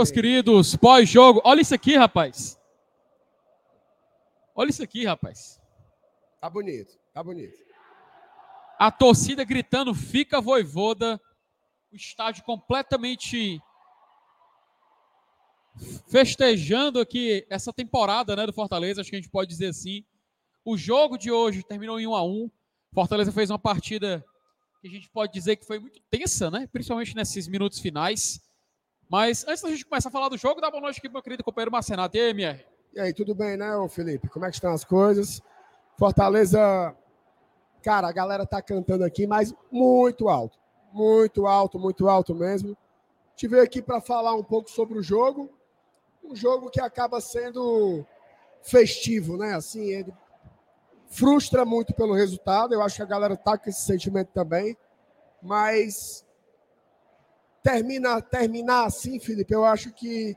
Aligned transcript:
meus 0.00 0.10
queridos. 0.10 0.74
Pós-jogo. 0.76 1.42
Olha 1.44 1.60
isso 1.60 1.74
aqui, 1.74 1.94
rapaz. 1.94 2.58
Olha 4.54 4.70
isso 4.70 4.82
aqui, 4.82 5.04
rapaz. 5.04 5.60
Tá 6.40 6.48
bonito, 6.48 6.98
tá 7.12 7.22
bonito. 7.22 7.52
A 8.78 8.90
torcida 8.90 9.44
gritando, 9.44 9.94
fica 9.94 10.40
voivoda. 10.40 11.20
O 11.92 11.96
estádio 11.96 12.42
completamente 12.44 13.60
festejando 16.08 16.98
aqui 16.98 17.46
essa 17.50 17.70
temporada 17.70 18.34
né, 18.34 18.46
do 18.46 18.54
Fortaleza, 18.54 19.02
acho 19.02 19.10
que 19.10 19.16
a 19.16 19.20
gente 19.20 19.30
pode 19.30 19.50
dizer 19.50 19.66
assim. 19.66 20.02
O 20.64 20.78
jogo 20.78 21.18
de 21.18 21.30
hoje 21.30 21.62
terminou 21.62 22.00
em 22.00 22.06
1 22.06 22.14
a 22.14 22.24
1 22.24 22.50
Fortaleza 22.94 23.30
fez 23.30 23.50
uma 23.50 23.58
partida 23.58 24.24
que 24.80 24.88
a 24.88 24.90
gente 24.90 25.10
pode 25.10 25.30
dizer 25.30 25.56
que 25.56 25.66
foi 25.66 25.78
muito 25.78 26.00
tensa, 26.10 26.50
né? 26.50 26.66
Principalmente 26.72 27.14
nesses 27.14 27.46
minutos 27.46 27.80
finais. 27.80 28.40
Mas 29.10 29.44
antes 29.48 29.60
da 29.60 29.68
gente 29.70 29.84
começar 29.84 30.08
a 30.08 30.12
falar 30.12 30.28
do 30.28 30.38
jogo, 30.38 30.60
dá 30.60 30.70
boa 30.70 30.80
noite 30.80 30.98
aqui 30.98 31.08
meu 31.08 31.20
querido 31.20 31.42
companheiro 31.42 31.72
Marcenato. 31.72 32.16
E 32.16 32.20
aí, 32.20 32.30
MR? 32.30 32.64
E 32.94 33.00
aí, 33.00 33.12
tudo 33.12 33.34
bem, 33.34 33.56
né, 33.56 33.66
Felipe? 33.88 34.28
Como 34.28 34.44
é 34.44 34.48
que 34.48 34.54
estão 34.54 34.72
as 34.72 34.84
coisas? 34.84 35.42
Fortaleza, 35.98 36.94
cara, 37.82 38.06
a 38.06 38.12
galera 38.12 38.46
tá 38.46 38.62
cantando 38.62 39.02
aqui, 39.02 39.26
mas 39.26 39.52
muito 39.68 40.28
alto. 40.28 40.56
Muito 40.92 41.44
alto, 41.48 41.76
muito 41.76 42.08
alto 42.08 42.36
mesmo. 42.36 42.76
Tive 43.34 43.58
aqui 43.58 43.82
para 43.82 44.00
falar 44.00 44.36
um 44.36 44.44
pouco 44.44 44.70
sobre 44.70 44.96
o 44.96 45.02
jogo. 45.02 45.50
Um 46.22 46.36
jogo 46.36 46.70
que 46.70 46.80
acaba 46.80 47.20
sendo 47.20 48.06
festivo, 48.62 49.36
né? 49.36 49.56
Assim, 49.56 49.92
ele 49.92 50.14
frustra 51.08 51.64
muito 51.64 51.92
pelo 51.94 52.14
resultado. 52.14 52.74
Eu 52.74 52.82
acho 52.82 52.94
que 52.94 53.02
a 53.02 53.06
galera 53.06 53.36
tá 53.36 53.58
com 53.58 53.68
esse 53.68 53.82
sentimento 53.82 54.28
também. 54.32 54.76
Mas 55.42 56.24
termina, 57.62 58.20
terminar 58.20 58.86
assim, 58.86 59.18
Felipe, 59.18 59.54
eu 59.54 59.64
acho 59.64 59.92
que 59.92 60.36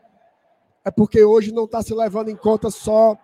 é 0.86 0.92
porque 0.92 1.24
hoje 1.24 1.54
não 1.54 1.66
está 1.66 1.82
se 1.82 1.94
levando 1.94 2.30
em 2.30 2.36
conta 2.36 2.70
só 2.70 3.18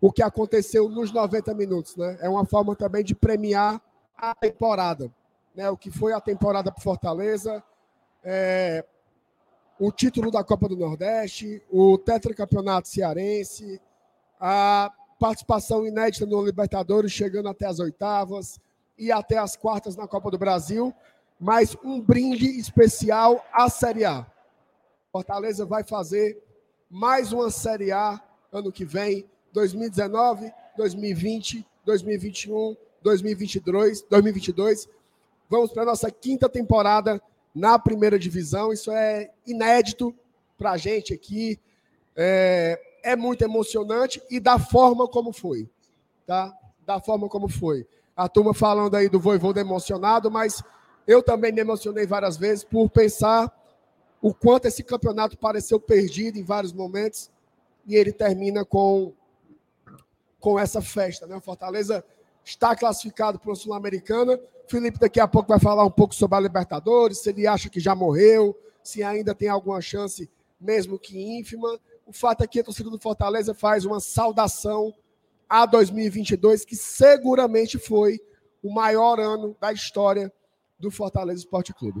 o 0.00 0.12
que 0.12 0.22
aconteceu 0.22 0.88
nos 0.88 1.12
90 1.12 1.54
minutos, 1.54 1.96
né? 1.96 2.18
É 2.20 2.28
uma 2.28 2.44
forma 2.44 2.74
também 2.74 3.04
de 3.04 3.14
premiar 3.14 3.80
a 4.16 4.34
temporada, 4.34 5.10
né? 5.54 5.70
O 5.70 5.76
que 5.76 5.90
foi 5.90 6.12
a 6.12 6.20
temporada 6.20 6.70
para 6.70 6.82
Fortaleza, 6.82 7.62
é, 8.22 8.84
o 9.78 9.90
título 9.92 10.30
da 10.30 10.42
Copa 10.42 10.68
do 10.68 10.76
Nordeste, 10.76 11.62
o 11.70 11.96
tetracampeonato 11.96 12.88
cearense, 12.88 13.80
a 14.40 14.90
participação 15.18 15.86
inédita 15.86 16.26
no 16.26 16.44
Libertadores, 16.44 17.12
chegando 17.12 17.48
até 17.48 17.66
as 17.66 17.78
oitavas 17.78 18.58
e 18.98 19.10
até 19.10 19.38
as 19.38 19.56
quartas 19.56 19.96
na 19.96 20.06
Copa 20.06 20.30
do 20.30 20.38
Brasil, 20.38 20.94
mas 21.40 21.76
um 21.82 22.00
brinde 22.00 22.46
especial 22.58 23.44
à 23.52 23.68
Série 23.68 24.04
A. 24.04 24.26
Fortaleza 25.12 25.64
vai 25.64 25.84
fazer 25.84 26.42
mais 26.90 27.32
uma 27.32 27.50
Série 27.50 27.92
A 27.92 28.20
ano 28.52 28.70
que 28.70 28.84
vem, 28.84 29.28
2019, 29.52 30.52
2020, 30.76 31.66
2021, 31.84 32.76
2022, 33.02 34.02
2022. 34.02 34.88
Vamos 35.48 35.72
para 35.72 35.82
a 35.82 35.86
nossa 35.86 36.10
quinta 36.10 36.48
temporada 36.48 37.20
na 37.54 37.78
primeira 37.78 38.18
divisão. 38.18 38.72
Isso 38.72 38.90
é 38.90 39.30
inédito 39.46 40.14
para 40.56 40.72
a 40.72 40.76
gente 40.76 41.12
aqui. 41.12 41.58
É, 42.16 42.80
é 43.02 43.16
muito 43.16 43.42
emocionante 43.42 44.22
e 44.30 44.40
da 44.40 44.58
forma 44.58 45.06
como 45.06 45.32
foi, 45.32 45.68
tá? 46.26 46.52
Da 46.86 47.00
forma 47.00 47.28
como 47.28 47.48
foi. 47.48 47.86
A 48.16 48.28
turma 48.28 48.54
falando 48.54 48.94
aí 48.94 49.08
do 49.08 49.18
Voivoda 49.20 49.60
emocionado, 49.60 50.30
mas 50.30 50.62
eu 51.06 51.22
também 51.22 51.52
me 51.52 51.60
emocionei 51.60 52.06
várias 52.06 52.36
vezes 52.36 52.64
por 52.64 52.88
pensar 52.88 53.52
o 54.20 54.32
quanto 54.32 54.66
esse 54.66 54.82
campeonato 54.82 55.36
pareceu 55.36 55.78
perdido 55.78 56.38
em 56.38 56.42
vários 56.42 56.72
momentos 56.72 57.30
e 57.86 57.94
ele 57.94 58.12
termina 58.12 58.64
com 58.64 59.12
com 60.40 60.58
essa 60.58 60.82
festa, 60.82 61.26
né? 61.26 61.34
O 61.36 61.40
Fortaleza 61.40 62.04
está 62.44 62.76
classificado 62.76 63.38
para 63.38 63.52
a 63.52 63.54
Sul-Americana. 63.54 64.38
Felipe 64.68 64.98
daqui 64.98 65.18
a 65.18 65.26
pouco 65.26 65.48
vai 65.48 65.58
falar 65.58 65.86
um 65.86 65.90
pouco 65.90 66.14
sobre 66.14 66.36
a 66.36 66.40
Libertadores, 66.40 67.18
se 67.18 67.30
ele 67.30 67.46
acha 67.46 67.70
que 67.70 67.80
já 67.80 67.94
morreu, 67.94 68.54
se 68.82 69.02
ainda 69.02 69.34
tem 69.34 69.48
alguma 69.48 69.80
chance, 69.80 70.30
mesmo 70.60 70.98
que 70.98 71.18
ínfima. 71.18 71.80
O 72.04 72.12
fato 72.12 72.44
é 72.44 72.46
que 72.46 72.60
a 72.60 72.64
torcida 72.64 72.90
do 72.90 72.98
Fortaleza 72.98 73.54
faz 73.54 73.86
uma 73.86 74.00
saudação 74.00 74.92
a 75.48 75.64
2022, 75.64 76.66
que 76.66 76.76
seguramente 76.76 77.78
foi 77.78 78.20
o 78.62 78.70
maior 78.70 79.18
ano 79.18 79.56
da 79.58 79.72
história 79.72 80.30
do 80.84 80.90
Fortaleza 80.90 81.40
Esporte 81.40 81.74
Clube. 81.74 82.00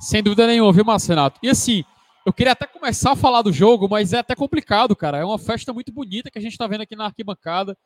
Sem 0.00 0.22
dúvida 0.22 0.46
nenhuma, 0.46 0.72
viu, 0.72 0.84
Marcenato? 0.84 1.38
E 1.42 1.48
assim, 1.48 1.84
eu 2.24 2.32
queria 2.32 2.52
até 2.52 2.66
começar 2.66 3.12
a 3.12 3.16
falar 3.16 3.42
do 3.42 3.52
jogo, 3.52 3.88
mas 3.88 4.12
é 4.12 4.18
até 4.18 4.34
complicado, 4.34 4.96
cara. 4.96 5.18
É 5.18 5.24
uma 5.24 5.38
festa 5.38 5.72
muito 5.72 5.92
bonita 5.92 6.30
que 6.30 6.38
a 6.38 6.42
gente 6.42 6.52
está 6.52 6.66
vendo 6.66 6.80
aqui 6.80 6.96
na 6.96 7.06
arquibancada. 7.06 7.76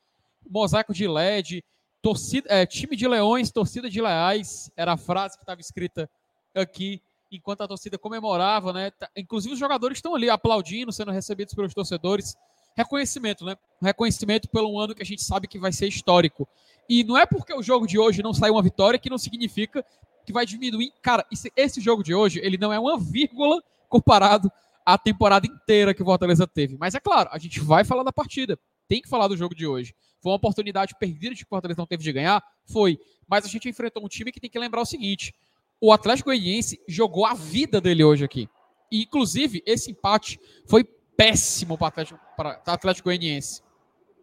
Mosaico 0.48 0.94
de 0.94 1.06
LED, 1.06 1.62
torcida, 2.00 2.48
é, 2.48 2.64
time 2.64 2.96
de 2.96 3.06
leões, 3.06 3.50
torcida 3.50 3.90
de 3.90 4.00
leais, 4.00 4.70
era 4.76 4.94
a 4.94 4.96
frase 4.96 5.36
que 5.36 5.42
estava 5.42 5.60
escrita 5.60 6.08
aqui, 6.54 7.02
enquanto 7.30 7.60
a 7.60 7.68
torcida 7.68 7.98
comemorava, 7.98 8.72
né? 8.72 8.90
Tá, 8.90 9.08
inclusive 9.14 9.54
os 9.54 9.60
jogadores 9.60 9.98
estão 9.98 10.14
ali 10.14 10.30
aplaudindo, 10.30 10.90
sendo 10.90 11.12
recebidos 11.12 11.54
pelos 11.54 11.74
torcedores. 11.74 12.34
Reconhecimento, 12.76 13.44
né? 13.44 13.56
Reconhecimento 13.82 14.48
pelo 14.48 14.78
ano 14.80 14.94
que 14.94 15.02
a 15.02 15.06
gente 15.06 15.22
sabe 15.22 15.46
que 15.46 15.58
vai 15.58 15.72
ser 15.72 15.86
histórico. 15.86 16.48
E 16.88 17.04
não 17.04 17.16
é 17.16 17.26
porque 17.26 17.52
o 17.52 17.62
jogo 17.62 17.86
de 17.86 17.98
hoje 17.98 18.22
não 18.22 18.32
saiu 18.32 18.54
uma 18.54 18.62
vitória 18.62 18.98
que 18.98 19.10
não 19.10 19.18
significa 19.18 19.84
que 20.30 20.34
vai 20.34 20.46
diminuir. 20.46 20.92
Cara, 21.02 21.26
esse, 21.30 21.52
esse 21.56 21.80
jogo 21.80 22.02
de 22.02 22.14
hoje, 22.14 22.40
ele 22.42 22.56
não 22.56 22.72
é 22.72 22.78
uma 22.78 22.98
vírgula 22.98 23.62
comparado 23.88 24.50
à 24.86 24.96
temporada 24.96 25.46
inteira 25.46 25.92
que 25.92 26.02
o 26.02 26.04
Fortaleza 26.04 26.46
teve. 26.46 26.76
Mas 26.78 26.94
é 26.94 27.00
claro, 27.00 27.28
a 27.32 27.38
gente 27.38 27.60
vai 27.60 27.84
falar 27.84 28.04
da 28.04 28.12
partida. 28.12 28.58
Tem 28.88 29.02
que 29.02 29.08
falar 29.08 29.28
do 29.28 29.36
jogo 29.36 29.54
de 29.54 29.66
hoje. 29.66 29.94
Foi 30.20 30.30
uma 30.30 30.36
oportunidade 30.36 30.94
perdida 30.98 31.34
que 31.34 31.42
o 31.42 31.48
Fortaleza 31.48 31.80
não 31.80 31.86
teve 31.86 32.02
de 32.02 32.12
ganhar? 32.12 32.42
Foi. 32.64 32.98
Mas 33.28 33.44
a 33.44 33.48
gente 33.48 33.68
enfrentou 33.68 34.04
um 34.04 34.08
time 34.08 34.30
que 34.30 34.40
tem 34.40 34.48
que 34.48 34.58
lembrar 34.58 34.80
o 34.80 34.86
seguinte: 34.86 35.34
o 35.80 35.92
Atlético 35.92 36.30
Goianiense 36.30 36.80
jogou 36.86 37.26
a 37.26 37.34
vida 37.34 37.80
dele 37.80 38.04
hoje 38.04 38.24
aqui. 38.24 38.48
E, 38.90 39.02
inclusive, 39.02 39.62
esse 39.66 39.90
empate 39.90 40.38
foi 40.66 40.84
péssimo 41.16 41.76
para 41.76 41.84
o 41.84 41.88
Atlético, 41.88 42.20
Atlético 42.66 43.08
Goianiense. 43.08 43.62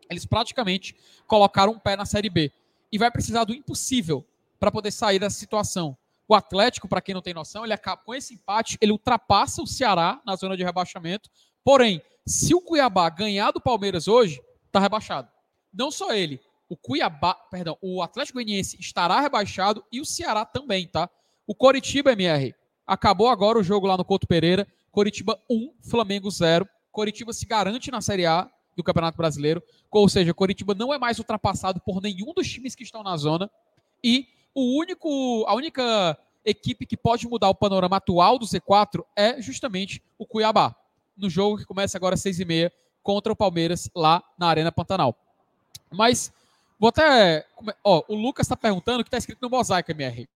Eles 0.09 0.25
praticamente 0.25 0.95
colocaram 1.25 1.73
um 1.73 1.79
pé 1.79 1.95
na 1.95 2.05
Série 2.05 2.29
B. 2.29 2.51
E 2.91 2.97
vai 2.97 3.11
precisar 3.11 3.43
do 3.43 3.53
impossível 3.53 4.25
para 4.59 4.71
poder 4.71 4.91
sair 4.91 5.19
dessa 5.19 5.37
situação. 5.37 5.97
O 6.27 6.35
Atlético, 6.35 6.87
para 6.87 7.01
quem 7.01 7.15
não 7.15 7.21
tem 7.21 7.33
noção, 7.33 7.63
ele 7.63 7.73
acaba 7.73 8.01
com 8.03 8.13
esse 8.13 8.33
empate, 8.33 8.77
ele 8.81 8.91
ultrapassa 8.91 9.61
o 9.61 9.67
Ceará 9.67 10.21
na 10.25 10.35
zona 10.35 10.57
de 10.57 10.63
rebaixamento. 10.63 11.29
Porém, 11.63 12.01
se 12.25 12.53
o 12.53 12.61
Cuiabá 12.61 13.09
ganhar 13.09 13.51
do 13.51 13.61
Palmeiras 13.61 14.07
hoje, 14.07 14.41
está 14.65 14.79
rebaixado. 14.79 15.29
Não 15.73 15.89
só 15.89 16.13
ele, 16.13 16.41
o 16.69 16.75
Cuiabá, 16.75 17.33
perdão, 17.33 17.77
o 17.81 18.01
Atlético 18.01 18.35
Goianiense 18.35 18.77
estará 18.79 19.21
rebaixado 19.21 19.83
e 19.91 20.01
o 20.01 20.05
Ceará 20.05 20.43
também, 20.43 20.87
tá? 20.87 21.09
O 21.45 21.55
Coritiba 21.55 22.11
MR 22.11 22.53
acabou 22.85 23.29
agora 23.29 23.57
o 23.57 23.63
jogo 23.63 23.87
lá 23.87 23.95
no 23.95 24.03
Couto 24.03 24.27
Pereira. 24.27 24.67
Coritiba 24.91 25.39
1, 25.49 25.75
Flamengo 25.89 26.29
0. 26.29 26.67
Coritiba 26.91 27.31
se 27.31 27.45
garante 27.45 27.89
na 27.89 28.01
Série 28.01 28.25
A 28.25 28.49
do 28.75 28.83
Campeonato 28.83 29.17
Brasileiro, 29.17 29.63
ou 29.89 30.07
seja, 30.07 30.33
Coritiba 30.33 30.75
não 30.75 30.93
é 30.93 30.99
mais 30.99 31.17
ultrapassado 31.17 31.81
por 31.81 32.01
nenhum 32.01 32.33
dos 32.33 32.47
times 32.47 32.75
que 32.75 32.83
estão 32.83 33.01
na 33.01 33.17
zona 33.17 33.49
e 34.03 34.27
o 34.57 34.75
único, 34.75 35.45
a 35.47 35.53
única 35.53 36.17
equipe 36.43 36.87
que 36.87 36.97
pode 36.97 37.27
mudar 37.27 37.47
o 37.47 37.53
panorama 37.53 37.97
atual 37.97 38.39
do 38.39 38.45
Z4 38.47 39.05
é 39.15 39.39
justamente 39.39 40.03
o 40.17 40.25
Cuiabá, 40.25 40.75
no 41.15 41.29
jogo 41.29 41.59
que 41.59 41.65
começa 41.65 41.95
agora 41.95 42.15
às 42.15 42.21
seis 42.21 42.39
e 42.39 42.45
meia 42.45 42.73
contra 43.03 43.31
o 43.31 43.35
Palmeiras 43.35 43.87
lá 43.95 44.23
na 44.35 44.47
Arena 44.47 44.71
Pantanal. 44.71 45.15
Mas 45.91 46.33
vou 46.79 46.89
até, 46.89 47.45
ó, 47.83 48.01
o 48.07 48.15
Lucas 48.15 48.45
está 48.45 48.57
perguntando 48.57 49.01
o 49.01 49.03
que 49.03 49.09
está 49.09 49.19
escrito 49.19 49.43
no 49.43 49.49
mosaico 49.49 49.91
MR. 49.91 50.27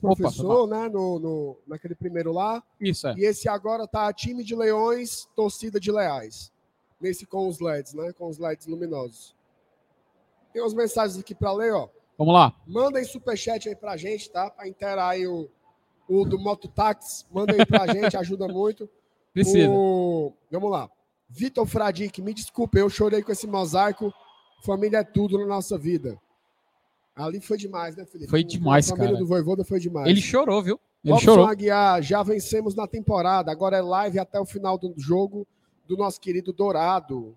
Professor, 0.00 0.64
Opa, 0.64 0.76
né, 0.76 0.88
no, 0.88 1.20
no, 1.20 1.58
naquele 1.68 1.94
primeiro 1.94 2.32
lá. 2.32 2.60
Isso 2.80 3.06
é. 3.06 3.14
E 3.16 3.24
esse 3.24 3.48
agora 3.48 3.86
tá 3.86 4.12
time 4.12 4.42
de 4.42 4.56
leões, 4.56 5.28
torcida 5.36 5.78
de 5.78 5.92
leais 5.92 6.52
nesse 7.00 7.26
com 7.26 7.48
os 7.48 7.60
LEDs, 7.60 7.94
né? 7.94 8.12
Com 8.12 8.28
os 8.28 8.38
LEDs 8.38 8.66
luminosos. 8.66 9.36
Tem 10.52 10.62
umas 10.62 10.74
mensagens 10.74 11.18
aqui 11.18 11.34
para 11.34 11.52
ler, 11.52 11.72
ó. 11.72 11.88
Vamos 12.16 12.34
lá. 12.34 12.54
Mandem 12.66 13.04
superchat 13.04 13.68
aí 13.68 13.76
pra 13.76 13.96
gente, 13.96 14.30
tá? 14.30 14.50
Para 14.50 14.68
inteirar 14.68 15.10
aí 15.10 15.26
o, 15.26 15.48
o 16.08 16.24
do 16.24 16.38
Mototax. 16.38 17.26
Manda 17.30 17.52
aí 17.52 17.64
pra 17.64 17.86
gente, 17.94 18.16
ajuda 18.16 18.48
muito. 18.48 18.88
Precisa. 19.32 19.70
O... 19.70 20.32
Vamos 20.50 20.70
lá. 20.70 20.90
Vitor 21.28 21.66
Fradique, 21.66 22.22
me 22.22 22.32
desculpe, 22.32 22.78
eu 22.78 22.88
chorei 22.88 23.22
com 23.22 23.30
esse 23.30 23.46
mosaico. 23.46 24.12
Família 24.64 24.98
é 24.98 25.04
tudo 25.04 25.38
na 25.38 25.46
nossa 25.46 25.78
vida. 25.78 26.18
Ali 27.14 27.40
foi 27.40 27.58
demais, 27.58 27.96
né, 27.96 28.04
Felipe? 28.06 28.30
Foi 28.30 28.42
demais, 28.42 28.86
cara. 28.86 28.94
A 28.94 28.96
família 28.96 29.14
cara. 29.14 29.24
do 29.24 29.28
Voivoda 29.28 29.64
foi 29.64 29.78
demais. 29.78 30.08
Ele 30.08 30.20
chorou, 30.20 30.62
viu? 30.62 30.80
Ele 31.04 31.12
Robson 31.12 31.24
chorou. 31.24 31.46
Aguiar, 31.46 32.02
já 32.02 32.22
vencemos 32.22 32.74
na 32.74 32.86
temporada. 32.86 33.52
Agora 33.52 33.76
é 33.76 33.82
live 33.82 34.18
até 34.18 34.40
o 34.40 34.46
final 34.46 34.78
do 34.78 34.94
jogo 34.96 35.46
do 35.88 35.96
nosso 35.96 36.20
querido 36.20 36.52
Dourado. 36.52 37.34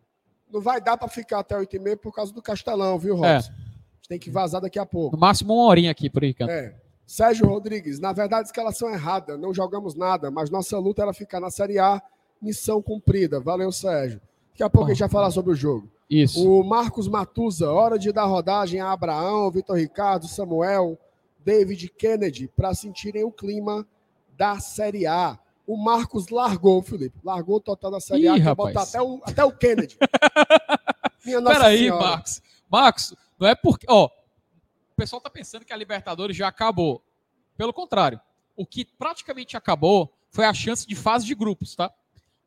Não 0.52 0.60
vai 0.60 0.82
dar 0.82 0.98
para 0.98 1.08
ficar 1.08 1.40
até 1.40 1.58
8 1.58 1.74
e 1.74 1.80
meia 1.80 1.98
por 1.98 2.14
causa 2.14 2.34
do 2.34 2.42
Castelão, 2.42 3.00
viu, 3.00 3.16
Robson? 3.16 3.52
É. 3.52 4.08
tem 4.10 4.20
que 4.20 4.30
vazar 4.30 4.60
daqui 4.60 4.78
a 4.78 4.86
pouco. 4.86 5.16
No 5.16 5.20
máximo 5.20 5.54
uma 5.54 5.64
horinha 5.64 5.90
aqui, 5.90 6.10
por 6.10 6.24
aí, 6.24 6.34
cara. 6.34 6.52
É. 6.52 6.76
Sérgio 7.08 7.48
Rodrigues, 7.48 8.00
na 8.00 8.12
verdade, 8.12 8.48
escalação 8.48 8.90
errada, 8.90 9.38
não 9.38 9.54
jogamos 9.54 9.96
nada, 9.96 10.30
mas 10.30 10.50
nossa 10.50 10.78
luta 10.78 11.02
era 11.02 11.14
ficar 11.14 11.40
na 11.40 11.50
Série 11.50 11.80
A, 11.80 12.02
missão 12.42 12.82
cumprida. 12.82 13.40
Valeu, 13.40 13.72
Sérgio. 13.72 14.22
Daqui 14.50 14.64
a 14.64 14.70
pouco 14.70 14.88
a 14.88 14.94
gente 14.94 15.00
vai 15.00 15.10
falar 15.10 15.32
sobre 15.32 15.54
o 15.54 15.56
jogo. 15.56 15.90
Isso. 16.10 16.46
O 16.46 16.64
Marcos 16.64 17.08
Matusa, 17.08 17.72
hora 17.72 17.98
de 17.98 18.12
dar 18.12 18.26
rodagem 18.26 18.82
a 18.82 18.92
Abraão, 18.92 19.50
Vitor 19.50 19.78
Ricardo, 19.78 20.28
Samuel, 20.28 21.00
David 21.44 21.90
Kennedy, 21.98 22.50
para 22.50 22.74
sentirem 22.74 23.24
o 23.24 23.32
clima 23.32 23.88
da 24.38 24.60
Série 24.60 25.08
A. 25.08 25.40
O 25.72 25.78
Marcos 25.78 26.28
largou, 26.28 26.82
Felipe. 26.82 27.18
Largou 27.24 27.56
o 27.56 27.60
total 27.62 27.92
da 27.92 28.00
Série 28.02 28.24
Ih, 28.24 28.28
A, 28.28 28.36
rapaz. 28.36 28.74
botar 28.74 28.82
até 28.82 29.02
o, 29.02 29.22
até 29.24 29.46
o 29.46 29.52
Kennedy. 29.54 29.98
Minha 31.26 31.40
Nossa 31.40 31.56
Peraí, 31.60 31.78
Senhora. 31.80 32.04
Marcos. 32.06 32.42
Marcos, 32.70 33.16
não 33.40 33.48
é 33.48 33.56
porque. 33.56 33.86
Ó, 33.90 34.06
o 34.08 34.96
pessoal 34.98 35.22
tá 35.22 35.30
pensando 35.30 35.64
que 35.64 35.72
a 35.72 35.76
Libertadores 35.78 36.36
já 36.36 36.48
acabou. 36.48 37.02
Pelo 37.58 37.72
contrário. 37.72 38.20
O 38.56 38.66
que 38.66 38.84
praticamente 38.84 39.56
acabou 39.56 40.12
foi 40.30 40.46
a 40.46 40.54
chance 40.54 40.86
de 40.86 40.96
fase 40.96 41.26
de 41.26 41.34
grupos, 41.36 41.74
tá? 41.76 41.90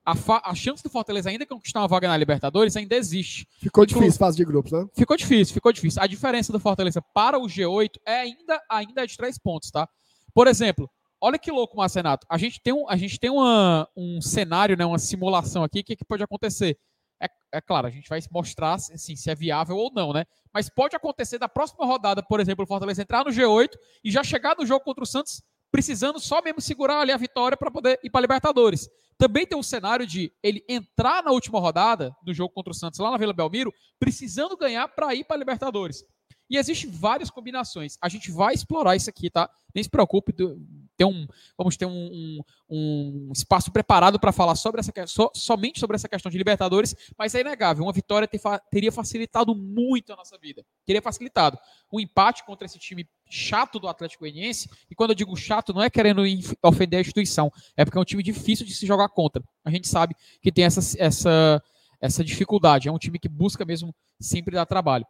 A, 0.05 0.15
fa- 0.15 0.43
a 0.44 0.55
chance 0.55 0.82
do 0.82 0.91
Fortaleza 0.91 1.31
ainda 1.31 1.47
conquistar 1.47 1.81
uma 1.81 1.88
vaga 1.88 2.06
na 2.09 2.17
Libertadores 2.19 2.77
ainda 2.77 2.94
existe. 2.94 3.49
Ficou 3.59 3.85
Inclu- 3.85 4.00
difícil 4.00 4.19
fase 4.19 4.37
de 4.37 4.44
grupos, 4.44 4.70
né? 4.73 4.87
Ficou 4.94 5.17
difícil, 5.17 5.55
ficou 5.55 5.73
difícil. 5.73 6.03
A 6.03 6.06
diferença 6.06 6.53
do 6.53 6.61
Fortaleza 6.61 7.00
para 7.00 7.38
o 7.38 7.47
G8 7.47 7.93
é 8.05 8.20
ainda, 8.20 8.61
ainda 8.69 9.03
é 9.03 9.06
de 9.06 9.17
três 9.17 9.38
pontos, 9.38 9.70
tá? 9.70 9.88
Por 10.35 10.47
exemplo, 10.47 10.91
olha 11.25 11.38
que 11.38 11.50
louco, 11.50 11.76
Marcenato. 11.76 12.26
A 12.29 12.37
gente 12.37 12.61
tem, 12.61 12.73
um, 12.73 12.88
a 12.88 12.97
gente 12.97 13.19
tem 13.19 13.31
uma, 13.31 13.88
um 13.97 14.21
cenário, 14.21 14.76
né, 14.76 14.85
uma 14.85 14.99
simulação 14.99 15.65
aqui, 15.65 15.81
o 15.81 15.85
que, 15.85 15.97
que 15.97 16.05
pode 16.05 16.23
acontecer? 16.23 16.79
É, 17.23 17.26
é 17.55 17.61
claro, 17.62 17.87
a 17.87 17.91
gente 17.91 18.09
vai 18.11 18.21
mostrar 18.31 18.75
assim, 18.75 19.17
se 19.17 19.31
é 19.31 19.35
viável 19.35 19.76
ou 19.76 19.91
não, 19.91 20.12
né? 20.12 20.26
Mas 20.53 20.69
pode 20.69 20.94
acontecer 20.94 21.38
da 21.38 21.49
próxima 21.49 21.87
rodada, 21.87 22.23
por 22.23 22.41
exemplo, 22.41 22.65
o 22.65 22.69
Fortaleza 22.69 23.00
entrar 23.00 23.25
no 23.25 23.31
G8 23.31 23.71
e 24.05 24.11
já 24.11 24.23
chegar 24.23 24.55
no 24.59 24.67
jogo 24.67 24.85
contra 24.85 25.03
o 25.03 25.06
Santos 25.06 25.43
precisando 25.75 26.21
só 26.21 26.41
mesmo 26.41 26.61
segurar 26.61 27.00
ali 27.00 27.11
a 27.11 27.17
vitória 27.17 27.56
para 27.56 27.69
poder 27.69 27.99
ir 28.05 28.09
para 28.09 28.20
Libertadores. 28.20 28.88
Também 29.19 29.44
tem 29.44 29.59
um 29.59 29.62
cenário 29.62 30.06
de 30.06 30.32
ele 30.41 30.65
entrar 30.69 31.20
na 31.25 31.32
última 31.32 31.59
rodada 31.59 32.15
do 32.23 32.32
jogo 32.32 32.55
contra 32.55 32.70
o 32.70 32.75
Santos 32.75 33.00
lá 33.00 33.11
na 33.11 33.17
Vila 33.17 33.32
Belmiro, 33.32 33.73
precisando 33.99 34.56
ganhar 34.56 34.87
para 34.87 35.12
ir 35.17 35.25
para 35.25 35.37
Libertadores. 35.37 36.05
E 36.50 36.56
existem 36.58 36.91
várias 36.91 37.31
combinações. 37.31 37.96
A 38.00 38.08
gente 38.08 38.31
vai 38.31 38.55
explorar 38.55 38.94
isso 38.94 39.08
aqui, 39.08 39.31
tá? 39.31 39.49
Nem 39.75 39.82
se 39.82 39.88
preocupe, 39.91 40.32
tem 40.32 41.06
um, 41.06 41.26
vamos 41.58 41.76
ter 41.76 41.87
um, 41.87 41.91
um- 41.91 42.41
um 42.70 43.32
espaço 43.32 43.73
preparado 43.73 44.20
para 44.20 44.31
falar 44.31 44.55
sobre 44.55 44.81
essa 44.81 44.93
so- 45.06 45.31
somente 45.35 45.81
sobre 45.81 45.96
essa 45.96 46.08
questão 46.08 46.31
de 46.31 46.38
Libertadores, 46.38 46.94
mas 47.19 47.35
é 47.35 47.41
inegável, 47.41 47.82
uma 47.85 47.93
vitória 47.93 48.29
ter 48.29 48.41
teria 48.70 48.93
facilitado 48.93 49.55
muito 49.55 50.12
a 50.12 50.17
nossa 50.17 50.38
vida. 50.38 50.64
Teria 50.87 51.02
facilitado. 51.02 51.58
Um 51.93 51.99
empate 51.99 52.44
contra 52.44 52.67
esse 52.67 52.79
time 52.79 53.08
chato 53.29 53.81
do 53.81 53.88
Atlético 53.88 54.20
Goianiense, 54.25 54.69
e 54.91 54.94
quando 54.94 55.11
eu 55.11 55.17
digo 55.17 55.35
chato, 55.37 55.73
não 55.73 55.82
é 55.82 55.91
querendo 55.91 56.23
ofender 56.62 56.99
a 56.99 57.00
instituição, 57.00 57.50
é 57.76 57.85
porque 57.85 57.99
é 57.99 58.00
um 58.00 58.05
time 58.05 58.23
difícil 58.23 58.64
de 58.67 58.75
se 58.75 58.87
jogar 58.87 59.08
contra. 59.08 59.43
A 59.64 59.70
gente 59.70 59.88
sabe 59.88 60.14
que 60.41 60.52
tem 60.52 60.64
essa, 60.64 60.81
essa, 61.02 61.62
essa 62.00 62.23
dificuldade. 62.23 62.88
É 62.88 62.93
um 62.93 62.99
time 62.99 63.19
que 63.19 63.29
busca 63.29 63.64
mesmo 63.64 63.93
sempre 64.20 64.55
dar 64.55 64.67
trabalho. 64.67 65.05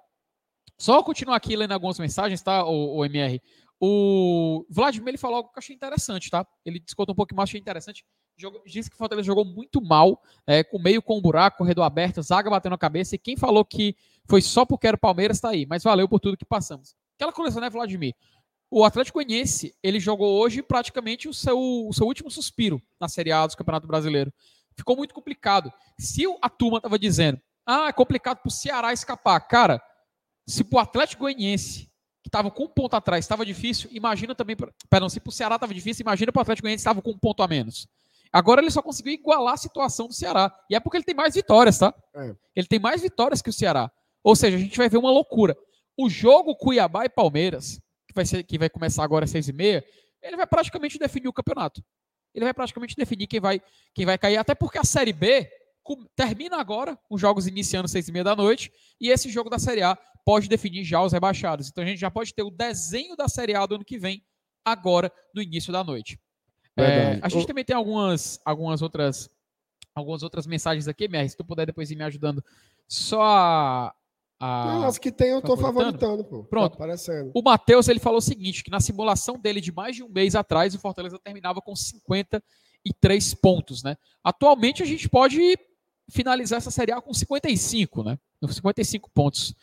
Só 0.78 1.02
continuar 1.02 1.36
aqui 1.36 1.56
lendo 1.56 1.72
algumas 1.72 1.98
mensagens, 1.98 2.42
tá, 2.42 2.64
o, 2.64 2.96
o 2.96 3.04
MR? 3.04 3.40
O 3.80 4.64
Vladimir 4.70 5.08
ele 5.08 5.18
falou 5.18 5.38
algo 5.38 5.50
que 5.50 5.58
eu 5.58 5.60
achei 5.60 5.74
interessante, 5.74 6.30
tá? 6.30 6.46
Ele 6.64 6.80
descontou 6.80 7.12
um 7.12 7.16
pouco 7.16 7.34
mais, 7.34 7.50
achei 7.50 7.60
interessante. 7.60 8.04
Jogou, 8.36 8.62
disse 8.66 8.88
que 8.88 8.96
o 8.96 8.98
Fortaleza 8.98 9.26
jogou 9.26 9.44
muito 9.44 9.80
mal, 9.80 10.20
é, 10.46 10.64
com 10.64 10.78
meio 10.78 11.02
com 11.02 11.18
o 11.18 11.20
buraco, 11.20 11.58
corredor 11.58 11.84
aberto, 11.84 12.22
zaga 12.22 12.50
batendo 12.50 12.74
a 12.74 12.78
cabeça. 12.78 13.14
E 13.14 13.18
quem 13.18 13.36
falou 13.36 13.64
que 13.64 13.96
foi 14.28 14.40
só 14.40 14.64
porque 14.64 14.86
era 14.86 14.96
o 14.96 15.00
Palmeiras 15.00 15.40
tá 15.40 15.50
aí. 15.50 15.66
Mas 15.66 15.82
valeu 15.82 16.08
por 16.08 16.18
tudo 16.18 16.36
que 16.36 16.44
passamos. 16.44 16.96
Aquela 17.16 17.32
coleção, 17.32 17.60
né, 17.60 17.70
Vladimir? 17.70 18.14
O 18.70 18.84
Atlético 18.84 19.18
Goianiense, 19.18 19.74
ele 19.82 20.00
jogou 20.00 20.40
hoje 20.40 20.62
praticamente 20.62 21.28
o 21.28 21.34
seu, 21.34 21.58
o 21.58 21.92
seu 21.92 22.06
último 22.06 22.30
suspiro 22.30 22.82
na 22.98 23.08
Série 23.08 23.30
A 23.30 23.46
do 23.46 23.56
Campeonato 23.56 23.86
Brasileiro. 23.86 24.32
Ficou 24.76 24.96
muito 24.96 25.14
complicado. 25.14 25.72
Se 25.98 26.24
a 26.42 26.48
turma 26.48 26.80
tava 26.80 26.98
dizendo, 26.98 27.40
ah, 27.64 27.88
é 27.88 27.92
complicado 27.92 28.38
pro 28.38 28.50
Ceará 28.50 28.92
escapar. 28.92 29.38
Cara, 29.40 29.80
se 30.46 30.64
pro 30.64 30.78
Atlético 30.78 31.22
Goianiense, 31.22 31.90
que 32.22 32.30
tava 32.30 32.50
com 32.50 32.64
um 32.64 32.68
ponto 32.68 32.94
atrás, 32.94 33.24
estava 33.24 33.44
difícil, 33.44 33.88
imagina 33.92 34.34
também, 34.34 34.56
perdão, 34.88 35.08
se 35.08 35.20
pro 35.20 35.32
Ceará 35.32 35.58
tava 35.58 35.74
difícil, 35.74 36.02
imagina 36.02 36.32
pro 36.32 36.42
Atlético 36.42 36.64
Goianiense 36.64 36.80
estava 36.80 37.02
com 37.02 37.10
um 37.10 37.18
ponto 37.18 37.42
a 37.42 37.48
menos. 37.48 37.86
Agora 38.32 38.60
ele 38.60 38.70
só 38.70 38.82
conseguiu 38.82 39.12
igualar 39.12 39.54
a 39.54 39.56
situação 39.56 40.08
do 40.08 40.12
Ceará. 40.12 40.52
E 40.68 40.74
é 40.74 40.80
porque 40.80 40.96
ele 40.96 41.04
tem 41.04 41.14
mais 41.14 41.34
vitórias, 41.34 41.78
tá? 41.78 41.94
É. 42.16 42.34
Ele 42.56 42.66
tem 42.66 42.80
mais 42.80 43.00
vitórias 43.00 43.40
que 43.40 43.48
o 43.48 43.52
Ceará. 43.52 43.88
Ou 44.24 44.34
seja, 44.34 44.56
a 44.56 44.60
gente 44.60 44.76
vai 44.76 44.88
ver 44.88 44.96
uma 44.96 45.10
loucura. 45.10 45.56
O 45.96 46.10
jogo 46.10 46.56
Cuiabá 46.56 47.04
e 47.04 47.08
Palmeiras, 47.08 47.80
que 48.08 48.14
vai, 48.14 48.26
ser, 48.26 48.42
que 48.42 48.58
vai 48.58 48.68
começar 48.68 49.04
agora 49.04 49.24
às 49.24 49.30
seis 49.30 49.46
e 49.46 49.52
meia, 49.52 49.84
ele 50.20 50.36
vai 50.36 50.48
praticamente 50.48 50.98
definir 50.98 51.28
o 51.28 51.32
campeonato. 51.32 51.80
Ele 52.34 52.44
vai 52.44 52.52
praticamente 52.52 52.96
definir 52.96 53.28
quem 53.28 53.38
vai, 53.38 53.62
quem 53.94 54.04
vai 54.04 54.18
cair. 54.18 54.36
Até 54.36 54.52
porque 54.52 54.78
a 54.78 54.84
Série 54.84 55.12
B 55.12 55.48
termina 56.16 56.56
agora, 56.56 56.98
os 57.08 57.20
jogos 57.20 57.46
iniciando 57.46 57.84
às 57.84 57.92
seis 57.92 58.08
e 58.08 58.12
meia 58.12 58.24
da 58.24 58.34
noite, 58.34 58.72
e 59.00 59.10
esse 59.10 59.30
jogo 59.30 59.48
da 59.48 59.60
Série 59.60 59.82
A 59.82 59.96
pode 60.24 60.48
definir 60.48 60.84
já 60.84 61.02
os 61.02 61.12
rebaixados. 61.12 61.68
Então 61.68 61.84
a 61.84 61.86
gente 61.86 61.98
já 61.98 62.10
pode 62.10 62.32
ter 62.34 62.42
o 62.42 62.50
desenho 62.50 63.16
da 63.16 63.28
Série 63.28 63.54
A 63.54 63.64
do 63.66 63.74
ano 63.76 63.84
que 63.84 63.98
vem, 63.98 64.24
agora, 64.64 65.12
no 65.34 65.42
início 65.42 65.72
da 65.72 65.84
noite. 65.84 66.18
É, 66.76 67.18
a 67.22 67.28
gente 67.28 67.44
O- 67.44 67.46
também 67.46 67.64
tem 67.64 67.76
algumas, 67.76 68.40
algumas 68.44 68.82
outras 68.82 69.30
algumas 69.94 70.24
outras 70.24 70.44
mensagens 70.44 70.88
aqui, 70.88 71.04
MR, 71.04 71.28
se 71.28 71.36
tu 71.36 71.44
puder 71.44 71.66
depois 71.66 71.88
ir 71.88 71.94
me 71.94 72.02
ajudando. 72.02 72.42
Só 72.88 73.22
a, 73.22 73.94
a- 74.40 74.64
Não, 74.66 74.84
as 74.88 74.98
que 74.98 75.12
tem 75.12 75.28
eu 75.28 75.40
tô 75.40 75.56
favoritando? 75.56 75.98
favoritando, 76.00 76.24
pô. 76.24 76.44
Pronto. 76.44 76.70
Tá 76.70 76.74
aparecendo. 76.84 77.30
o 77.32 77.42
Matheus 77.42 77.86
ele 77.86 78.00
falou 78.00 78.18
o 78.18 78.22
seguinte, 78.22 78.64
que 78.64 78.70
na 78.72 78.80
simulação 78.80 79.38
dele 79.38 79.60
de 79.60 79.70
mais 79.70 79.94
de 79.94 80.02
um 80.02 80.08
mês 80.08 80.34
atrás, 80.34 80.74
o 80.74 80.80
Fortaleza 80.80 81.16
terminava 81.22 81.60
com 81.60 81.76
53 81.76 83.34
pontos, 83.34 83.82
né? 83.84 83.96
Atualmente 84.22 84.82
a 84.82 84.86
gente 84.86 85.08
pode 85.08 85.56
finalizar 86.10 86.56
essa 86.58 86.70
Série 86.70 86.90
A 86.92 87.00
com 87.00 87.14
55, 87.14 88.02
né? 88.02 88.18
Com 88.40 88.48
55 88.48 89.08
pontos, 89.14 89.54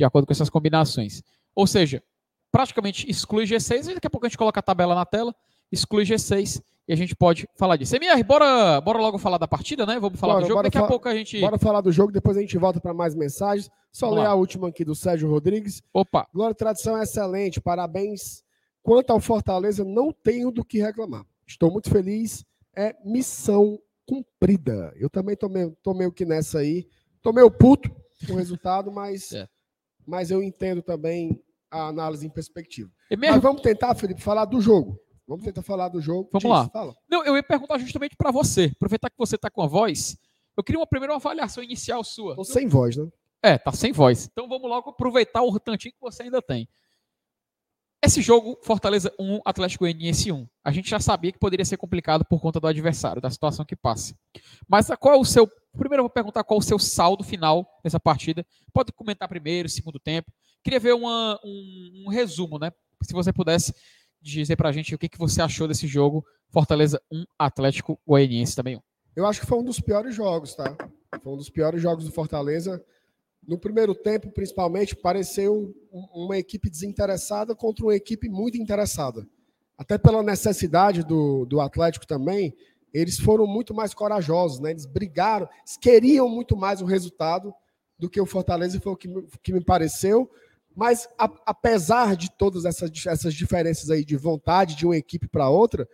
de 0.00 0.04
acordo 0.04 0.26
com 0.26 0.32
essas 0.32 0.48
combinações. 0.48 1.22
Ou 1.54 1.66
seja, 1.66 2.02
praticamente 2.50 3.08
exclui 3.08 3.44
G6, 3.44 3.90
e 3.90 3.94
daqui 3.94 4.06
a 4.06 4.10
pouco 4.10 4.26
a 4.26 4.28
gente 4.28 4.38
coloca 4.38 4.58
a 4.58 4.62
tabela 4.62 4.94
na 4.94 5.04
tela, 5.04 5.34
exclui 5.70 6.04
G6 6.04 6.62
e 6.88 6.92
a 6.92 6.96
gente 6.96 7.14
pode 7.14 7.46
falar 7.54 7.76
disso. 7.76 7.94
MR, 7.94 8.22
bora, 8.24 8.80
bora 8.80 8.98
logo 8.98 9.18
falar 9.18 9.36
da 9.36 9.46
partida, 9.46 9.84
né? 9.84 10.00
Vamos 10.00 10.18
falar 10.18 10.34
Bora, 10.34 10.44
do 10.46 10.48
jogo, 10.48 10.62
daqui 10.62 10.78
a 10.78 10.86
pouco 10.86 11.06
a 11.06 11.14
gente... 11.14 11.38
Bora 11.38 11.58
falar 11.58 11.82
do 11.82 11.92
jogo, 11.92 12.10
depois 12.10 12.36
a 12.36 12.40
gente 12.40 12.56
volta 12.56 12.80
para 12.80 12.94
mais 12.94 13.14
mensagens. 13.14 13.70
Só 13.92 14.06
Vamos 14.06 14.22
ler 14.22 14.28
lá. 14.28 14.32
a 14.32 14.36
última 14.36 14.68
aqui 14.68 14.84
do 14.84 14.94
Sérgio 14.94 15.28
Rodrigues. 15.28 15.82
Opa, 15.92 16.26
Glória 16.32 16.52
e 16.52 16.56
tradição 16.56 16.96
é 16.96 17.02
excelente, 17.02 17.60
parabéns. 17.60 18.42
Quanto 18.82 19.10
ao 19.10 19.20
Fortaleza, 19.20 19.84
não 19.84 20.12
tenho 20.12 20.50
do 20.50 20.64
que 20.64 20.80
reclamar. 20.80 21.24
Estou 21.46 21.70
muito 21.70 21.90
feliz, 21.90 22.44
é 22.74 22.96
missão 23.04 23.78
cumprida. 24.06 24.92
Eu 24.96 25.10
também 25.10 25.36
tô 25.36 25.48
meio, 25.48 25.76
tô 25.82 25.92
meio 25.92 26.10
que 26.10 26.24
nessa 26.24 26.60
aí. 26.60 26.88
Tô 27.22 27.32
meio 27.32 27.50
puto 27.50 27.90
com 28.26 28.32
o 28.32 28.36
resultado, 28.36 28.90
mas, 28.90 29.32
É. 29.32 29.46
mas 30.06 30.30
eu 30.30 30.42
entendo 30.42 30.82
também 30.82 31.42
a 31.70 31.88
análise 31.88 32.26
em 32.26 32.30
perspectiva. 32.30 32.90
MR, 33.10 33.34
Mas 33.34 33.42
vamos 33.42 33.62
tentar, 33.62 33.94
Felipe, 33.94 34.20
falar 34.20 34.44
do 34.44 34.60
jogo. 34.60 34.98
Vamos 35.26 35.44
tentar 35.44 35.62
falar 35.62 35.88
do 35.88 36.00
jogo. 36.00 36.28
Vamos 36.32 36.42
Diz, 36.42 36.50
lá. 36.50 36.68
Fala. 36.68 36.94
Não, 37.08 37.24
eu 37.24 37.36
ia 37.36 37.42
perguntar 37.42 37.78
justamente 37.78 38.16
para 38.16 38.32
você. 38.32 38.72
Aproveitar 38.74 39.08
que 39.08 39.16
você 39.16 39.36
está 39.36 39.48
com 39.48 39.62
a 39.62 39.66
voz, 39.66 40.16
eu 40.56 40.64
queria 40.64 40.80
uma 40.80 40.86
primeira 40.86 41.14
avaliação 41.14 41.62
inicial 41.62 42.02
sua. 42.02 42.34
Tô 42.34 42.44
sem 42.44 42.66
voz, 42.66 42.96
né? 42.96 43.08
É, 43.42 43.56
tá 43.56 43.72
sem 43.72 43.92
voz. 43.92 44.28
Então 44.30 44.48
vamos 44.48 44.68
logo 44.68 44.90
aproveitar 44.90 45.42
o 45.42 45.58
tantinho 45.60 45.94
que 45.94 46.00
você 46.00 46.24
ainda 46.24 46.42
tem. 46.42 46.68
Esse 48.02 48.22
jogo, 48.22 48.58
Fortaleza 48.62 49.12
1, 49.18 49.40
Atlético 49.44 49.84
Goianiense 49.84 50.32
1. 50.32 50.48
A 50.64 50.72
gente 50.72 50.88
já 50.88 50.98
sabia 50.98 51.30
que 51.30 51.38
poderia 51.38 51.64
ser 51.66 51.76
complicado 51.76 52.24
por 52.24 52.40
conta 52.40 52.58
do 52.58 52.66
adversário, 52.66 53.20
da 53.20 53.28
situação 53.30 53.64
que 53.64 53.76
passa. 53.76 54.14
Mas 54.66 54.88
qual 54.98 55.14
é 55.14 55.18
o 55.18 55.24
seu. 55.24 55.46
Primeiro 55.72 56.00
eu 56.00 56.04
vou 56.04 56.10
perguntar 56.10 56.42
qual 56.42 56.58
é 56.58 56.62
o 56.62 56.64
seu 56.64 56.78
saldo 56.78 57.22
final 57.22 57.66
dessa 57.84 58.00
partida. 58.00 58.44
Pode 58.72 58.90
comentar 58.92 59.28
primeiro, 59.28 59.68
segundo 59.68 60.00
tempo. 60.00 60.32
Queria 60.64 60.80
ver 60.80 60.94
uma- 60.94 61.38
um, 61.44 62.04
um 62.06 62.10
resumo, 62.10 62.58
né? 62.58 62.72
Se 63.02 63.12
você 63.12 63.32
pudesse 63.32 63.74
dizer 64.20 64.56
pra 64.56 64.72
gente 64.72 64.94
o 64.94 64.98
que, 64.98 65.08
que 65.08 65.18
você 65.18 65.42
achou 65.42 65.68
desse 65.68 65.86
jogo. 65.86 66.24
Fortaleza 66.48 67.00
1, 67.12 67.24
Atlético 67.38 68.00
Goianiense 68.06 68.56
também 68.56 68.76
1. 68.76 68.80
Eu 69.14 69.26
acho 69.26 69.40
que 69.40 69.46
foi 69.46 69.58
um 69.58 69.64
dos 69.64 69.78
piores 69.78 70.14
jogos, 70.14 70.54
tá? 70.54 70.74
Foi 71.22 71.32
um 71.32 71.36
dos 71.36 71.50
piores 71.50 71.82
jogos 71.82 72.04
do 72.04 72.12
Fortaleza. 72.12 72.82
No 73.46 73.58
primeiro 73.58 73.94
tempo, 73.94 74.30
principalmente, 74.30 74.94
pareceu 74.94 75.74
um- 75.92 76.24
uma 76.24 76.38
equipe 76.38 76.68
desinteressada 76.70 77.54
contra 77.54 77.84
uma 77.84 77.94
equipe 77.94 78.28
muito 78.28 78.56
interessada. 78.58 79.26
Até 79.76 79.96
pela 79.96 80.22
necessidade 80.22 81.02
do, 81.02 81.46
do 81.46 81.60
Atlético 81.60 82.06
também, 82.06 82.54
eles 82.92 83.18
foram 83.18 83.46
muito 83.46 83.72
mais 83.72 83.94
corajosos, 83.94 84.60
né? 84.60 84.70
Eles 84.72 84.84
brigaram, 84.84 85.48
eles 85.60 85.76
queriam 85.76 86.28
muito 86.28 86.56
mais 86.56 86.82
o 86.82 86.84
resultado 86.84 87.52
do 87.98 88.10
que 88.10 88.20
o 88.20 88.26
Fortaleza, 88.26 88.80
foi 88.80 88.92
o 88.92 88.96
que, 88.96 89.08
me- 89.08 89.26
que 89.42 89.52
me 89.52 89.62
pareceu. 89.64 90.30
Mas, 90.76 91.08
a- 91.18 91.30
apesar 91.46 92.16
de 92.16 92.30
todas 92.30 92.64
essas, 92.64 92.90
essas 93.06 93.34
diferenças 93.34 93.90
aí 93.90 94.04
de 94.04 94.16
vontade 94.16 94.76
de 94.76 94.84
uma 94.86 94.96
equipe 94.96 95.26
para 95.28 95.48
outra, 95.48 95.88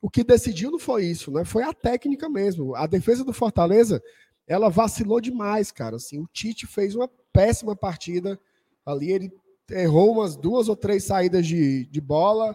o 0.00 0.08
que 0.10 0.24
decidiu 0.24 0.70
não 0.70 0.78
foi 0.78 1.04
isso, 1.06 1.30
né? 1.30 1.44
Foi 1.44 1.62
a 1.62 1.72
técnica 1.72 2.28
mesmo. 2.28 2.74
A 2.74 2.86
defesa 2.86 3.24
do 3.24 3.32
Fortaleza, 3.32 4.02
ela 4.46 4.68
vacilou 4.68 5.20
demais, 5.20 5.72
cara. 5.72 5.96
Assim, 5.96 6.20
o 6.20 6.28
Tite 6.32 6.66
fez 6.66 6.94
uma 6.94 7.08
péssima 7.32 7.74
partida 7.74 8.38
ali. 8.84 9.10
Ele 9.10 9.32
errou 9.70 10.12
umas 10.12 10.36
duas 10.36 10.68
ou 10.68 10.76
três 10.76 11.04
saídas 11.04 11.46
de, 11.46 11.86
de 11.86 12.00
bola. 12.00 12.54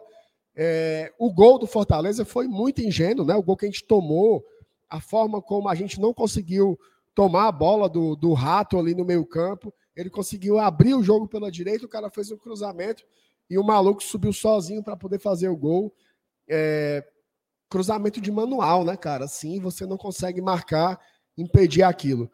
É, 0.55 1.13
o 1.19 1.31
gol 1.31 1.59
do 1.59 1.67
Fortaleza 1.67 2.25
foi 2.25 2.47
muito 2.47 2.81
ingênuo, 2.81 3.25
né? 3.25 3.35
O 3.35 3.43
gol 3.43 3.57
que 3.57 3.65
a 3.65 3.69
gente 3.69 3.83
tomou, 3.83 4.45
a 4.89 4.99
forma 5.01 5.41
como 5.41 5.69
a 5.69 5.75
gente 5.75 5.99
não 5.99 6.13
conseguiu 6.13 6.79
tomar 7.13 7.47
a 7.47 7.51
bola 7.51 7.89
do, 7.89 8.15
do 8.15 8.33
rato 8.33 8.79
ali 8.79 8.95
no 8.95 9.05
meio-campo. 9.05 9.73
Ele 9.95 10.09
conseguiu 10.09 10.57
abrir 10.57 10.93
o 10.93 11.03
jogo 11.03 11.27
pela 11.27 11.51
direita, 11.51 11.85
o 11.85 11.89
cara 11.89 12.09
fez 12.09 12.31
um 12.31 12.37
cruzamento 12.37 13.03
e 13.49 13.57
o 13.57 13.63
maluco 13.63 14.01
subiu 14.01 14.31
sozinho 14.31 14.81
para 14.81 14.95
poder 14.95 15.19
fazer 15.19 15.49
o 15.49 15.57
gol. 15.57 15.93
É, 16.47 17.05
cruzamento 17.69 18.19
de 18.19 18.31
manual, 18.31 18.83
né, 18.83 18.95
cara? 18.95 19.25
Assim 19.25 19.59
você 19.59 19.85
não 19.85 19.97
consegue 19.97 20.41
marcar, 20.41 20.99
impedir 21.37 21.83
aquilo. 21.83 22.31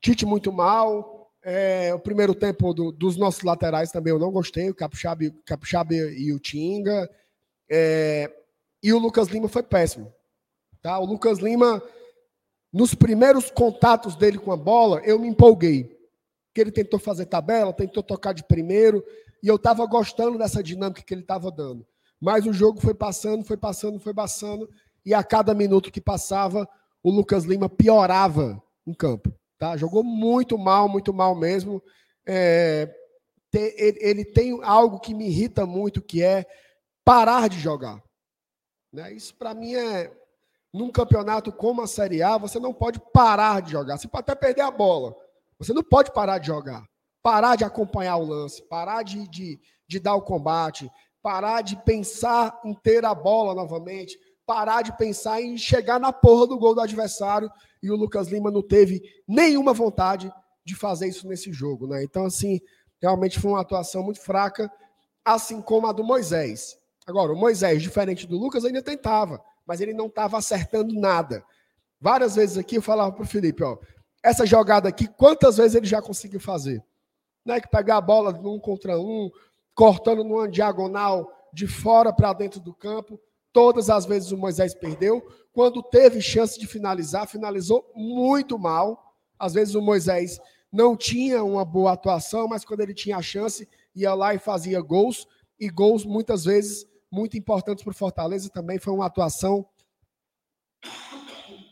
Tite 0.00 0.24
muito 0.24 0.52
mal. 0.52 1.32
É, 1.42 1.94
o 1.94 1.98
primeiro 1.98 2.34
tempo 2.34 2.74
do, 2.74 2.90
dos 2.92 3.16
nossos 3.16 3.42
laterais 3.42 3.90
também 3.90 4.12
eu 4.12 4.18
não 4.18 4.30
gostei, 4.30 4.68
o 4.68 4.74
Capixaba, 4.74 5.24
Capixaba 5.44 5.94
e 5.94 6.32
o 6.32 6.38
Tinga. 6.38 7.08
É, 7.70 8.30
e 8.82 8.92
o 8.92 8.98
Lucas 8.98 9.28
Lima 9.28 9.48
foi 9.48 9.62
péssimo. 9.62 10.12
Tá? 10.82 10.98
O 10.98 11.04
Lucas 11.04 11.38
Lima, 11.38 11.82
nos 12.72 12.94
primeiros 12.94 13.50
contatos 13.50 14.14
dele 14.14 14.38
com 14.38 14.52
a 14.52 14.56
bola, 14.56 15.00
eu 15.04 15.18
me 15.18 15.28
empolguei. 15.28 15.96
Que 16.54 16.60
ele 16.60 16.72
tentou 16.72 16.98
fazer 16.98 17.26
tabela, 17.26 17.72
tentou 17.72 18.02
tocar 18.02 18.32
de 18.32 18.44
primeiro, 18.44 19.04
e 19.42 19.48
eu 19.48 19.56
estava 19.56 19.86
gostando 19.86 20.38
dessa 20.38 20.62
dinâmica 20.62 21.02
que 21.02 21.14
ele 21.14 21.22
estava 21.22 21.50
dando. 21.50 21.86
Mas 22.20 22.46
o 22.46 22.52
jogo 22.52 22.80
foi 22.80 22.94
passando, 22.94 23.44
foi 23.44 23.56
passando, 23.56 24.00
foi 24.00 24.12
passando, 24.12 24.68
e 25.04 25.14
a 25.14 25.22
cada 25.22 25.54
minuto 25.54 25.92
que 25.92 26.00
passava, 26.00 26.68
o 27.02 27.10
Lucas 27.10 27.44
Lima 27.44 27.68
piorava 27.68 28.62
em 28.86 28.94
campo. 28.94 29.32
Tá? 29.58 29.76
Jogou 29.76 30.04
muito 30.04 30.56
mal, 30.56 30.88
muito 30.88 31.12
mal 31.12 31.34
mesmo. 31.34 31.82
É, 32.26 32.92
ele, 33.52 33.98
ele 34.00 34.24
tem 34.24 34.58
algo 34.62 35.00
que 35.00 35.14
me 35.14 35.26
irrita 35.26 35.66
muito, 35.66 36.02
que 36.02 36.22
é 36.22 36.46
parar 37.04 37.48
de 37.48 37.58
jogar. 37.58 38.02
Né? 38.92 39.12
Isso 39.12 39.34
para 39.34 39.54
mim 39.54 39.74
é. 39.74 40.12
Num 40.72 40.90
campeonato 40.90 41.50
como 41.50 41.80
a 41.80 41.86
Série 41.86 42.22
A, 42.22 42.36
você 42.36 42.60
não 42.60 42.74
pode 42.74 43.00
parar 43.12 43.62
de 43.62 43.72
jogar. 43.72 43.96
Você 43.96 44.06
pode 44.06 44.20
até 44.20 44.34
perder 44.34 44.60
a 44.60 44.70
bola. 44.70 45.16
Você 45.58 45.72
não 45.72 45.82
pode 45.82 46.12
parar 46.12 46.36
de 46.36 46.48
jogar. 46.48 46.84
Parar 47.22 47.56
de 47.56 47.64
acompanhar 47.64 48.18
o 48.18 48.26
lance, 48.26 48.62
parar 48.68 49.02
de, 49.02 49.26
de, 49.28 49.58
de 49.88 49.98
dar 49.98 50.14
o 50.14 50.22
combate, 50.22 50.90
parar 51.22 51.62
de 51.62 51.74
pensar 51.84 52.60
em 52.64 52.74
ter 52.74 53.04
a 53.04 53.14
bola 53.14 53.54
novamente, 53.54 54.18
parar 54.48 54.80
de 54.80 54.96
pensar 54.96 55.42
em 55.42 55.58
chegar 55.58 56.00
na 56.00 56.10
porra 56.10 56.46
do 56.46 56.58
gol 56.58 56.74
do 56.74 56.80
adversário. 56.80 57.50
E 57.82 57.90
o 57.90 57.96
Lucas 57.96 58.28
Lima 58.28 58.50
não 58.50 58.62
teve 58.62 59.02
nenhuma 59.28 59.74
vontade 59.74 60.32
de 60.64 60.74
fazer 60.74 61.06
isso 61.06 61.28
nesse 61.28 61.52
jogo. 61.52 61.86
Né? 61.86 62.02
Então, 62.02 62.24
assim, 62.24 62.58
realmente 62.98 63.38
foi 63.38 63.50
uma 63.50 63.60
atuação 63.60 64.02
muito 64.02 64.20
fraca, 64.20 64.72
assim 65.22 65.60
como 65.60 65.86
a 65.86 65.92
do 65.92 66.02
Moisés. 66.02 66.78
Agora, 67.06 67.30
o 67.30 67.36
Moisés, 67.36 67.82
diferente 67.82 68.26
do 68.26 68.38
Lucas, 68.38 68.64
ainda 68.64 68.82
tentava, 68.82 69.38
mas 69.66 69.82
ele 69.82 69.92
não 69.92 70.06
estava 70.06 70.38
acertando 70.38 70.98
nada. 70.98 71.44
Várias 72.00 72.36
vezes 72.36 72.56
aqui 72.56 72.76
eu 72.76 72.82
falava 72.82 73.12
para 73.12 73.24
o 73.24 73.26
Felipe, 73.26 73.62
ó, 73.62 73.76
essa 74.22 74.46
jogada 74.46 74.88
aqui, 74.88 75.06
quantas 75.06 75.58
vezes 75.58 75.74
ele 75.74 75.86
já 75.86 76.00
conseguiu 76.00 76.40
fazer? 76.40 76.82
Não 77.44 77.54
é 77.54 77.60
que 77.60 77.68
pegar 77.68 77.98
a 77.98 78.00
bola 78.00 78.32
num 78.32 78.58
contra 78.58 78.98
um, 78.98 79.30
cortando 79.74 80.24
numa 80.24 80.48
diagonal 80.48 81.30
de 81.52 81.66
fora 81.66 82.12
para 82.12 82.32
dentro 82.32 82.60
do 82.60 82.74
campo. 82.74 83.20
Todas 83.52 83.90
as 83.90 84.06
vezes 84.06 84.30
o 84.30 84.36
Moisés 84.36 84.74
perdeu. 84.74 85.26
Quando 85.52 85.82
teve 85.82 86.20
chance 86.20 86.58
de 86.58 86.66
finalizar, 86.66 87.26
finalizou 87.26 87.90
muito 87.94 88.58
mal. 88.58 89.14
Às 89.38 89.54
vezes 89.54 89.74
o 89.74 89.82
Moisés 89.82 90.38
não 90.70 90.96
tinha 90.96 91.42
uma 91.42 91.64
boa 91.64 91.92
atuação, 91.92 92.46
mas 92.46 92.64
quando 92.64 92.80
ele 92.80 92.94
tinha 92.94 93.16
a 93.16 93.22
chance, 93.22 93.68
ia 93.94 94.14
lá 94.14 94.34
e 94.34 94.38
fazia 94.38 94.80
gols. 94.80 95.26
E 95.58 95.68
gols, 95.68 96.04
muitas 96.04 96.44
vezes, 96.44 96.86
muito 97.10 97.36
importantes 97.36 97.82
para 97.82 97.90
o 97.90 97.94
Fortaleza 97.94 98.48
também. 98.50 98.78
Foi 98.78 98.92
uma 98.92 99.06
atuação. 99.06 99.66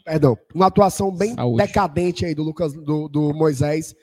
Perdão, 0.04 0.38
uma 0.54 0.66
atuação 0.66 1.12
bem 1.12 1.34
Saúde. 1.34 1.64
decadente 1.64 2.24
aí 2.24 2.34
do 2.34 2.42
Lucas, 2.42 2.72
do, 2.72 3.08
do 3.08 3.34
Moisés, 3.34 3.94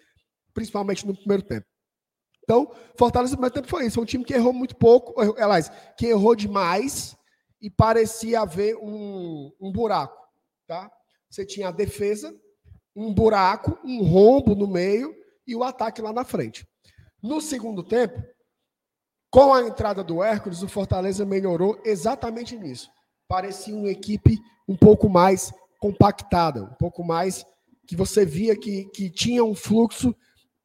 principalmente 0.54 1.08
no 1.08 1.16
primeiro 1.16 1.44
tempo. 1.44 1.66
Então, 2.44 2.70
Fortaleza 2.98 3.32
no 3.32 3.38
primeiro 3.38 3.56
tempo 3.56 3.68
foi 3.68 3.86
isso. 3.86 3.96
Foi 3.96 4.04
um 4.04 4.08
time 4.08 4.24
que 4.24 4.34
errou 4.34 4.54
muito 4.54 4.76
pouco, 4.76 5.20
aliás, 5.20 5.72
que 5.98 6.08
errou 6.08 6.36
demais 6.36 7.18
e 7.64 7.70
parecia 7.70 8.42
haver 8.42 8.76
um, 8.76 9.50
um 9.60 9.72
buraco. 9.72 10.22
Tá? 10.68 10.92
Você 11.30 11.46
tinha 11.46 11.70
a 11.70 11.72
defesa, 11.72 12.36
um 12.94 13.14
buraco, 13.14 13.80
um 13.86 14.04
rombo 14.04 14.54
no 14.54 14.68
meio 14.68 15.16
e 15.48 15.56
o 15.56 15.64
ataque 15.64 16.02
lá 16.02 16.12
na 16.12 16.26
frente. 16.26 16.68
No 17.22 17.40
segundo 17.40 17.82
tempo, 17.82 18.22
com 19.32 19.54
a 19.54 19.62
entrada 19.62 20.04
do 20.04 20.22
Hércules, 20.22 20.62
o 20.62 20.68
Fortaleza 20.68 21.26
melhorou 21.26 21.82
exatamente 21.86 22.58
nisso. 22.58 22.92
Parecia 23.30 23.74
uma 23.74 23.90
equipe 23.90 24.38
um 24.68 24.76
pouco 24.76 25.10
mais 25.10 25.54
compactada, 25.80 26.66
um 26.66 26.74
pouco 26.74 27.02
mais 27.02 27.46
que 27.88 27.96
você 27.96 28.26
via 28.26 28.58
que, 28.58 28.86
que 28.90 29.10
tinha 29.10 29.44
um 29.44 29.56
fluxo 29.56 30.14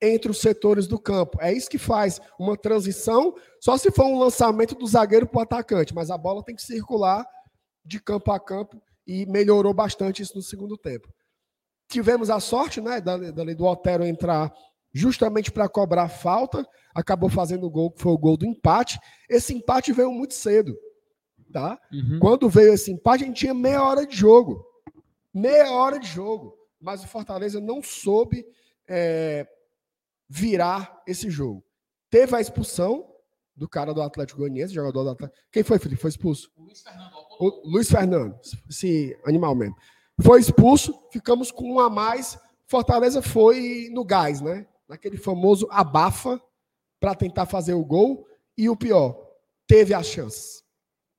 entre 0.01 0.31
os 0.31 0.41
setores 0.41 0.87
do 0.87 0.99
campo. 0.99 1.39
É 1.41 1.53
isso 1.53 1.69
que 1.69 1.79
faz 1.79 2.21
uma 2.39 2.57
transição, 2.57 3.35
só 3.61 3.77
se 3.77 3.91
for 3.91 4.07
um 4.07 4.19
lançamento 4.19 4.75
do 4.75 4.87
zagueiro 4.87 5.27
para 5.27 5.39
o 5.39 5.43
atacante, 5.43 5.95
mas 5.95 6.11
a 6.11 6.19
bola 6.19 6.45
tem 6.45 6.55
que 6.55 6.63
circular 6.63 7.27
de 7.85 8.01
campo 8.01 8.31
a 8.31 8.39
campo 8.39 8.81
e 9.07 9.27
melhorou 9.27 9.73
bastante 9.73 10.23
isso 10.23 10.37
no 10.37 10.43
segundo 10.43 10.77
tempo. 10.77 11.09
Tivemos 11.89 12.29
a 12.29 12.39
sorte 12.39 12.81
né, 12.81 13.01
do 13.01 13.65
Otero 13.65 14.05
entrar 14.05 14.53
justamente 14.93 15.51
para 15.51 15.69
cobrar 15.69 16.09
falta, 16.09 16.67
acabou 16.95 17.31
fazendo 17.31 17.67
o 17.67 17.71
gol, 17.71 17.91
que 17.91 18.03
foi 18.03 18.13
o 18.13 18.19
gol 18.19 18.37
do 18.37 18.47
empate. 18.47 18.99
Esse 19.29 19.55
empate 19.55 19.93
veio 19.93 20.13
muito 20.13 20.35
cedo. 20.35 20.77
Tá? 21.53 21.79
Uhum. 21.91 22.19
Quando 22.21 22.49
veio 22.49 22.75
esse 22.75 22.93
empate, 22.93 23.25
a 23.25 23.27
gente 23.27 23.39
tinha 23.39 23.55
meia 23.55 23.83
hora 23.83 24.07
de 24.07 24.15
jogo. 24.15 24.63
Meia 25.33 25.71
hora 25.73 25.99
de 25.99 26.07
jogo. 26.07 26.55
Mas 26.79 27.03
o 27.03 27.09
Fortaleza 27.09 27.59
não 27.59 27.83
soube 27.83 28.45
é, 28.87 29.47
virar 30.29 31.03
esse 31.07 31.31
jogo. 31.31 31.65
Teve 32.11 32.37
a 32.37 32.41
expulsão 32.41 33.15
do 33.57 33.69
cara 33.69 33.93
do 33.93 34.03
Atlético 34.03 34.41
Goianiense, 34.41 34.75
jogador 34.75 35.05
do 35.05 35.11
Atlético. 35.11 35.39
Quem 35.51 35.63
foi, 35.63 35.79
Felipe? 35.79 36.01
Foi 36.01 36.11
expulso? 36.11 36.51
Luiz 36.57 36.83
Fernando. 36.83 37.13
O 37.41 37.71
Luiz 37.71 37.91
Fernando, 37.91 38.39
esse 38.69 39.19
animal 39.25 39.55
mesmo. 39.55 39.77
Foi 40.21 40.41
expulso, 40.41 40.95
ficamos 41.11 41.51
com 41.51 41.73
um 41.73 41.81
a 41.81 41.91
mais. 41.91 42.39
Fortaleza 42.67 43.23
foi 43.23 43.89
no 43.93 44.05
gás, 44.05 44.41
né? 44.41 44.67
naquele 44.89 45.19
famoso 45.19 45.69
abafa 45.71 46.41
para 46.99 47.15
tentar 47.15 47.47
fazer 47.47 47.75
o 47.75 47.85
gol. 47.85 48.27
E 48.57 48.69
o 48.69 48.77
pior, 48.77 49.17
teve 49.67 49.93
a 49.93 50.03
chance. 50.03 50.63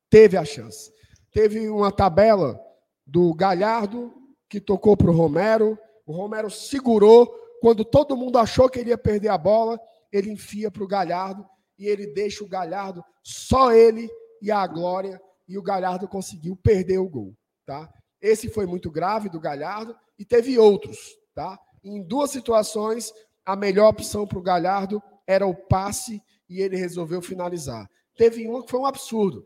Teve 0.10 0.36
a 0.36 0.44
chance. 0.44 0.92
Teve 1.32 1.70
uma 1.70 1.92
tabela 1.92 2.60
do 3.06 3.34
Galhardo 3.34 4.12
que 4.50 4.60
tocou 4.60 4.98
para 4.98 5.12
o 5.12 5.16
Romero. 5.16 5.78
O 6.06 6.12
Romero 6.12 6.50
segurou. 6.50 7.32
Quando 7.62 7.84
todo 7.84 8.16
mundo 8.16 8.38
achou 8.38 8.70
que 8.70 8.80
ele 8.80 8.90
ia 8.90 8.98
perder 8.98 9.30
a 9.30 9.38
bola, 9.38 9.80
ele 10.12 10.32
enfia 10.32 10.72
para 10.72 10.84
o 10.84 10.88
Galhardo 10.88 11.46
e 11.78 11.88
ele 11.88 12.08
deixa 12.08 12.44
o 12.44 12.48
Galhardo, 12.48 13.04
só 13.24 13.72
ele 13.72 14.10
e 14.42 14.52
a 14.52 14.66
Glória. 14.66 15.22
E 15.48 15.58
o 15.58 15.64
Galhardo 15.64 16.08
conseguiu 16.08 16.56
perder 16.56 17.00
o 17.00 17.10
gol. 17.10 17.36
Tá? 17.66 17.90
Esse 18.22 18.50
foi 18.50 18.66
muito 18.66 18.92
grave 18.92 19.30
do 19.30 19.40
Galhardo 19.40 19.96
e 20.18 20.26
teve 20.26 20.58
outros. 20.58 21.18
Tá? 21.34 21.58
Em 21.84 22.04
duas 22.04 22.32
situações, 22.32 23.12
a 23.46 23.56
melhor 23.56 23.90
opção 23.90 24.28
para 24.28 24.38
o 24.38 24.44
Galhardo 24.44 25.02
era 25.26 25.46
o 25.48 25.56
passe 25.56 26.22
e 26.48 26.62
ele 26.62 26.76
resolveu 26.76 27.22
finalizar. 27.22 27.90
Teve 28.16 28.48
uma 28.48 28.64
que 28.64 28.70
foi 28.70 28.80
um 28.80 28.86
absurdo. 28.86 29.46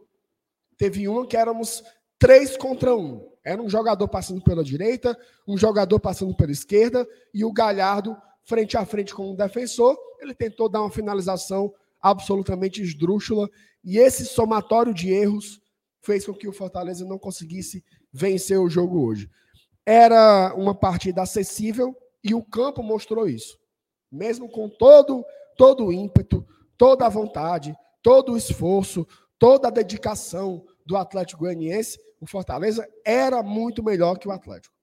Teve 0.78 1.08
uma 1.08 1.28
que 1.28 1.38
éramos 1.38 1.84
três 2.18 2.58
contra 2.58 2.96
um. 2.96 3.33
Era 3.44 3.62
um 3.62 3.70
jogador 3.70 4.08
passando 4.08 4.42
pela 4.42 4.64
direita, 4.64 5.18
um 5.48 5.58
jogador 5.58 6.00
passando 6.00 6.36
pela 6.36 6.52
esquerda 6.52 7.08
e 7.34 7.44
o 7.44 7.52
Galhardo 7.52 8.16
frente 8.44 8.78
a 8.78 8.86
frente 8.86 9.14
com 9.14 9.32
o 9.32 9.36
defensor. 9.36 9.98
Ele 10.22 10.34
tentou 10.34 10.70
dar 10.70 10.82
uma 10.82 10.92
finalização 10.92 11.74
absolutamente 12.02 12.82
esdrúxula 12.82 13.50
e 13.84 13.98
esse 13.98 14.26
somatório 14.26 14.94
de 14.94 15.12
erros 15.12 15.60
fez 16.02 16.26
com 16.26 16.34
que 16.34 16.48
o 16.48 16.54
Fortaleza 16.54 17.06
não 17.06 17.18
conseguisse 17.18 17.84
vencer 18.12 18.60
o 18.60 18.70
jogo 18.70 19.06
hoje. 19.06 19.30
Era 19.86 20.54
uma 20.56 20.74
partida 20.74 21.22
acessível 21.22 21.96
e 22.24 22.34
o 22.34 22.44
campo 22.44 22.82
mostrou 22.82 23.28
isso 23.28 23.62
mesmo 24.14 24.48
com 24.48 24.70
todo, 24.70 25.26
todo 25.58 25.86
o 25.86 25.92
ímpeto, 25.92 26.46
toda 26.78 27.08
a 27.08 27.10
vontade, 27.10 27.76
todo 28.04 28.34
o 28.34 28.38
esforço, 28.38 29.08
toda 29.40 29.68
a 29.68 29.72
dedicação 29.72 30.64
do 30.86 30.96
Atlético 30.96 31.42
Goianiense, 31.42 32.00
o 32.24 32.28
Fortaleza 32.28 32.88
era 33.06 33.44
muito 33.44 33.84
melhor 33.84 34.18
que 34.18 34.30
o 34.30 34.32
Atlético. 34.32 34.74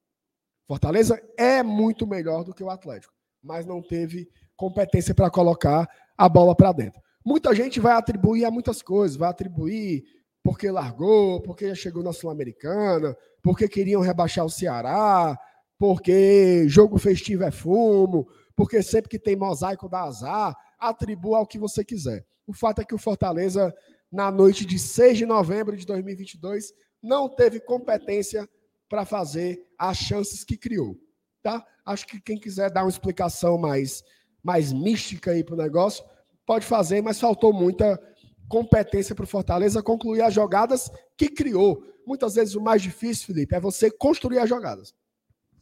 Fortaleza 0.67 1.19
é 1.35 1.63
muito 1.63 2.05
melhor 2.05 2.43
do 2.43 2.53
que 2.53 2.63
o 2.63 2.69
Atlético, 2.69 3.11
mas 3.43 3.65
não 3.65 3.81
teve 3.81 4.29
competência 4.55 5.15
para 5.15 5.31
colocar 5.31 5.89
a 6.15 6.29
bola 6.29 6.55
para 6.55 6.71
dentro. 6.71 7.01
Muita 7.25 7.53
gente 7.55 7.79
vai 7.79 7.93
atribuir 7.93 8.45
a 8.45 8.51
muitas 8.51 8.83
coisas, 8.83 9.17
vai 9.17 9.29
atribuir 9.29 10.03
porque 10.43 10.69
largou, 10.69 11.41
porque 11.41 11.67
já 11.67 11.75
chegou 11.75 12.03
na 12.03 12.13
Sul-Americana, 12.13 13.17
porque 13.41 13.67
queriam 13.67 14.01
rebaixar 14.01 14.45
o 14.45 14.49
Ceará, 14.49 15.35
porque 15.79 16.67
jogo 16.67 16.99
festivo 16.99 17.43
é 17.43 17.49
fumo, 17.49 18.27
porque 18.55 18.83
sempre 18.83 19.09
que 19.09 19.17
tem 19.17 19.35
mosaico 19.35 19.89
da 19.89 20.03
azar, 20.03 20.55
atribua 20.79 21.39
ao 21.39 21.47
que 21.47 21.57
você 21.57 21.83
quiser. 21.83 22.23
O 22.45 22.53
fato 22.53 22.81
é 22.81 22.85
que 22.85 22.93
o 22.93 22.99
Fortaleza, 22.99 23.73
na 24.11 24.29
noite 24.29 24.63
de 24.63 24.77
6 24.77 25.17
de 25.17 25.25
novembro 25.25 25.75
de 25.75 25.85
2022, 25.87 26.71
não 27.01 27.27
teve 27.27 27.59
competência 27.59 28.47
para 28.89 29.05
fazer 29.05 29.65
as 29.77 29.97
chances 29.97 30.43
que 30.43 30.57
criou. 30.57 30.97
Tá? 31.41 31.65
Acho 31.85 32.05
que 32.05 32.19
quem 32.21 32.37
quiser 32.37 32.69
dar 32.69 32.83
uma 32.83 32.89
explicação 32.89 33.57
mais, 33.57 34.03
mais 34.43 34.71
mística 34.71 35.31
aí 35.31 35.43
para 35.43 35.55
o 35.55 35.57
negócio, 35.57 36.03
pode 36.45 36.65
fazer, 36.65 37.01
mas 37.01 37.19
faltou 37.19 37.53
muita 37.53 37.99
competência 38.47 39.15
para 39.15 39.23
o 39.23 39.27
Fortaleza 39.27 39.81
concluir 39.81 40.21
as 40.21 40.33
jogadas 40.33 40.91
que 41.17 41.29
criou. 41.29 41.83
Muitas 42.05 42.35
vezes 42.35 42.55
o 42.55 42.61
mais 42.61 42.81
difícil, 42.81 43.27
Felipe, 43.27 43.55
é 43.55 43.59
você 43.59 43.89
construir 43.89 44.39
as 44.39 44.49
jogadas. 44.49 44.93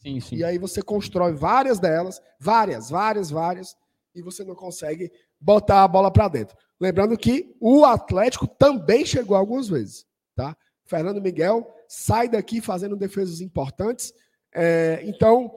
Sim, 0.02 0.20
sim. 0.20 0.38
E 0.38 0.44
aí 0.44 0.58
você 0.58 0.82
constrói 0.82 1.34
várias 1.34 1.80
delas, 1.80 2.22
várias, 2.40 2.90
várias, 2.90 3.30
várias, 3.30 3.76
e 4.16 4.22
você 4.22 4.44
não 4.44 4.56
consegue 4.56 5.12
botar 5.40 5.84
a 5.84 5.88
bola 5.88 6.12
para 6.12 6.28
dentro. 6.28 6.58
Lembrando 6.80 7.18
que 7.18 7.56
o 7.60 7.86
Atlético 7.86 8.48
também 8.48 9.06
chegou 9.06 9.36
algumas 9.36 9.68
vezes, 9.68 10.06
tá? 10.36 10.56
Fernando 10.90 11.22
Miguel 11.22 11.72
sai 11.88 12.28
daqui 12.28 12.60
fazendo 12.60 12.96
defesas 12.96 13.42
importantes. 13.42 14.12
É, 14.54 15.02
então, 15.04 15.56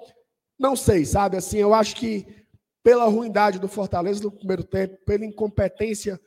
não 0.58 0.76
sei, 0.76 1.06
sabe? 1.06 1.38
Assim, 1.38 1.56
eu 1.56 1.72
acho 1.72 1.96
que 1.96 2.26
pela 2.82 3.06
ruindade 3.06 3.58
do 3.58 3.66
Fortaleza 3.66 4.22
no 4.22 4.30
primeiro 4.30 4.62
tempo, 4.62 4.98
pela 5.06 5.24
incompetência 5.24 6.20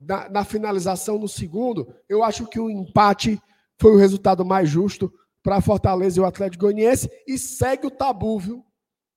na, 0.00 0.28
na 0.30 0.44
finalização 0.44 1.18
no 1.18 1.28
segundo, 1.28 1.94
eu 2.08 2.24
acho 2.24 2.46
que 2.46 2.58
o 2.58 2.70
empate 2.70 3.38
foi 3.78 3.92
o 3.92 3.98
resultado 3.98 4.44
mais 4.44 4.70
justo 4.70 5.12
para 5.42 5.60
Fortaleza 5.60 6.18
e 6.18 6.22
o 6.22 6.26
Atlético 6.26 6.64
Goianiense 6.64 7.10
e 7.26 7.38
segue 7.38 7.86
o 7.86 7.90
tabu, 7.90 8.38
viu? 8.38 8.64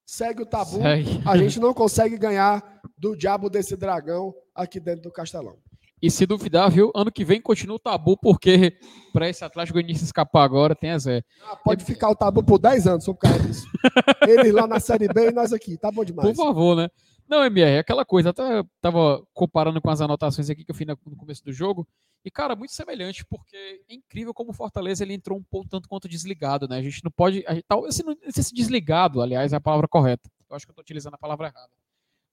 Segue 0.06 0.42
o 0.42 0.46
tabu. 0.46 0.82
Segue. 0.82 1.22
A 1.26 1.38
gente 1.38 1.60
não 1.60 1.74
consegue 1.74 2.18
ganhar 2.18 2.82
do 2.98 3.16
diabo 3.16 3.50
desse 3.50 3.78
dragão 3.78 4.34
aqui 4.54 4.80
dentro 4.80 5.04
do 5.04 5.12
Castelão. 5.12 5.58
E 6.02 6.10
se 6.10 6.26
duvidar, 6.26 6.72
viu? 6.72 6.92
Ano 6.96 7.12
que 7.12 7.26
vem 7.26 7.42
continua 7.42 7.76
o 7.76 7.80
tabu, 7.80 8.16
porque 8.18 8.78
para 9.12 9.28
esse 9.28 9.44
Atlético 9.44 9.74
Goianiense 9.74 10.06
escapar 10.06 10.44
agora 10.44 10.74
tem 10.74 10.92
a 10.92 10.98
Zé. 10.98 11.24
Ah, 11.44 11.58
pode 11.58 11.84
ficar 11.84 12.10
o 12.10 12.16
tabu 12.16 12.42
por 12.42 12.58
10 12.58 12.88
anos, 12.88 13.06
por 13.06 13.18
causa 13.18 13.40
disso. 13.40 13.66
Eles 14.28 14.54
lá 14.54 14.66
na 14.66 14.80
Série 14.80 15.08
B 15.08 15.28
e 15.28 15.32
nós 15.32 15.52
aqui. 15.52 15.78
Tá 15.78 15.92
bom 15.92 16.06
demais. 16.06 16.30
Por 16.30 16.36
favor, 16.36 16.76
né? 16.76 16.90
Não, 17.28 17.44
MR, 17.44 17.76
é 17.76 17.80
aquela 17.80 18.04
coisa. 18.04 18.30
Até 18.32 18.64
tava 18.82 19.22
comparando 19.34 19.80
com 19.80 19.90
as 19.90 20.02
anotações 20.02 20.50
aqui 20.50 20.64
que 20.64 20.72
eu 20.72 20.76
fiz 20.76 20.88
no 20.88 21.16
começo 21.16 21.44
do 21.44 21.54
jogo. 21.54 21.88
E, 22.26 22.32
cara, 22.32 22.56
muito 22.56 22.74
semelhante, 22.74 23.24
porque 23.26 23.56
é 23.56 23.94
incrível 23.94 24.34
como 24.34 24.50
o 24.50 24.54
Fortaleza 24.54 25.04
ele 25.04 25.14
entrou 25.14 25.38
um 25.38 25.44
pouco 25.44 25.70
tanto 25.70 25.88
quanto 25.88 26.10
desligado, 26.10 26.68
né? 26.68 26.78
A 26.78 26.82
gente 26.82 27.04
não 27.04 27.12
pode. 27.12 27.46
A 27.48 27.54
gente, 27.54 27.66
talvez 27.68 28.00
não 28.04 28.16
sei 28.30 28.44
se 28.44 28.54
desligado, 28.54 29.22
aliás, 29.22 29.54
é 29.54 29.58
a 29.58 29.62
palavra 29.62 29.88
correta. 29.88 30.30
Eu 30.50 30.56
acho 30.56 30.66
que 30.66 30.72
eu 30.72 30.74
estou 30.74 30.82
utilizando 30.82 31.14
a 31.14 31.20
palavra 31.20 31.48
errada. 31.48 31.72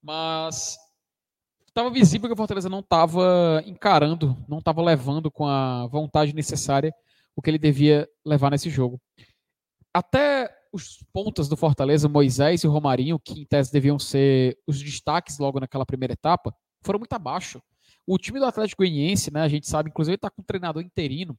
Mas 0.03 0.79
estava 1.77 1.91
visível 1.91 2.27
que 2.27 2.33
o 2.33 2.37
Fortaleza 2.37 2.71
não 2.71 2.81
estava 2.81 3.63
encarando, 3.67 4.35
não 4.49 4.61
estava 4.61 4.83
levando 4.83 5.31
com 5.31 5.47
a 5.47 5.87
vontade 5.89 6.35
necessária 6.35 6.91
o 7.37 7.43
que 7.43 7.51
ele 7.51 7.59
devia 7.59 8.09
levar 8.25 8.51
nesse 8.51 8.71
jogo. 8.71 8.99
Até 9.93 10.51
os 10.73 11.05
pontas 11.13 11.49
do 11.49 11.57
Fortaleza, 11.57 12.09
Moisés 12.09 12.65
e 12.65 12.67
Romarinho, 12.67 13.19
que 13.19 13.43
em 13.43 13.45
tese 13.45 13.71
deviam 13.71 13.99
ser 13.99 14.59
os 14.67 14.83
destaques 14.83 15.39
logo 15.39 15.61
naquela 15.61 15.85
primeira 15.85 16.15
etapa, 16.15 16.55
foram 16.83 16.99
muito 16.99 17.13
abaixo. 17.13 17.63
O 18.07 18.17
time 18.17 18.39
do 18.39 18.47
Atlético 18.47 18.83
Goianiense, 18.83 19.31
né, 19.31 19.43
a 19.43 19.49
gente 19.49 19.69
sabe, 19.69 19.91
inclusive 19.91 20.13
ele 20.13 20.17
está 20.17 20.31
com 20.31 20.41
um 20.41 20.45
treinador 20.47 20.83
interino. 20.83 21.39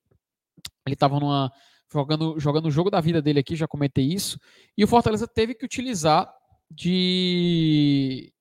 Ele 0.86 0.94
estava 0.94 1.20
numa 1.20 1.52
jogando 1.92 2.40
jogando 2.40 2.68
o 2.68 2.72
jogo 2.72 2.92
da 2.92 3.02
vida 3.02 3.22
dele 3.24 3.40
aqui, 3.40 3.56
já 3.56 3.68
comentei 3.68 4.06
isso. 4.06 4.40
E 4.78 4.84
o 4.84 4.88
Fortaleza 4.88 5.28
teve 5.28 5.56
que 5.56 5.66
utilizar 5.66 6.32
de 6.70 8.32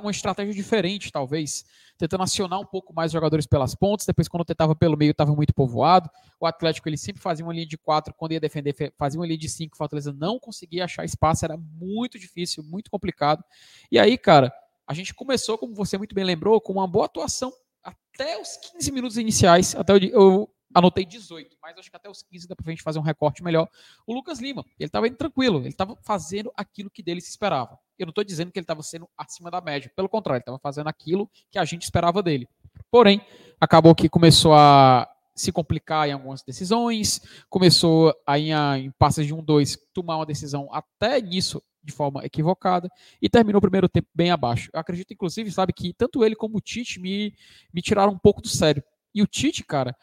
uma 0.00 0.10
estratégia 0.10 0.52
diferente, 0.52 1.10
talvez, 1.12 1.64
tentando 1.96 2.22
acionar 2.22 2.60
um 2.60 2.66
pouco 2.66 2.92
mais 2.92 3.12
jogadores 3.12 3.46
pelas 3.46 3.74
pontas. 3.74 4.06
Depois, 4.06 4.28
quando 4.28 4.44
tentava 4.44 4.74
pelo 4.74 4.96
meio, 4.96 5.12
estava 5.12 5.34
muito 5.34 5.54
povoado. 5.54 6.10
O 6.40 6.46
Atlético 6.46 6.88
ele 6.88 6.96
sempre 6.96 7.22
fazia 7.22 7.44
uma 7.44 7.52
linha 7.52 7.66
de 7.66 7.78
quatro, 7.78 8.12
quando 8.14 8.32
ia 8.32 8.40
defender, 8.40 8.74
fazia 8.98 9.20
uma 9.20 9.26
linha 9.26 9.38
de 9.38 9.48
cinco. 9.48 9.74
O 9.74 9.78
Fortaleza 9.78 10.12
não 10.12 10.38
conseguia 10.38 10.84
achar 10.84 11.04
espaço, 11.04 11.44
era 11.44 11.56
muito 11.56 12.18
difícil, 12.18 12.62
muito 12.64 12.90
complicado. 12.90 13.44
E 13.90 13.98
aí, 13.98 14.18
cara, 14.18 14.52
a 14.86 14.94
gente 14.94 15.14
começou, 15.14 15.56
como 15.56 15.74
você 15.74 15.96
muito 15.96 16.14
bem 16.14 16.24
lembrou, 16.24 16.60
com 16.60 16.72
uma 16.72 16.86
boa 16.86 17.06
atuação 17.06 17.52
até 17.82 18.40
os 18.40 18.56
15 18.72 18.92
minutos 18.92 19.16
iniciais. 19.16 19.74
Até 19.74 19.92
eu, 19.96 20.50
anotei 20.74 21.04
18, 21.04 21.56
mas 21.62 21.76
acho 21.78 21.90
que 21.90 21.96
até 21.96 22.08
os 22.08 22.22
15 22.22 22.48
dá 22.48 22.56
pra 22.56 22.70
gente 22.70 22.82
fazer 22.82 22.98
um 22.98 23.02
recorte 23.02 23.42
melhor. 23.42 23.68
O 24.06 24.14
Lucas 24.14 24.40
Lima, 24.40 24.64
ele 24.78 24.88
estava 24.88 25.06
indo 25.06 25.16
tranquilo, 25.16 25.60
ele 25.60 25.68
estava 25.68 25.96
fazendo 26.02 26.52
aquilo 26.56 26.90
que 26.90 27.02
dele 27.02 27.20
se 27.20 27.30
esperava. 27.30 27.78
Eu 27.98 28.06
não 28.06 28.10
estou 28.10 28.24
dizendo 28.24 28.50
que 28.50 28.58
ele 28.58 28.64
estava 28.64 28.82
sendo 28.82 29.08
acima 29.16 29.50
da 29.50 29.60
média, 29.60 29.90
pelo 29.94 30.08
contrário, 30.08 30.38
ele 30.38 30.42
estava 30.42 30.58
fazendo 30.58 30.88
aquilo 30.88 31.30
que 31.50 31.58
a 31.58 31.64
gente 31.64 31.82
esperava 31.82 32.22
dele. 32.22 32.48
Porém, 32.90 33.20
acabou 33.60 33.94
que 33.94 34.08
começou 34.08 34.54
a 34.54 35.08
se 35.34 35.50
complicar 35.50 36.08
em 36.08 36.12
algumas 36.12 36.42
decisões, 36.42 37.20
começou 37.48 38.14
a, 38.26 38.38
em, 38.38 38.52
em 38.52 38.90
passes 38.92 39.26
de 39.26 39.32
1, 39.32 39.42
2, 39.42 39.78
tomar 39.92 40.16
uma 40.16 40.26
decisão 40.26 40.68
até 40.72 41.20
nisso 41.20 41.62
de 41.82 41.92
forma 41.92 42.24
equivocada 42.24 42.88
e 43.20 43.28
terminou 43.28 43.58
o 43.58 43.62
primeiro 43.62 43.88
tempo 43.88 44.08
bem 44.14 44.30
abaixo. 44.30 44.70
Eu 44.72 44.78
acredito, 44.78 45.12
inclusive, 45.12 45.50
sabe, 45.50 45.72
que 45.72 45.92
tanto 45.92 46.24
ele 46.24 46.36
como 46.36 46.58
o 46.58 46.60
Tite 46.60 47.00
me, 47.00 47.34
me 47.72 47.82
tiraram 47.82 48.12
um 48.12 48.18
pouco 48.18 48.40
do 48.40 48.48
sério. 48.48 48.82
E 49.14 49.22
o 49.22 49.26
Tite, 49.26 49.64
cara, 49.64 49.96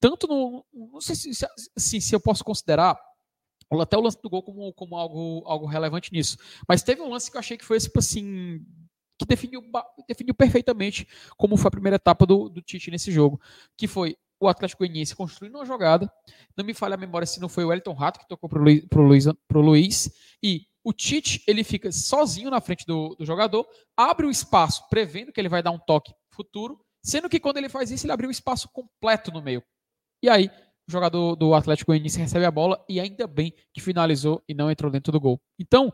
tanto 0.00 0.26
no. 0.26 0.64
Não 0.72 1.00
sei 1.00 1.14
se, 1.14 1.34
se, 1.34 1.46
se, 1.76 2.00
se 2.00 2.14
eu 2.14 2.20
posso 2.20 2.44
considerar 2.44 2.98
até 3.80 3.96
o 3.96 4.00
lance 4.00 4.20
do 4.22 4.30
gol 4.30 4.42
como, 4.42 4.72
como 4.72 4.96
algo, 4.96 5.42
algo 5.46 5.66
relevante 5.66 6.12
nisso. 6.12 6.36
Mas 6.68 6.82
teve 6.82 7.00
um 7.00 7.10
lance 7.10 7.30
que 7.30 7.36
eu 7.36 7.40
achei 7.40 7.56
que 7.56 7.64
foi 7.64 7.78
tipo 7.78 7.98
assim. 7.98 8.64
que 9.18 9.26
definiu, 9.26 9.62
definiu 10.08 10.34
perfeitamente 10.34 11.06
como 11.36 11.56
foi 11.56 11.68
a 11.68 11.72
primeira 11.72 11.96
etapa 11.96 12.24
do, 12.24 12.48
do 12.48 12.62
Tite 12.62 12.90
nesse 12.90 13.10
jogo. 13.10 13.40
Que 13.76 13.86
foi 13.86 14.16
o 14.38 14.48
Atlético 14.48 14.80
Goianiense 14.80 15.16
construindo 15.16 15.56
uma 15.56 15.64
jogada. 15.64 16.10
Não 16.56 16.64
me 16.64 16.74
falha 16.74 16.94
a 16.94 16.98
memória 16.98 17.26
se 17.26 17.40
não 17.40 17.48
foi 17.48 17.64
o 17.64 17.72
Elton 17.72 17.94
Rato 17.94 18.20
que 18.20 18.28
tocou 18.28 18.48
para 18.48 18.60
o 18.60 18.62
Luiz, 18.62 18.84
pro 18.86 19.02
Luiz, 19.02 19.24
pro 19.48 19.60
Luiz. 19.60 20.10
E 20.42 20.66
o 20.84 20.92
Tite 20.92 21.42
ele 21.46 21.64
fica 21.64 21.90
sozinho 21.90 22.50
na 22.50 22.60
frente 22.60 22.86
do, 22.86 23.16
do 23.16 23.24
jogador, 23.24 23.66
abre 23.96 24.26
o 24.26 24.30
espaço, 24.30 24.88
prevendo 24.88 25.32
que 25.32 25.40
ele 25.40 25.48
vai 25.48 25.62
dar 25.62 25.72
um 25.72 25.78
toque 25.78 26.14
futuro. 26.30 26.78
Sendo 27.02 27.28
que 27.28 27.40
quando 27.40 27.56
ele 27.56 27.68
faz 27.68 27.90
isso, 27.90 28.04
ele 28.04 28.12
abriu 28.12 28.28
um 28.28 28.32
espaço 28.32 28.68
completo 28.72 29.32
no 29.32 29.42
meio. 29.42 29.62
E 30.22 30.28
aí, 30.28 30.50
o 30.88 30.92
jogador 30.92 31.36
do 31.36 31.54
Atlético 31.54 31.90
Goianiense 31.90 32.18
recebe 32.18 32.44
a 32.44 32.50
bola 32.50 32.84
e 32.88 33.00
ainda 33.00 33.26
bem 33.26 33.52
que 33.72 33.80
finalizou 33.80 34.42
e 34.48 34.54
não 34.54 34.70
entrou 34.70 34.90
dentro 34.90 35.12
do 35.12 35.20
gol. 35.20 35.40
Então, 35.58 35.92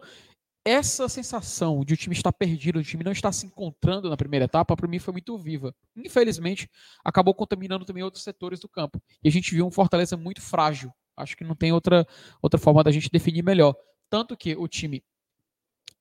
essa 0.64 1.08
sensação 1.08 1.84
de 1.84 1.94
o 1.94 1.96
time 1.96 2.14
estar 2.14 2.32
perdido, 2.32 2.78
o 2.78 2.84
time 2.84 3.02
não 3.02 3.10
estar 3.10 3.32
se 3.32 3.46
encontrando 3.46 4.08
na 4.08 4.16
primeira 4.16 4.44
etapa, 4.44 4.76
para 4.76 4.86
mim 4.86 4.98
foi 4.98 5.12
muito 5.12 5.36
viva. 5.36 5.74
Infelizmente, 5.96 6.68
acabou 7.04 7.34
contaminando 7.34 7.84
também 7.84 8.02
outros 8.02 8.22
setores 8.22 8.60
do 8.60 8.68
campo. 8.68 9.02
E 9.24 9.28
a 9.28 9.32
gente 9.32 9.52
viu 9.52 9.66
um 9.66 9.70
Fortaleza 9.70 10.16
muito 10.16 10.40
frágil. 10.40 10.92
Acho 11.16 11.36
que 11.36 11.44
não 11.44 11.56
tem 11.56 11.72
outra, 11.72 12.06
outra 12.40 12.60
forma 12.60 12.84
da 12.84 12.92
gente 12.92 13.10
definir 13.10 13.42
melhor. 13.42 13.74
Tanto 14.08 14.36
que 14.36 14.54
o 14.54 14.68
time, 14.68 15.02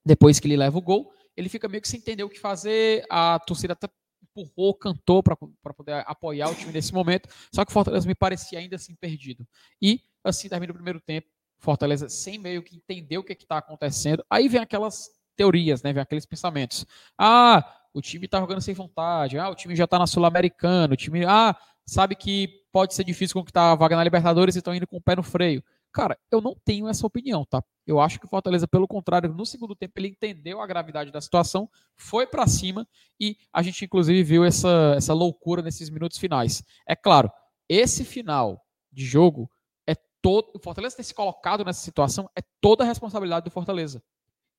depois 0.06 0.40
que 0.40 0.48
ele 0.48 0.58
leva 0.58 0.78
o 0.78 0.82
gol, 0.82 1.12
ele 1.36 1.50
fica 1.50 1.68
meio 1.68 1.82
que 1.82 1.88
sem 1.88 2.00
entender 2.00 2.24
o 2.24 2.30
que 2.30 2.40
fazer, 2.40 3.06
a 3.10 3.40
torcida 3.40 3.76
tá 3.76 3.90
empurrou, 4.24 4.74
cantou 4.74 5.22
para 5.22 5.36
poder 5.36 6.04
apoiar 6.08 6.50
o 6.50 6.56
time 6.56 6.72
nesse 6.72 6.94
momento. 6.94 7.30
Só 7.54 7.66
que 7.66 7.72
o 7.72 7.74
Fortaleza 7.74 8.08
me 8.08 8.16
parecia 8.16 8.60
ainda 8.60 8.76
assim 8.76 8.96
perdido. 8.96 9.46
E 9.82 10.02
assim 10.24 10.48
termina 10.50 10.72
o 10.72 10.76
primeiro 10.76 11.00
tempo. 11.00 11.28
Fortaleza 11.60 12.10
sem 12.10 12.38
meio 12.38 12.64
que 12.64 12.76
entender 12.76 13.18
o 13.18 13.24
que 13.24 13.34
está 13.34 13.58
acontecendo. 13.58 14.24
Aí 14.30 14.48
vem 14.48 14.62
aquelas 14.62 15.10
teorias, 15.36 15.84
né? 15.84 15.94
Vem 15.94 16.02
aqueles 16.02 16.26
pensamentos. 16.26 16.86
Ah, 17.18 17.64
o 17.94 18.02
time 18.02 18.26
está 18.26 18.40
jogando 18.40 18.62
sem 18.62 18.74
vontade. 18.74 19.38
Ah, 19.38 19.50
o 19.50 19.56
time 19.56 19.76
já 19.76 19.86
está 19.86 20.00
na 20.00 20.08
Sul-Americana. 20.08 20.94
O 20.94 20.98
time, 20.98 21.26
ah, 21.26 21.56
sabe 21.86 22.16
que 22.16 22.62
pode 22.72 22.94
ser 22.94 23.04
difícil 23.04 23.34
conquistar 23.34 23.72
a 23.72 23.76
vaga 23.76 23.96
na 23.96 24.04
Libertadores 24.04 24.56
e 24.56 24.60
estão 24.60 24.74
indo 24.74 24.88
com 24.88 24.98
o 24.98 25.02
pé 25.02 25.16
no 25.16 25.24
freio. 25.24 25.64
Cara, 25.94 26.18
eu 26.32 26.40
não 26.40 26.56
tenho 26.64 26.88
essa 26.88 27.06
opinião, 27.06 27.46
tá? 27.46 27.62
Eu 27.86 28.00
acho 28.00 28.20
que 28.20 28.26
o 28.26 28.30
Fortaleza, 28.30 28.68
pelo 28.68 28.88
contrário, 28.88 29.34
no 29.34 29.46
segundo 29.46 29.76
tempo 29.76 29.94
ele 29.98 30.08
entendeu 30.08 30.62
a 30.62 30.68
gravidade 30.68 31.12
da 31.12 31.20
situação, 31.20 31.70
foi 31.98 32.26
para 32.26 32.48
cima 32.48 32.88
e 33.20 33.38
a 33.52 33.62
gente 33.62 33.84
inclusive 33.84 34.24
viu 34.24 34.46
essa, 34.46 34.94
essa 34.96 35.14
loucura 35.14 35.62
nesses 35.62 35.90
minutos 35.90 36.18
finais. 36.18 36.64
É 36.88 36.96
claro, 36.96 37.30
esse 37.68 38.06
final 38.06 38.64
de 38.92 39.06
jogo 39.06 39.52
é 39.86 39.96
todo. 40.22 40.52
O 40.56 40.60
Fortaleza 40.60 40.96
ter 40.96 41.04
se 41.04 41.14
colocado 41.14 41.66
nessa 41.66 41.82
situação 41.82 42.30
é 42.38 42.42
toda 42.62 42.84
a 42.84 42.88
responsabilidade 42.88 43.44
do 43.44 43.52
Fortaleza. 43.52 44.02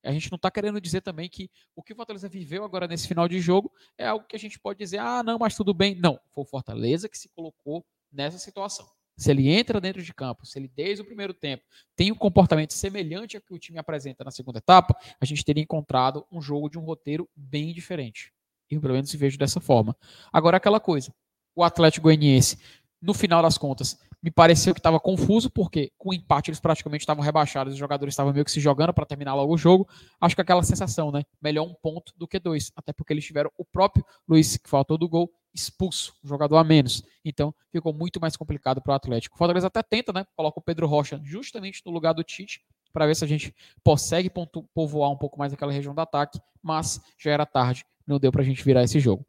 A 0.05 0.13
gente 0.13 0.31
não 0.33 0.37
está 0.37 0.51
querendo 0.51 0.81
dizer 0.81 1.01
também 1.01 1.31
que 1.31 1.49
o 1.77 1.83
que 1.83 1.93
o 1.93 1.97
Fortaleza 1.97 2.29
viveu 2.29 2.65
agora 2.65 2.89
nesse 2.89 3.07
final 3.07 3.29
de 3.29 3.41
jogo 3.41 3.73
é 3.97 4.07
algo 4.07 4.27
que 4.27 4.37
a 4.37 4.39
gente 4.39 4.59
pode 4.59 4.81
dizer, 4.81 4.99
ah, 4.99 5.23
não, 5.23 5.39
mas 5.39 5.55
tudo 5.55 5.73
bem. 5.73 5.95
Não, 5.95 6.19
foi 6.33 6.43
o 6.43 6.47
Fortaleza 6.47 7.09
que 7.09 7.17
se 7.17 7.29
colocou 7.29 7.87
nessa 8.11 8.37
situação 8.37 8.87
se 9.17 9.31
ele 9.31 9.49
entra 9.49 9.81
dentro 9.81 10.03
de 10.03 10.13
campo, 10.15 10.47
se 10.47 10.59
ele 10.59 10.69
desde 10.69 11.03
o 11.03 11.05
primeiro 11.05 11.35
tempo 11.35 11.63
tem 11.95 12.11
um 12.11 12.15
comportamento 12.15 12.73
semelhante 12.73 13.37
ao 13.37 13.43
que 13.43 13.55
o 13.55 13.59
time 13.59 13.79
apresenta 13.79 14.25
na 14.25 14.31
segunda 14.31 14.59
etapa, 14.59 14.97
a 15.21 15.25
gente 15.25 15.45
teria 15.45 15.63
encontrado 15.63 16.27
um 16.31 16.41
jogo 16.41 16.69
de 16.69 16.79
um 16.79 16.83
roteiro 16.83 17.29
bem 17.35 17.73
diferente. 17.73 18.33
Eu 18.71 18.81
pelo 18.81 18.95
menos 18.95 19.13
vejo 19.15 19.39
dessa 19.39 19.61
forma. 19.61 19.97
Agora 20.33 20.57
aquela 20.57 20.81
coisa, 20.81 21.15
o 21.55 21.63
Atlético 21.63 22.05
Goianiense, 22.05 22.59
no 23.01 23.13
final 23.13 23.43
das 23.43 23.59
contas, 23.59 23.99
me 24.23 24.31
pareceu 24.31 24.73
que 24.73 24.79
estava 24.79 25.01
confuso, 25.01 25.51
porque 25.51 25.93
com 25.99 26.11
o 26.11 26.15
empate 26.15 26.51
eles 26.51 26.61
praticamente 26.61 27.03
estavam 27.03 27.25
rebaixados, 27.25 27.73
os 27.73 27.79
jogadores 27.79 28.13
estavam 28.13 28.33
meio 28.33 28.45
que 28.45 28.53
se 28.53 28.61
jogando 28.61 28.95
para 28.95 29.05
terminar 29.05 29.35
logo 29.35 29.53
o 29.53 29.59
jogo. 29.59 29.89
Acho 30.21 30.37
que 30.37 30.41
aquela 30.41 30.63
sensação, 30.63 31.11
né? 31.11 31.25
Melhor 31.43 31.65
um 31.65 31.75
ponto 31.75 32.13
do 32.17 32.29
que 32.29 32.39
dois, 32.39 32.71
até 32.77 32.93
porque 32.93 33.13
eles 33.13 33.25
tiveram 33.25 33.51
o 33.59 33.65
próprio 33.65 34.07
Luiz, 34.29 34.57
que 34.57 34.71
faltou 34.71 34.97
do 34.97 35.09
gol, 35.09 35.29
expulso, 35.55 36.15
um 36.25 36.29
jogador 36.29 36.57
a 36.57 36.65
menos. 36.65 37.03
Então 37.25 37.55
ficou 37.71 37.93
muito 37.93 38.21
mais 38.21 38.37
complicado 38.37 38.81
para 38.81 38.93
o 38.93 38.95
Atlético. 38.95 39.35
O 39.35 39.39
Fortaleza 39.39 39.67
até 39.67 39.83
tenta, 39.83 40.13
né? 40.13 40.27
Coloca 40.37 40.59
o 40.59 40.63
Pedro 40.63 40.87
Rocha 40.87 41.21
justamente 41.23 41.83
no 41.85 41.93
lugar 41.93 42.13
do 42.13 42.23
Tite, 42.23 42.63
para 42.93 43.07
ver 43.07 43.17
se 43.17 43.25
a 43.25 43.29
gente 43.29 43.55
consegue 43.85 44.31
povoar 44.75 45.11
um 45.11 45.17
pouco 45.17 45.39
mais 45.39 45.53
aquela 45.53 45.73
região 45.73 45.95
do 45.95 46.01
ataque, 46.01 46.39
mas 46.63 47.01
já 47.19 47.31
era 47.31 47.47
tarde, 47.47 47.85
não 48.07 48.19
deu 48.19 48.31
para 48.31 48.43
a 48.43 48.45
gente 48.45 48.63
virar 48.63 48.83
esse 48.83 49.01
jogo. 49.01 49.25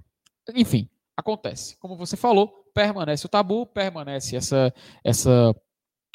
Enfim, 0.54 0.90
acontece. 1.16 1.78
Como 1.78 1.96
você 1.96 2.18
falou, 2.18 2.70
permanece 2.74 3.26
o 3.26 3.30
tabu, 3.30 3.66
permanece 3.66 4.36
essa, 4.36 4.74
essa, 5.04 5.56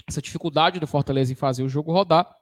essa 0.06 0.20
dificuldade 0.20 0.78
do 0.78 0.86
Fortaleza 0.86 1.32
em 1.32 1.36
fazer 1.36 1.62
o 1.62 1.68
jogo 1.68 1.92
rodar. 1.92 2.34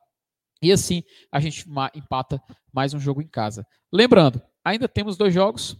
E 0.60 0.72
assim 0.72 1.04
a 1.30 1.38
gente 1.38 1.66
empata 1.94 2.42
mais 2.72 2.94
um 2.94 2.98
jogo 2.98 3.22
em 3.22 3.28
casa. 3.28 3.66
Lembrando, 3.92 4.42
ainda 4.64 4.88
temos 4.88 5.16
dois 5.16 5.32
jogos. 5.32 5.76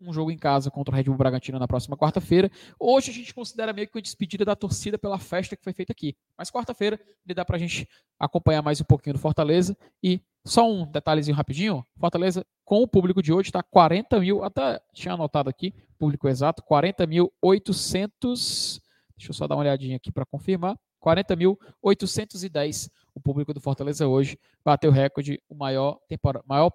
Um 0.00 0.12
jogo 0.12 0.30
em 0.30 0.38
casa 0.38 0.70
contra 0.70 0.92
o 0.92 0.96
Red 0.96 1.04
Bull 1.04 1.16
Bragantino 1.16 1.58
na 1.58 1.66
próxima 1.66 1.96
quarta-feira. 1.96 2.48
Hoje 2.78 3.10
a 3.10 3.14
gente 3.14 3.34
considera 3.34 3.72
meio 3.72 3.88
que 3.88 3.96
uma 3.96 4.02
despedida 4.02 4.44
da 4.44 4.54
torcida 4.54 4.96
pela 4.96 5.18
festa 5.18 5.56
que 5.56 5.64
foi 5.64 5.72
feita 5.72 5.92
aqui. 5.92 6.16
Mas 6.36 6.48
quarta-feira 6.50 7.00
ele 7.26 7.34
dá 7.34 7.44
pra 7.44 7.58
gente 7.58 7.88
acompanhar 8.18 8.62
mais 8.62 8.80
um 8.80 8.84
pouquinho 8.84 9.14
do 9.14 9.18
Fortaleza 9.18 9.76
e 10.02 10.20
só 10.44 10.70
um 10.70 10.86
detalhezinho 10.86 11.36
rapidinho. 11.36 11.84
Fortaleza, 11.98 12.46
com 12.64 12.82
o 12.82 12.88
público 12.88 13.20
de 13.22 13.32
hoje, 13.32 13.48
está 13.48 13.62
40 13.62 14.20
mil, 14.20 14.44
até 14.44 14.80
tinha 14.92 15.14
anotado 15.14 15.50
aqui, 15.50 15.74
público 15.98 16.28
exato, 16.28 16.62
40.800. 16.62 18.80
Deixa 19.16 19.30
eu 19.30 19.34
só 19.34 19.48
dar 19.48 19.56
uma 19.56 19.62
olhadinha 19.62 19.96
aqui 19.96 20.12
para 20.12 20.24
confirmar. 20.24 20.78
40.810 21.02 22.88
o 23.18 23.20
público 23.20 23.52
do 23.52 23.60
Fortaleza 23.60 24.06
hoje 24.06 24.38
bateu 24.64 24.90
o 24.90 24.94
recorde, 24.94 25.42
o 25.48 25.54
maior 25.54 25.98
temporada, 26.08 26.44
maior 26.48 26.72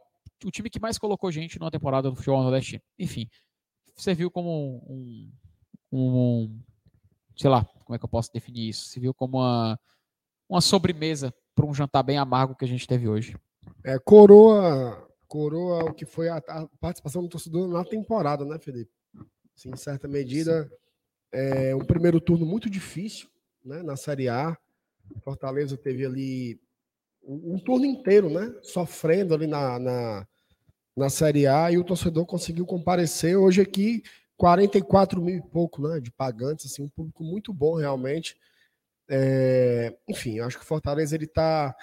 o 0.47 0.51
time 0.51 0.69
que 0.69 0.79
mais 0.79 0.97
colocou 0.97 1.31
gente 1.31 1.59
numa 1.59 1.71
temporada 1.71 2.09
do 2.09 2.15
futebol 2.15 2.41
nordestino. 2.43 2.81
Enfim, 2.97 3.27
serviu 3.95 4.29
como 4.31 4.83
um, 4.87 5.31
um, 5.91 5.99
um, 5.99 6.61
sei 7.37 7.49
lá, 7.49 7.65
como 7.85 7.95
é 7.95 7.99
que 7.99 8.05
eu 8.05 8.09
posso 8.09 8.31
definir 8.31 8.69
isso? 8.69 8.87
Serviu 8.87 9.13
como 9.13 9.37
uma, 9.37 9.79
uma 10.49 10.61
sobremesa 10.61 11.33
para 11.55 11.65
um 11.65 11.73
jantar 11.73 12.03
bem 12.03 12.17
amargo 12.17 12.55
que 12.55 12.65
a 12.65 12.67
gente 12.67 12.87
teve 12.87 13.07
hoje. 13.07 13.35
É, 13.83 13.97
coroa, 13.99 15.07
coroa 15.27 15.85
o 15.85 15.93
que 15.93 16.05
foi 16.05 16.29
a, 16.29 16.37
a, 16.37 16.67
participação 16.79 17.21
do 17.21 17.29
torcedor 17.29 17.67
na 17.67 17.83
temporada, 17.83 18.45
né, 18.45 18.57
Felipe? 18.59 18.91
Assim, 19.55 19.69
em 19.69 19.77
certa 19.77 20.07
medida, 20.07 20.69
é 21.31 21.75
um 21.75 21.85
primeiro 21.85 22.19
turno 22.19 22.45
muito 22.45 22.69
difícil, 22.69 23.29
né, 23.63 23.83
na 23.83 23.95
Série 23.95 24.29
A. 24.29 24.57
Fortaleza 25.23 25.77
teve 25.77 26.05
ali 26.05 26.59
um, 27.21 27.55
um 27.55 27.59
turno 27.59 27.85
inteiro, 27.85 28.29
né, 28.29 28.53
sofrendo 28.63 29.33
ali 29.33 29.47
na, 29.47 29.77
na, 29.79 30.27
na 30.95 31.09
Série 31.09 31.47
A 31.47 31.71
e 31.71 31.77
o 31.77 31.83
torcedor 31.83 32.25
conseguiu 32.25 32.65
comparecer. 32.65 33.37
Hoje 33.37 33.61
aqui, 33.61 34.03
44 34.37 35.21
mil 35.21 35.37
e 35.37 35.41
pouco, 35.41 35.87
né, 35.87 35.99
de 35.99 36.11
pagantes, 36.11 36.71
assim, 36.71 36.83
um 36.83 36.89
público 36.89 37.23
muito 37.23 37.53
bom 37.53 37.75
realmente. 37.75 38.35
É, 39.09 39.95
enfim, 40.07 40.39
acho 40.39 40.57
que 40.57 40.63
o 40.63 40.67
Fortaleza 40.67 41.15
ele 41.15 41.25
está 41.25 41.75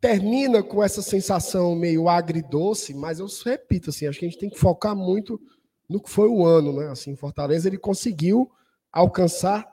termina 0.00 0.64
com 0.64 0.82
essa 0.82 1.00
sensação 1.00 1.76
meio 1.76 2.08
agridoce, 2.08 2.92
mas 2.92 3.20
eu 3.20 3.26
repito, 3.44 3.90
assim, 3.90 4.08
acho 4.08 4.18
que 4.18 4.24
a 4.24 4.28
gente 4.28 4.40
tem 4.40 4.50
que 4.50 4.58
focar 4.58 4.96
muito 4.96 5.40
no 5.88 6.02
que 6.02 6.10
foi 6.10 6.28
o 6.28 6.44
ano, 6.44 6.72
né? 6.72 6.88
Assim, 6.88 7.14
Fortaleza 7.14 7.68
ele 7.68 7.78
conseguiu 7.78 8.50
alcançar, 8.90 9.64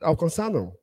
alcançar 0.00 0.50
não. 0.50 0.74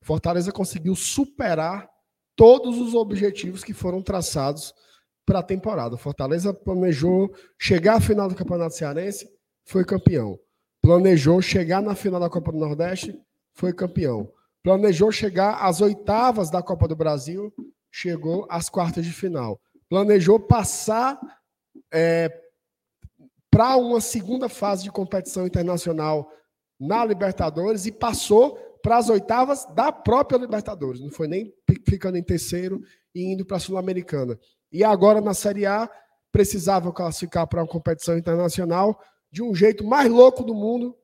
Fortaleza 0.00 0.52
conseguiu 0.52 0.94
superar 0.94 1.90
todos 2.36 2.78
os 2.78 2.94
objetivos 2.94 3.64
que 3.64 3.72
foram 3.72 4.00
traçados 4.00 4.72
para 5.26 5.40
a 5.40 5.42
temporada. 5.42 5.96
Fortaleza 5.96 6.54
planejou 6.54 7.34
chegar 7.58 7.96
à 7.96 8.00
final 8.00 8.28
do 8.28 8.34
Campeonato 8.36 8.76
Cearense, 8.76 9.28
foi 9.64 9.84
campeão. 9.84 10.38
Planejou 10.80 11.42
chegar 11.42 11.82
na 11.82 11.96
final 11.96 12.20
da 12.20 12.30
Copa 12.30 12.52
do 12.52 12.58
Nordeste, 12.58 13.18
foi 13.52 13.72
campeão. 13.72 14.32
Planejou 14.62 15.10
chegar 15.10 15.56
às 15.56 15.80
oitavas 15.80 16.48
da 16.48 16.62
Copa 16.62 16.86
do 16.86 16.94
Brasil, 16.94 17.52
chegou 17.90 18.46
às 18.48 18.68
quartas 18.68 19.04
de 19.04 19.12
final. 19.12 19.60
Planejou 19.88 20.38
passar 20.38 21.18
é, 21.92 22.30
para 23.50 23.76
uma 23.76 24.00
segunda 24.00 24.48
fase 24.48 24.84
de 24.84 24.90
competição 24.90 25.46
internacional 25.46 26.30
na 26.78 27.04
Libertadores 27.04 27.86
e 27.86 27.92
passou 27.92 28.56
para 28.82 28.98
as 28.98 29.08
oitavas 29.08 29.66
da 29.74 29.90
própria 29.90 30.38
Libertadores. 30.38 31.00
Não 31.00 31.10
foi 31.10 31.26
nem 31.26 31.52
ficando 31.88 32.16
em 32.16 32.22
terceiro 32.22 32.80
e 33.14 33.32
indo 33.32 33.44
para 33.44 33.56
a 33.56 33.60
Sul-Americana. 33.60 34.38
E 34.72 34.84
agora 34.84 35.20
na 35.20 35.34
Série 35.34 35.66
A 35.66 35.90
precisava 36.32 36.92
classificar 36.92 37.46
para 37.46 37.62
uma 37.62 37.68
competição 37.68 38.16
internacional 38.18 39.00
de 39.30 39.42
um 39.42 39.54
jeito 39.54 39.84
mais 39.84 40.10
louco 40.10 40.44
do 40.44 40.54
mundo, 40.54 40.96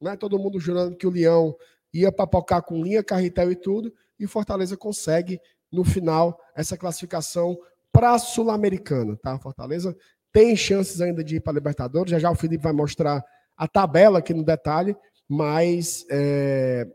né? 0.00 0.16
Todo 0.16 0.38
mundo 0.38 0.58
jurando 0.58 0.96
que 0.96 1.06
o 1.06 1.10
Leão 1.10 1.56
ia 1.92 2.10
papocar 2.12 2.62
com 2.62 2.82
linha, 2.82 3.02
carretel 3.02 3.50
e 3.50 3.56
tudo, 3.56 3.92
e 4.18 4.26
Fortaleza 4.26 4.76
consegue 4.76 5.40
no 5.70 5.84
final 5.84 6.38
essa 6.54 6.76
classificação 6.76 7.58
para 7.92 8.12
a 8.12 8.18
Sul-Americana, 8.18 9.16
tá? 9.16 9.38
Fortaleza 9.38 9.96
tem 10.32 10.54
chances 10.56 11.00
ainda 11.00 11.24
de 11.24 11.36
ir 11.36 11.40
para 11.40 11.52
a 11.52 11.54
Libertadores. 11.54 12.10
Já 12.10 12.18
já 12.18 12.30
o 12.30 12.36
Felipe 12.36 12.62
vai 12.62 12.72
mostrar 12.72 13.24
a 13.56 13.68
tabela 13.68 14.20
aqui 14.20 14.32
no 14.32 14.44
detalhe, 14.44 14.96
mas 15.28 16.04
é, 16.10 16.86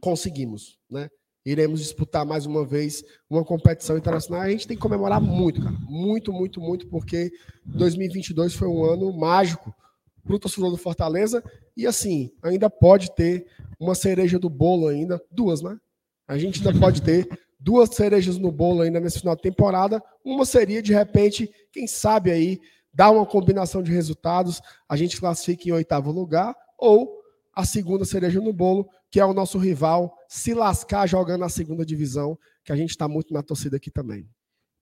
conseguimos, 0.00 0.78
né? 0.90 1.08
Iremos 1.46 1.78
disputar 1.78 2.26
mais 2.26 2.44
uma 2.44 2.64
vez 2.64 3.04
uma 3.30 3.44
competição 3.44 3.96
internacional. 3.96 4.42
A 4.42 4.50
gente 4.50 4.66
tem 4.66 4.76
que 4.76 4.82
comemorar 4.82 5.20
muito, 5.20 5.62
cara. 5.62 5.76
Muito, 5.88 6.32
muito, 6.32 6.60
muito, 6.60 6.88
porque 6.88 7.30
2022 7.64 8.52
foi 8.52 8.66
um 8.66 8.84
ano 8.84 9.16
mágico 9.16 9.72
para 10.24 10.34
o 10.34 10.38
torcedor 10.40 10.72
do 10.72 10.76
Fortaleza. 10.76 11.44
E 11.76 11.86
assim, 11.86 12.32
ainda 12.42 12.68
pode 12.68 13.14
ter 13.14 13.46
uma 13.78 13.94
cereja 13.94 14.40
do 14.40 14.50
bolo 14.50 14.88
ainda, 14.88 15.22
duas, 15.30 15.62
né? 15.62 15.78
A 16.26 16.36
gente 16.36 16.66
ainda 16.66 16.76
pode 16.80 17.00
ter 17.00 17.28
duas 17.60 17.90
cerejas 17.90 18.38
no 18.38 18.50
bolo 18.50 18.82
ainda 18.82 18.98
nesse 18.98 19.20
final 19.20 19.36
de 19.36 19.42
temporada. 19.42 20.02
Uma 20.24 20.44
seria, 20.44 20.82
de 20.82 20.92
repente, 20.92 21.48
quem 21.70 21.86
sabe 21.86 22.32
aí, 22.32 22.60
dar 22.92 23.12
uma 23.12 23.24
combinação 23.24 23.84
de 23.84 23.92
resultados, 23.92 24.60
a 24.88 24.96
gente 24.96 25.20
classifica 25.20 25.68
em 25.68 25.72
oitavo 25.72 26.10
lugar, 26.10 26.56
ou 26.76 27.20
a 27.54 27.64
segunda 27.64 28.04
cereja 28.04 28.40
no 28.40 28.52
bolo, 28.52 28.88
que 29.10 29.20
é 29.20 29.24
o 29.24 29.34
nosso 29.34 29.58
rival 29.58 30.14
se 30.28 30.54
lascar 30.54 31.06
jogando 31.06 31.40
na 31.40 31.48
segunda 31.48 31.84
divisão, 31.84 32.38
que 32.64 32.72
a 32.72 32.76
gente 32.76 32.90
está 32.90 33.06
muito 33.08 33.32
na 33.32 33.42
torcida 33.42 33.76
aqui 33.76 33.90
também. 33.90 34.28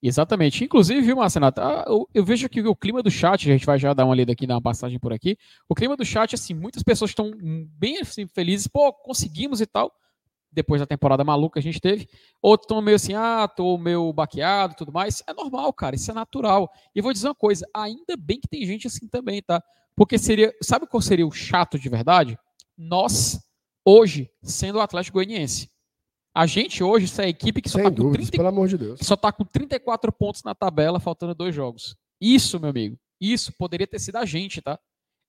Exatamente. 0.03 0.65
Inclusive, 0.65 1.01
viu, 1.01 1.17
Marcenato? 1.17 1.61
Ah, 1.61 1.85
eu, 1.87 2.09
eu, 2.13 2.25
vejo 2.25 2.49
que 2.49 2.61
o 2.61 2.77
clima 2.77 3.03
do 3.03 3.11
chat, 3.11 3.49
a 3.49 3.53
gente 3.53 3.65
vai 3.65 3.79
já 3.79 3.95
dar 3.95 4.05
uma 4.05 4.15
lida 4.15 4.33
aqui, 4.33 4.47
dar 4.47 4.55
uma 4.55 4.63
passagem 4.63 4.99
por 4.99 5.13
aqui. 5.13 5.37
O 5.67 5.75
clima 5.75 5.97
do 5.97 6.05
chat, 6.05 6.35
assim, 6.35 6.53
muitas 6.53 6.83
pessoas 6.83 7.11
estão 7.11 7.31
bem 7.79 7.99
assim, 7.99 8.27
felizes, 8.27 8.67
pô, 8.67 8.93
conseguimos 8.93 9.61
e 9.63 9.67
tal 9.67 9.91
depois 10.55 10.81
da 10.81 10.87
temporada 10.87 11.25
maluca 11.25 11.55
que 11.55 11.59
a 11.59 11.63
gente 11.63 11.81
teve. 11.81 12.09
Outros 12.41 12.67
estão 12.67 12.81
meio 12.81 12.95
assim, 12.95 13.15
ah, 13.15 13.49
tô 13.49 13.77
meio 13.77 14.13
baqueado 14.13 14.75
tudo 14.77 14.93
mais. 14.93 15.23
É 15.27 15.35
normal, 15.35 15.73
cara, 15.73 15.97
isso 15.97 16.11
é 16.11 16.15
natural. 16.15 16.71
E 16.95 17.03
vou 17.03 17.13
dizer 17.13 17.29
uma 17.29 17.35
coisa, 17.35 17.67
ainda 17.75 18.17
bem 18.17 18.41
que 18.41 18.49
tem 18.49 18.65
gente 18.65 18.87
assim 18.87 19.09
também, 19.09 19.43
tá? 19.43 19.61
Porque 19.97 20.17
seria, 20.17 20.53
sabe 20.63 20.87
qual 20.87 21.01
seria 21.01 21.27
o 21.27 21.33
chato 21.33 21.79
de 21.79 21.89
verdade? 21.89 22.39
Nós, 22.79 23.41
hoje, 23.85 24.31
sendo 24.42 24.79
o 24.79 24.81
Atlético 24.81 25.18
Goianiense. 25.18 25.70
A 26.35 26.47
gente 26.47 26.83
hoje, 26.83 27.05
essa 27.05 27.23
é 27.23 27.27
a 27.27 27.29
equipe 27.29 27.62
que 27.62 27.68
só 27.68 27.79
está 27.79 27.90
com, 27.90 28.12
30, 28.12 28.31
pelo 28.33 28.49
amor 28.49 28.66
de 28.66 28.77
Deus. 28.77 29.01
só 29.03 29.16
tá 29.16 29.31
com 29.31 29.44
34 29.44 30.12
pontos 30.12 30.42
na 30.42 30.55
tabela, 30.55 30.99
faltando 30.99 31.35
dois 31.35 31.55
jogos. 31.55 31.97
Isso, 32.20 32.59
meu 32.59 32.70
amigo, 32.70 32.99
isso 33.20 33.53
poderia 33.53 33.87
ter 33.87 34.01
sido 34.01 34.16
a 34.16 34.25
gente, 34.25 34.61
tá? 34.61 34.79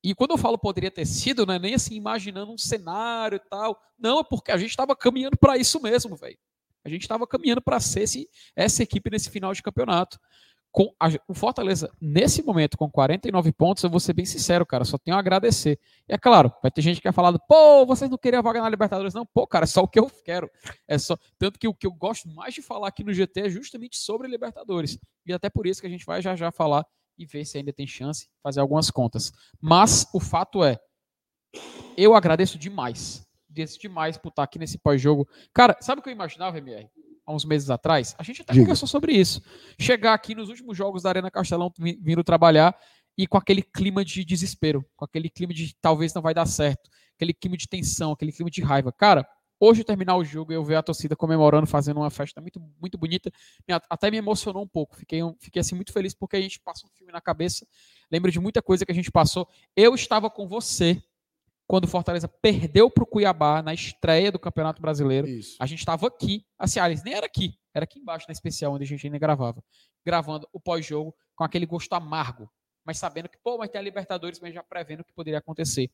E 0.03 0.13
quando 0.13 0.31
eu 0.31 0.37
falo 0.37 0.57
poderia 0.57 0.91
ter 0.91 1.05
sido, 1.05 1.45
não 1.45 1.53
é 1.55 1.59
nem 1.59 1.73
assim 1.73 1.95
imaginando 1.95 2.51
um 2.51 2.57
cenário 2.57 3.37
e 3.37 3.49
tal. 3.49 3.79
Não, 3.97 4.19
é 4.19 4.23
porque 4.23 4.51
a 4.51 4.57
gente 4.57 4.69
estava 4.69 4.95
caminhando 4.95 5.37
para 5.37 5.57
isso 5.57 5.81
mesmo, 5.81 6.15
velho. 6.15 6.37
A 6.83 6.89
gente 6.89 7.01
estava 7.01 7.25
caminhando 7.25 7.61
para 7.61 7.79
ser 7.79 8.01
esse, 8.01 8.29
essa 8.55 8.83
equipe 8.83 9.09
nesse 9.09 9.31
final 9.31 9.51
de 9.53 9.63
campeonato. 9.63 10.19
Com 10.75 10.93
a, 10.99 11.07
o 11.25 11.33
Fortaleza, 11.33 11.89
nesse 12.01 12.43
momento, 12.43 12.77
com 12.77 12.91
49 12.91 13.53
pontos, 13.53 13.81
eu 13.81 13.89
vou 13.89 13.97
ser 13.97 14.11
bem 14.11 14.25
sincero, 14.25 14.65
cara, 14.65 14.83
só 14.83 14.97
tenho 14.97 15.15
a 15.15 15.19
agradecer. 15.21 15.79
E 16.05 16.13
é 16.13 16.17
claro, 16.17 16.51
vai 16.61 16.69
ter 16.69 16.81
gente 16.81 16.97
que 16.97 17.05
vai 17.05 17.13
falar, 17.13 17.39
pô, 17.39 17.85
vocês 17.85 18.11
não 18.11 18.17
queriam 18.17 18.39
a 18.39 18.43
vaga 18.43 18.61
na 18.61 18.67
Libertadores, 18.67 19.13
não? 19.13 19.25
Pô, 19.25 19.47
cara, 19.47 19.63
é 19.63 19.67
só 19.67 19.81
o 19.83 19.87
que 19.87 19.97
eu 19.97 20.11
quero. 20.25 20.51
É 20.85 20.97
só 20.97 21.17
Tanto 21.39 21.57
que 21.57 21.65
o 21.65 21.73
que 21.73 21.87
eu 21.87 21.93
gosto 21.93 22.27
mais 22.27 22.53
de 22.53 22.61
falar 22.61 22.89
aqui 22.89 23.05
no 23.05 23.13
GT 23.13 23.39
é 23.45 23.49
justamente 23.49 23.97
sobre 23.97 24.27
Libertadores. 24.27 24.99
E 25.25 25.31
até 25.31 25.49
por 25.49 25.65
isso 25.65 25.79
que 25.79 25.87
a 25.87 25.89
gente 25.89 26.05
vai 26.05 26.21
já 26.21 26.35
já 26.35 26.51
falar 26.51 26.85
e 27.17 27.25
ver 27.25 27.45
se 27.45 27.57
ainda 27.57 27.71
tem 27.71 27.87
chance, 27.87 28.27
fazer 28.43 28.59
algumas 28.59 28.91
contas. 28.91 29.31
Mas 29.61 30.05
o 30.13 30.19
fato 30.19 30.61
é, 30.61 30.77
eu 31.95 32.13
agradeço 32.13 32.59
demais, 32.59 33.25
agradeço 33.49 33.79
demais 33.79 34.17
por 34.17 34.27
estar 34.27 34.43
aqui 34.43 34.59
nesse 34.59 34.77
pós-jogo. 34.77 35.25
Cara, 35.53 35.77
sabe 35.79 36.01
o 36.01 36.03
que 36.03 36.09
eu 36.09 36.13
imaginava, 36.13 36.57
MR? 36.57 36.89
Há 37.25 37.33
uns 37.33 37.43
meses 37.43 37.69
atrás, 37.69 38.15
a 38.19 38.23
gente 38.23 38.41
até 38.41 38.53
Diga. 38.53 38.65
conversou 38.65 38.87
sobre 38.87 39.13
isso. 39.13 39.41
Chegar 39.79 40.13
aqui 40.13 40.35
nos 40.35 40.49
últimos 40.49 40.77
jogos 40.77 41.03
da 41.03 41.09
Arena 41.09 41.31
Castelão, 41.31 41.73
vindo 41.79 42.23
trabalhar 42.23 42.77
e 43.17 43.25
com 43.25 43.37
aquele 43.37 43.61
clima 43.61 44.03
de 44.03 44.23
desespero, 44.23 44.85
com 44.95 45.05
aquele 45.05 45.29
clima 45.29 45.53
de 45.53 45.75
talvez 45.81 46.13
não 46.13 46.21
vai 46.21 46.33
dar 46.33 46.45
certo. 46.45 46.89
aquele 47.15 47.33
clima 47.33 47.57
de 47.57 47.67
tensão, 47.67 48.11
aquele 48.11 48.31
clima 48.31 48.51
de 48.51 48.61
raiva. 48.61 48.91
Cara, 48.91 49.25
hoje 49.59 49.83
terminar 49.83 50.17
o 50.17 50.23
jogo 50.23 50.51
e 50.51 50.55
eu 50.55 50.63
ver 50.63 50.75
a 50.75 50.83
torcida 50.83 51.15
comemorando, 51.15 51.65
fazendo 51.65 51.97
uma 51.97 52.09
festa 52.09 52.41
muito, 52.41 52.59
muito 52.79 52.97
bonita, 52.97 53.31
até 53.89 54.11
me 54.11 54.17
emocionou 54.17 54.63
um 54.63 54.67
pouco. 54.67 54.95
Fiquei, 54.95 55.21
fiquei 55.39 55.61
assim 55.61 55.75
muito 55.75 55.93
feliz 55.93 56.13
porque 56.13 56.35
a 56.35 56.41
gente 56.41 56.59
passa 56.59 56.85
um 56.85 56.89
filme 56.89 57.11
na 57.11 57.21
cabeça, 57.21 57.65
lembro 58.11 58.31
de 58.31 58.39
muita 58.39 58.61
coisa 58.61 58.85
que 58.85 58.91
a 58.91 58.95
gente 58.95 59.11
passou. 59.11 59.47
Eu 59.75 59.95
estava 59.95 60.29
com 60.29 60.47
você 60.47 61.01
quando 61.67 61.85
o 61.85 61.87
Fortaleza 61.87 62.27
perdeu 62.27 62.89
para 62.89 63.03
o 63.03 63.07
Cuiabá 63.07 63.61
na 63.61 63.73
estreia 63.73 64.31
do 64.31 64.39
Campeonato 64.39 64.81
Brasileiro. 64.81 65.27
Isso. 65.27 65.57
A 65.59 65.65
gente 65.65 65.79
estava 65.79 66.07
aqui, 66.07 66.45
assim, 66.59 66.79
Aliás, 66.79 67.03
nem 67.03 67.13
era 67.13 67.25
aqui, 67.25 67.57
era 67.73 67.85
aqui 67.85 67.99
embaixo 67.99 68.25
na 68.27 68.33
especial 68.33 68.73
onde 68.73 68.83
a 68.83 68.87
gente 68.87 69.05
ainda 69.05 69.17
gravava, 69.17 69.63
gravando 70.05 70.47
o 70.53 70.59
pós-jogo 70.59 71.15
com 71.35 71.43
aquele 71.43 71.65
gosto 71.65 71.91
amargo, 71.93 72.49
mas 72.85 72.97
sabendo 72.97 73.27
que, 73.27 73.37
pô, 73.43 73.57
vai 73.57 73.67
ter 73.67 73.79
a 73.79 73.81
Libertadores, 73.81 74.39
mas 74.39 74.53
já 74.53 74.63
prevendo 74.63 75.01
o 75.01 75.03
que 75.03 75.13
poderia 75.13 75.39
acontecer. 75.39 75.89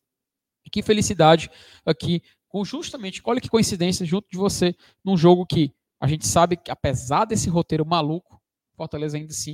E 0.65 0.69
que 0.69 0.83
felicidade 0.83 1.49
aqui, 1.85 2.21
com 2.47 2.63
justamente, 2.63 3.21
olha 3.25 3.41
que 3.41 3.49
coincidência, 3.49 4.05
junto 4.05 4.27
de 4.29 4.37
você, 4.37 4.75
num 5.03 5.17
jogo 5.17 5.45
que 5.45 5.73
a 5.99 6.07
gente 6.07 6.27
sabe 6.27 6.57
que, 6.57 6.69
apesar 6.69 7.25
desse 7.25 7.49
roteiro 7.49 7.85
maluco, 7.85 8.41
Fortaleza 8.75 9.17
ainda 9.17 9.31
assim 9.31 9.53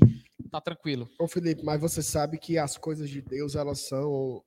tá 0.49 0.61
tranquilo. 0.61 1.09
Ô 1.19 1.27
Felipe, 1.27 1.63
mas 1.63 1.81
você 1.81 2.01
sabe 2.01 2.37
que 2.37 2.57
as 2.57 2.77
coisas 2.77 3.09
de 3.09 3.21
Deus, 3.21 3.55
elas 3.55 3.87
são, 3.87 4.41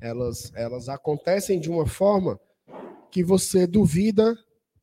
elas, 0.00 0.52
elas 0.54 0.88
acontecem 0.88 1.60
de 1.60 1.70
uma 1.70 1.86
forma 1.86 2.38
que 3.10 3.22
você 3.22 3.66
duvida, 3.66 4.36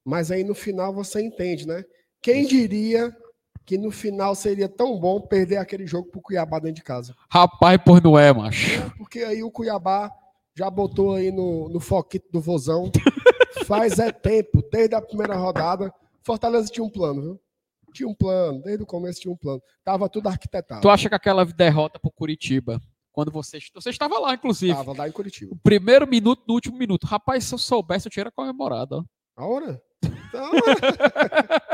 mas 0.04 0.32
aí 0.32 0.44
no 0.44 0.56
final 0.56 0.94
você 0.94 1.22
entende, 1.22 1.68
né? 1.68 1.84
Quem 2.22 2.46
diria 2.46 3.16
que 3.66 3.78
no 3.78 3.92
final 3.92 4.36
seria 4.36 4.68
tão 4.68 5.00
bom 5.00 5.22
perder 5.22 5.58
aquele 5.58 5.86
jogo 5.86 6.10
pro 6.10 6.22
Cuiabá 6.22 6.60
dentro 6.60 6.76
de 6.76 6.84
casa? 6.84 7.16
Rapaz, 7.30 7.78
por 7.84 8.02
não 8.02 8.18
é, 8.18 8.34
macho. 8.34 8.82
É, 8.82 8.90
porque 8.98 9.20
aí 9.20 9.44
o 9.44 9.52
Cuiabá 9.52 10.12
já 10.56 10.70
botou 10.70 11.16
aí 11.16 11.32
no, 11.32 11.70
no 11.70 11.80
foquito 11.80 12.28
do 12.32 12.42
vozão. 12.42 12.92
Faz 13.66 14.00
é 14.00 14.12
tempo, 14.12 14.62
desde 14.72 14.96
a 14.96 15.02
primeira 15.02 15.36
rodada. 15.36 15.94
Fortaleza 16.22 16.70
tinha 16.70 16.84
um 16.84 16.90
plano, 16.90 17.22
viu? 17.22 17.40
Tinha 17.94 18.10
um 18.10 18.16
plano, 18.16 18.62
desde 18.62 18.84
o 18.84 18.88
começo 18.88 19.22
tinha 19.22 19.32
um 19.32 19.38
plano. 19.38 19.62
Tava 19.84 20.10
tudo 20.10 20.28
arquitetado. 20.28 20.82
Tu 20.82 20.90
acha 20.90 21.08
que 21.08 21.16
aquela 21.16 21.46
derrota 21.46 22.00
pro 22.00 22.12
Curitiba, 22.12 22.82
quando 23.14 23.32
você, 23.32 23.60
você 23.74 23.92
estava 23.92 24.20
lá, 24.20 24.34
inclusive. 24.34 24.72
Estava 24.72 24.98
lá 24.98 25.08
em 25.08 25.12
Curitiba. 25.12 25.54
O 25.54 25.58
primeiro 25.58 26.08
minuto 26.08 26.44
do 26.46 26.54
último 26.54 26.78
minuto. 26.78 27.06
Rapaz, 27.06 27.46
se 27.46 27.54
eu 27.54 27.58
soubesse, 27.60 28.08
eu 28.08 28.12
tinha 28.12 28.30
comemorado, 28.32 28.98
ó. 28.98 29.42
A 29.42 29.46
hora? 29.46 29.82
Então... 30.04 30.52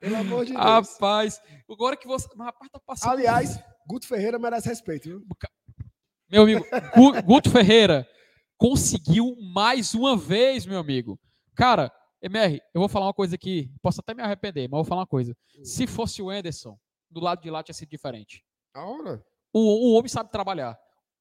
Pelo 0.00 0.16
amor 0.16 0.46
de 0.46 0.52
Deus. 0.52 0.64
Rapaz, 0.64 1.42
agora 1.70 1.94
que 1.94 2.06
você. 2.06 2.26
Rapaz, 2.38 2.70
tá 2.70 2.80
passando. 2.86 3.12
Aliás, 3.12 3.62
Guto 3.86 4.06
Ferreira 4.06 4.38
merece 4.38 4.68
respeito, 4.68 5.08
viu? 5.08 5.26
Meu 6.30 6.44
amigo, 6.44 6.64
Guto 7.26 7.50
Ferreira 7.50 8.08
conseguiu 8.56 9.36
mais 9.52 9.92
uma 9.92 10.16
vez, 10.16 10.64
meu 10.64 10.78
amigo. 10.78 11.20
Cara, 11.54 11.92
MR, 12.22 12.62
eu 12.72 12.80
vou 12.80 12.88
falar 12.88 13.06
uma 13.06 13.14
coisa 13.14 13.34
aqui, 13.34 13.70
posso 13.82 14.00
até 14.00 14.14
me 14.14 14.22
arrepender, 14.22 14.68
mas 14.68 14.78
vou 14.78 14.84
falar 14.84 15.02
uma 15.02 15.06
coisa. 15.06 15.36
Hum. 15.58 15.64
Se 15.64 15.86
fosse 15.86 16.22
o 16.22 16.30
Anderson, 16.30 16.78
do 17.10 17.20
lado 17.20 17.42
de 17.42 17.50
lá 17.50 17.62
tinha 17.62 17.74
sido 17.74 17.90
diferente. 17.90 18.42
A 18.74 18.84
hora? 18.84 19.22
O, 19.52 19.90
o 19.90 19.98
homem 19.98 20.08
sabe 20.08 20.30
trabalhar. 20.30 20.78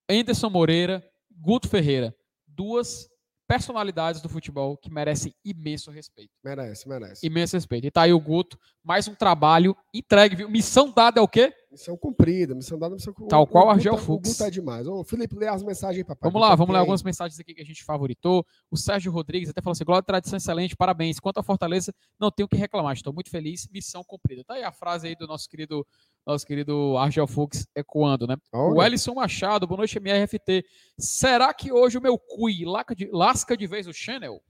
Anderson 0.09 0.49
Moreira, 0.49 1.03
Guto 1.31 1.67
Ferreira, 1.67 2.15
duas 2.47 3.09
personalidades 3.47 4.21
do 4.21 4.29
futebol 4.29 4.77
que 4.77 4.91
merecem 4.91 5.33
imenso 5.43 5.89
respeito. 5.89 6.31
Merece, 6.43 6.87
merece. 6.87 7.25
Imenso 7.25 7.55
respeito. 7.55 7.87
E 7.87 7.91
tá 7.91 8.03
aí 8.03 8.13
o 8.13 8.19
Guto, 8.19 8.59
mais 8.83 9.07
um 9.07 9.15
trabalho 9.15 9.75
entregue, 9.93 10.35
viu? 10.35 10.49
Missão 10.49 10.91
dada 10.91 11.19
é 11.19 11.23
o 11.23 11.27
quê? 11.27 11.53
Missão 11.71 11.95
cumprida, 11.95 12.55
missão 12.55 12.79
dada, 12.79 12.95
missão 12.95 13.13
cumprida. 13.13 13.29
Tal 13.29 13.45
qual 13.45 13.67
o 13.67 13.69
Argel 13.69 13.95
Fux. 13.95 14.29
O 14.29 14.31
Guto 14.31 14.43
é 14.43 14.49
demais. 14.49 14.87
Ô, 14.87 15.03
Felipe, 15.03 15.35
lê 15.35 15.47
as 15.47 15.61
mensagens 15.61 15.99
aí, 15.99 16.03
papai. 16.03 16.31
Vamos 16.31 16.47
lá, 16.47 16.55
vamos 16.55 16.73
ler 16.73 16.79
algumas 16.79 17.03
mensagens 17.03 17.39
aqui 17.39 17.53
que 17.53 17.61
a 17.61 17.65
gente 17.65 17.83
favoritou. 17.83 18.43
O 18.71 18.77
Sérgio 18.77 19.11
Rodrigues 19.11 19.49
até 19.49 19.61
falou 19.61 19.73
assim: 19.73 19.83
Glória, 19.83 20.01
tradição 20.01 20.37
excelente, 20.37 20.75
parabéns. 20.75 21.19
Quanto 21.19 21.39
à 21.39 21.43
Fortaleza, 21.43 21.93
não 22.19 22.31
tenho 22.31 22.47
o 22.47 22.49
que 22.49 22.57
reclamar, 22.57 22.93
estou 22.93 23.13
muito 23.13 23.29
feliz, 23.29 23.67
missão 23.71 24.03
cumprida. 24.03 24.43
Tá 24.43 24.55
aí 24.55 24.63
a 24.63 24.71
frase 24.71 25.07
aí 25.07 25.15
do 25.15 25.27
nosso 25.27 25.47
querido 25.47 25.85
nosso 26.25 26.45
querido 26.45 26.97
Argel 26.97 27.27
Fux 27.27 27.67
ecoando, 27.75 28.25
né? 28.25 28.35
Olha. 28.51 28.75
O 28.75 28.83
Ellison 28.83 29.13
Machado, 29.13 29.67
boa 29.67 29.77
noite, 29.77 29.97
MRFT. 29.97 30.65
Será 30.97 31.53
que 31.53 31.71
hoje 31.71 31.99
o 31.99 32.01
meu 32.01 32.17
cui 32.17 32.65
lasca 32.65 32.95
de, 32.95 33.09
lasca 33.11 33.55
de 33.55 33.67
vez 33.67 33.87
o 33.87 33.93
Channel? 33.93 34.41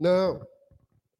Não, 0.00 0.40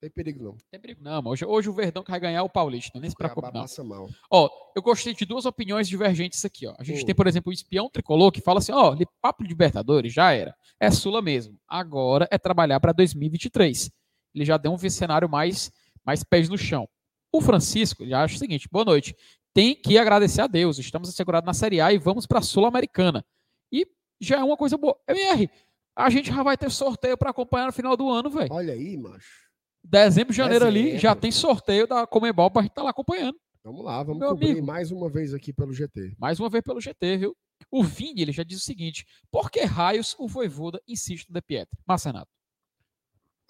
tem 0.04 0.10
perigo 0.10 0.44
não. 0.44 0.56
Tem 0.70 0.78
perigo 0.78 1.02
não, 1.02 1.22
hoje, 1.24 1.46
hoje 1.46 1.70
o 1.70 1.72
Verdão 1.72 2.02
que 2.02 2.10
vai 2.10 2.20
ganhar 2.20 2.42
o 2.42 2.48
Paulista, 2.48 3.00
nem 3.00 3.08
se 3.08 3.16
preocupe 3.16 3.50
não. 3.54 3.62
Passa 3.62 3.82
mal. 3.82 4.06
Ó, 4.30 4.50
eu 4.76 4.82
gostei 4.82 5.14
de 5.14 5.24
duas 5.24 5.46
opiniões 5.46 5.88
divergentes 5.88 6.44
aqui, 6.44 6.66
ó. 6.66 6.74
A 6.78 6.84
gente 6.84 7.02
hum. 7.02 7.06
tem, 7.06 7.14
por 7.14 7.26
exemplo, 7.26 7.50
o 7.50 7.52
espião 7.54 7.88
tricolor 7.88 8.30
que 8.30 8.42
fala 8.42 8.58
assim, 8.58 8.72
ó, 8.72 8.94
papo 9.22 9.42
Libertadores 9.42 10.12
já 10.12 10.32
era. 10.32 10.54
É 10.78 10.90
Sula 10.90 11.22
mesmo. 11.22 11.58
Agora 11.66 12.28
é 12.30 12.36
trabalhar 12.36 12.78
para 12.80 12.92
2023. 12.92 13.90
Ele 14.34 14.44
já 14.44 14.58
deu 14.58 14.72
um 14.72 14.78
cenário 14.90 15.28
mais 15.28 15.72
mais 16.04 16.22
pés 16.22 16.50
no 16.50 16.58
chão. 16.58 16.86
O 17.32 17.40
Francisco, 17.40 18.02
ele 18.02 18.12
acha 18.12 18.36
o 18.36 18.38
seguinte: 18.38 18.68
boa 18.70 18.84
noite 18.84 19.16
tem 19.54 19.74
que 19.74 19.96
agradecer 19.96 20.42
a 20.42 20.46
Deus. 20.46 20.78
Estamos 20.78 21.08
assegurados 21.08 21.46
na 21.46 21.54
Série 21.54 21.80
A 21.80 21.92
e 21.92 21.98
vamos 21.98 22.26
para 22.26 22.40
a 22.40 22.42
Sul-Americana. 22.42 23.24
E 23.72 23.86
já 24.20 24.40
é 24.40 24.44
uma 24.44 24.56
coisa 24.56 24.76
boa. 24.76 24.98
MR, 25.08 25.48
a 25.96 26.10
gente 26.10 26.26
já 26.26 26.42
vai 26.42 26.56
ter 26.56 26.70
sorteio 26.70 27.16
para 27.16 27.30
acompanhar 27.30 27.66
no 27.66 27.72
final 27.72 27.96
do 27.96 28.10
ano, 28.10 28.28
velho. 28.28 28.52
Olha 28.52 28.74
aí, 28.74 28.96
macho. 28.96 29.43
Dezembro, 29.84 30.32
janeiro 30.32 30.64
Dezembro. 30.64 30.90
ali, 30.90 30.98
já 30.98 31.14
tem 31.14 31.30
sorteio 31.30 31.86
da 31.86 32.06
Comebol 32.06 32.50
para 32.50 32.60
a 32.60 32.62
gente 32.62 32.72
estar 32.72 32.80
tá 32.80 32.84
lá 32.84 32.90
acompanhando. 32.90 33.38
Vamos 33.62 33.84
lá, 33.84 34.02
vamos 34.02 34.20
Meu 34.20 34.30
cobrir 34.30 34.52
amigo, 34.52 34.66
mais 34.66 34.90
uma 34.90 35.08
vez 35.08 35.32
aqui 35.32 35.52
pelo 35.52 35.72
GT. 35.72 36.14
Mais 36.18 36.38
uma 36.38 36.50
vez 36.50 36.62
pelo 36.62 36.80
GT, 36.80 37.16
viu? 37.18 37.36
O 37.70 37.82
Vini, 37.82 38.22
ele 38.22 38.32
já 38.32 38.42
diz 38.42 38.58
o 38.58 38.64
seguinte, 38.64 39.06
por 39.30 39.50
que 39.50 39.60
raios 39.60 40.14
o 40.18 40.28
Voivoda 40.28 40.80
insiste 40.86 41.28
no 41.28 41.34
De 41.34 41.40
Pietri? 41.40 41.78
Marcenato. 41.86 42.30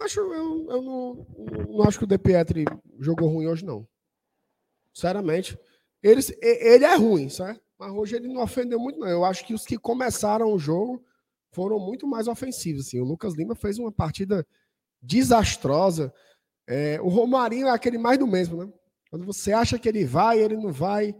Acho, 0.00 0.20
eu, 0.20 0.70
eu 0.70 0.82
não, 0.82 1.26
não 1.68 1.82
acho 1.84 1.98
que 1.98 2.04
o 2.04 2.06
De 2.06 2.18
Pietri 2.18 2.64
jogou 3.00 3.28
ruim 3.28 3.46
hoje, 3.46 3.64
não. 3.64 3.86
Sinceramente. 4.92 5.58
Ele, 6.02 6.20
ele 6.40 6.84
é 6.84 6.94
ruim, 6.96 7.28
certo? 7.28 7.60
Mas 7.78 7.90
hoje 7.92 8.16
ele 8.16 8.28
não 8.28 8.42
ofendeu 8.42 8.78
muito, 8.78 8.98
não. 8.98 9.08
Eu 9.08 9.24
acho 9.24 9.44
que 9.44 9.54
os 9.54 9.64
que 9.64 9.78
começaram 9.78 10.52
o 10.52 10.58
jogo 10.58 11.04
foram 11.50 11.78
muito 11.78 12.06
mais 12.06 12.28
ofensivos. 12.28 12.86
Assim. 12.86 13.00
O 13.00 13.04
Lucas 13.04 13.34
Lima 13.34 13.54
fez 13.54 13.78
uma 13.78 13.90
partida 13.90 14.46
desastrosa. 15.04 16.12
É, 16.66 17.00
o 17.00 17.08
Romarinho 17.08 17.68
é 17.68 17.70
aquele 17.70 17.98
mais 17.98 18.18
do 18.18 18.26
mesmo, 18.26 18.64
né? 18.64 18.72
Quando 19.10 19.24
você 19.24 19.52
acha 19.52 19.78
que 19.78 19.88
ele 19.88 20.04
vai, 20.04 20.40
ele 20.40 20.56
não 20.56 20.72
vai. 20.72 21.14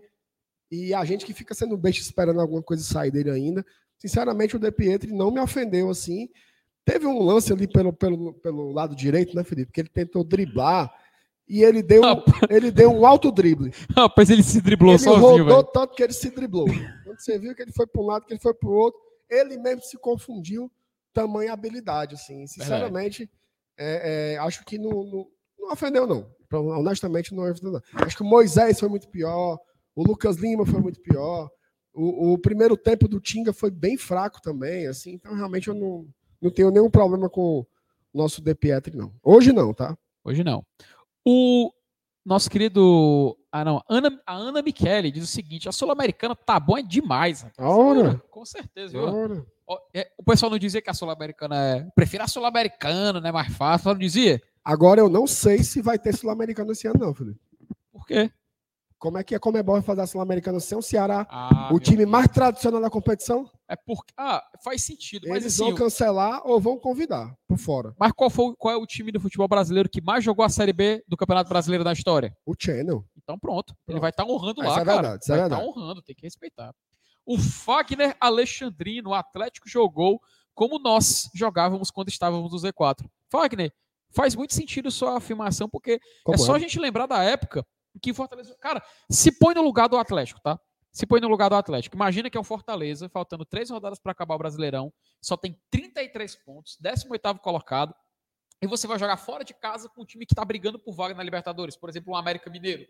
E 0.71 0.93
a 0.93 1.05
gente 1.05 1.25
que 1.25 1.33
fica 1.33 1.55
sendo 1.55 1.77
besta 1.77 2.01
esperando 2.01 2.41
alguma 2.41 2.63
coisa 2.63 2.83
sair 2.83 3.11
dele 3.11 3.31
ainda. 3.31 3.65
Sinceramente, 3.99 4.57
o 4.57 4.59
De 4.59 4.73
Pietri 4.73 5.13
não 5.13 5.31
me 5.31 5.41
ofendeu 5.41 5.91
assim. 5.91 6.29
Teve 6.85 7.07
um 7.07 7.23
lance 7.23 7.53
ali 7.53 7.67
pelo, 7.67 7.93
pelo, 7.93 8.35
pelo 8.35 8.73
lado 8.73 8.97
direito, 8.97 9.37
né, 9.37 9.45
Felipe? 9.45 9.73
Que 9.73 9.81
ele 9.83 9.89
tentou 9.89 10.25
driblar 10.25 10.93
e 11.49 11.63
ele 11.63 11.83
deu, 11.83 12.03
ele 12.51 12.71
deu 12.71 12.91
um 12.91 13.07
alto 13.07 13.31
drible. 13.31 13.73
Rapaz, 13.95 14.31
ele 14.31 14.43
se 14.43 14.61
driblou 14.61 14.93
ele 14.93 14.99
sozinho. 14.99 15.35
Ele 15.35 15.43
rodou 15.43 15.65
tanto 15.65 15.95
que 15.95 16.03
ele 16.03 16.13
se 16.13 16.31
driblou. 16.31 16.67
Quando 17.05 17.21
você 17.21 17.39
viu 17.39 17.55
que 17.55 17.63
ele 17.63 17.73
foi 17.73 17.87
para 17.87 18.03
um 18.03 18.07
lado, 18.07 18.27
que 18.27 18.33
ele 18.33 18.41
foi 18.41 18.55
para 18.55 18.69
o 18.69 18.73
outro, 18.73 19.01
ele 19.31 19.57
mesmo 19.59 19.83
se 19.83 19.97
confundiu 19.99 20.71
tamanha 21.13 21.53
habilidade. 21.53 22.15
Assim. 22.15 22.47
Sinceramente, 22.47 23.31
é, 23.79 24.35
é, 24.35 24.39
acho 24.39 24.65
que 24.65 24.79
não, 24.79 25.27
ofendeu, 25.71 26.07
não. 26.07 26.27
Honestamente, 26.53 27.35
não 27.35 27.51
ofendeu, 27.51 27.73
não. 27.73 27.83
Acho 27.95 28.17
que 28.17 28.23
o 28.23 28.27
Moisés 28.27 28.79
foi 28.79 28.89
muito 28.89 29.09
pior, 29.09 29.59
o 29.95 30.03
Lucas 30.03 30.37
Lima 30.37 30.65
foi 30.67 30.81
muito 30.81 31.01
pior. 31.01 31.51
O, 31.93 32.33
o 32.33 32.39
primeiro 32.39 32.77
tempo 32.77 33.07
do 33.07 33.21
Tinga 33.21 33.53
foi 33.53 33.71
bem 33.71 33.97
fraco 33.97 34.41
também. 34.43 34.87
assim. 34.89 35.13
Então, 35.13 35.35
realmente, 35.35 35.69
eu 35.69 35.75
não, 35.75 36.07
não 36.41 36.51
tenho 36.51 36.71
nenhum 36.71 36.91
problema 36.91 37.31
com 37.31 37.61
o 37.61 37.67
nosso 38.13 38.43
De 38.43 38.55
Pietri, 38.55 38.97
não. 38.97 39.13
Hoje 39.23 39.53
não, 39.53 39.73
tá? 39.73 39.97
Hoje 40.25 40.43
não. 40.43 40.65
O 41.25 41.73
nosso 42.25 42.51
querido. 42.51 43.37
Ah, 43.53 43.65
não. 43.65 43.83
Ana, 43.89 44.21
a 44.27 44.35
Ana 44.35 44.63
Michele 44.63 45.13
diz 45.13 45.25
o 45.25 45.29
seguinte: 45.29 45.69
a 45.69 45.73
Sul-Americana 45.73 46.35
tá 46.35 46.59
bom 46.59 46.77
é 46.77 46.83
demais. 46.83 47.47
Ora. 47.59 48.21
Com 48.31 48.45
certeza, 48.45 48.93
viu? 48.93 49.09
É, 49.09 49.43
o 50.19 50.23
pessoal 50.25 50.51
não 50.51 50.59
dizia 50.59 50.83
que 50.83 50.91
a 50.91 50.95
Sul-Americana 50.95 51.57
é. 51.57 51.87
Prefiro 51.95 52.25
a 52.25 52.29
Sul-Americana, 52.29 53.21
né? 53.21 53.33
Mais 53.33 53.55
fácil. 53.55 53.91
Não 53.91 53.99
dizia? 53.99 54.43
Agora 54.65 55.01
eu 55.01 55.09
não 55.09 55.27
sei 55.27 55.63
se 55.63 55.83
vai 55.83 55.99
ter 55.99 56.15
Sul-Americana 56.15 56.73
esse 56.73 56.87
ano, 56.87 56.99
não, 56.99 57.15
Felipe. 57.15 57.41
Por 57.93 58.07
quê? 58.07 58.31
Como 58.99 59.19
é 59.19 59.23
que 59.23 59.35
a 59.35 59.39
Comebol 59.39 59.75
vai 59.75 59.83
fazer 59.83 60.01
a 60.01 60.07
Sul-Americana 60.07 60.59
sem 60.59 60.79
o 60.79 60.81
Ceará? 60.81 61.27
Ah, 61.29 61.69
o 61.71 61.79
time 61.79 62.07
mais 62.07 62.27
tradicional 62.27 62.81
da 62.81 62.89
competição? 62.89 63.51
É 63.69 63.77
porque. 63.77 64.15
Ah, 64.17 64.43
faz 64.63 64.83
sentido. 64.83 65.29
Eles 65.29 65.45
assim, 65.45 65.63
vão 65.63 65.75
cancelar 65.75 66.41
ou 66.47 66.59
vão 66.59 66.79
convidar 66.79 67.37
por 67.47 67.59
fora. 67.59 67.95
Mas 67.99 68.13
qual, 68.13 68.31
foi, 68.31 68.55
qual 68.57 68.73
é 68.73 68.79
o 68.79 68.87
time 68.87 69.13
do 69.13 69.21
futebol 69.21 69.47
brasileiro 69.47 69.91
que 69.91 70.01
mais 70.01 70.25
jogou 70.25 70.43
a 70.43 70.49
Série 70.49 70.73
B 70.73 71.05
do 71.07 71.19
Campeonato 71.19 71.51
Brasileiro 71.51 71.85
da 71.85 71.93
história? 71.93 72.35
O 72.47 72.55
Channel. 72.59 73.05
Então 73.23 73.39
pronto. 73.39 73.75
Ele 73.87 74.01
vai 74.01 74.09
estar 74.09 74.25
tá 74.25 74.31
honrando 74.31 74.63
lá, 74.63 74.81
é 74.81 74.85
cara. 74.85 75.03
Verdade, 75.03 75.25
vai 75.29 75.43
estar 75.45 75.57
tá 75.59 75.63
honrando, 75.63 76.01
tem 76.01 76.17
que 76.17 76.23
respeitar. 76.23 76.75
O 77.27 77.39
Fagner 77.39 78.17
Alexandrino, 78.21 79.11
o 79.11 79.15
Atlético 79.15 79.69
jogou 79.69 80.21
como 80.55 80.79
nós 80.79 81.31
jogávamos 81.35 81.91
quando 81.91 82.09
estávamos 82.09 82.53
no 82.53 82.59
Z4. 82.59 83.09
Fagner, 83.31 83.73
faz 84.11 84.35
muito 84.35 84.55
sentido 84.55 84.91
sua 84.91 85.17
afirmação, 85.17 85.69
porque 85.69 85.99
como 86.23 86.37
é 86.37 86.39
só 86.39 86.55
é? 86.55 86.57
a 86.57 86.59
gente 86.59 86.79
lembrar 86.79 87.07
da 87.07 87.23
época 87.23 87.67
que 88.01 88.13
Fortaleza. 88.13 88.57
Cara, 88.61 88.83
se 89.11 89.33
põe 89.33 89.55
no 89.55 89.63
lugar 89.63 89.89
do 89.89 89.97
Atlético, 89.97 90.41
tá? 90.41 90.59
se 90.95 91.05
põe 91.07 91.21
no 91.21 91.27
lugar 91.27 91.51
do 91.51 91.57
Atlético. 91.57 91.97
Imagina 91.97 92.31
que 92.31 92.39
é 92.39 92.41
o 92.41 92.45
Fortaleza, 92.45 93.09
faltando 93.09 93.45
três 93.45 93.69
rodadas 93.69 93.99
para 93.99 94.13
acabar 94.13 94.37
o 94.37 94.39
Brasileirão, 94.39 94.93
só 95.21 95.37
tem 95.37 95.61
33 95.69 96.37
pontos, 96.37 96.79
18 96.81 97.41
colocado, 97.41 97.93
e 98.63 98.67
você 98.69 98.87
vai 98.87 98.97
jogar 98.97 99.17
fora 99.17 99.45
de 99.45 99.53
casa 99.53 99.89
com 99.89 100.03
um 100.03 100.07
time 100.07 100.25
que 100.25 100.33
está 100.33 100.45
brigando 100.45 100.79
por 100.79 100.95
vaga 100.95 101.13
na 101.13 101.23
Libertadores, 101.25 101.77
por 101.77 101.91
exemplo, 101.91 102.13
o 102.13 102.17
América 102.17 102.49
Mineiro. 102.49 102.87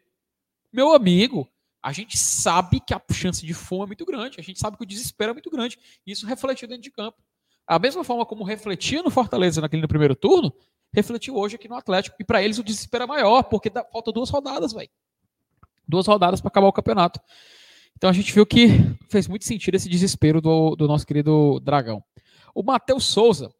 Meu 0.71 0.93
amigo, 0.93 1.49
a 1.85 1.93
gente 1.93 2.17
sabe 2.17 2.81
que 2.81 2.95
a 2.95 3.03
chance 3.13 3.45
de 3.45 3.53
fome 3.53 3.83
é 3.83 3.87
muito 3.89 4.07
grande, 4.07 4.41
a 4.41 4.43
gente 4.43 4.59
sabe 4.59 4.79
que 4.79 4.83
o 4.83 4.87
desespero 4.87 5.33
é 5.33 5.35
muito 5.35 5.51
grande, 5.51 5.79
isso 6.07 6.27
refletiu 6.27 6.67
dentro 6.67 6.83
de 6.83 6.91
campo. 6.91 7.23
A 7.67 7.79
mesma 7.79 8.03
forma 8.03 8.25
como 8.25 8.43
refletia 8.43 9.03
no 9.03 9.11
Fortaleza 9.11 9.61
naquele 9.61 9.83
no 9.83 9.89
primeiro 9.89 10.17
turno, 10.17 10.51
refletiu 10.95 11.37
hoje 11.37 11.57
aqui 11.57 11.69
no 11.69 11.75
Atlético. 11.75 12.17
E 12.19 12.25
para 12.25 12.43
eles 12.43 12.59
o 12.59 12.65
desespero 12.65 13.05
é 13.05 13.07
maior, 13.07 13.43
porque 13.43 13.69
dá, 13.69 13.85
falta 13.85 14.11
duas 14.11 14.31
rodadas, 14.31 14.73
velho. 14.73 14.89
Duas 15.87 16.07
rodadas 16.07 16.41
para 16.41 16.49
acabar 16.49 16.69
o 16.69 16.73
campeonato. 16.73 17.21
Então 17.95 18.09
a 18.09 18.15
gente 18.15 18.33
viu 18.33 18.47
que 18.47 18.69
fez 19.11 19.29
muito 19.29 19.45
sentido 19.45 19.75
esse 19.75 19.89
desespero 19.89 20.41
do, 20.41 20.75
do 20.75 20.89
nosso 20.89 21.07
querido 21.07 21.61
Dragão. 21.61 22.03
O 22.55 22.63
Matheus 22.63 23.05
Souza, 23.05 23.51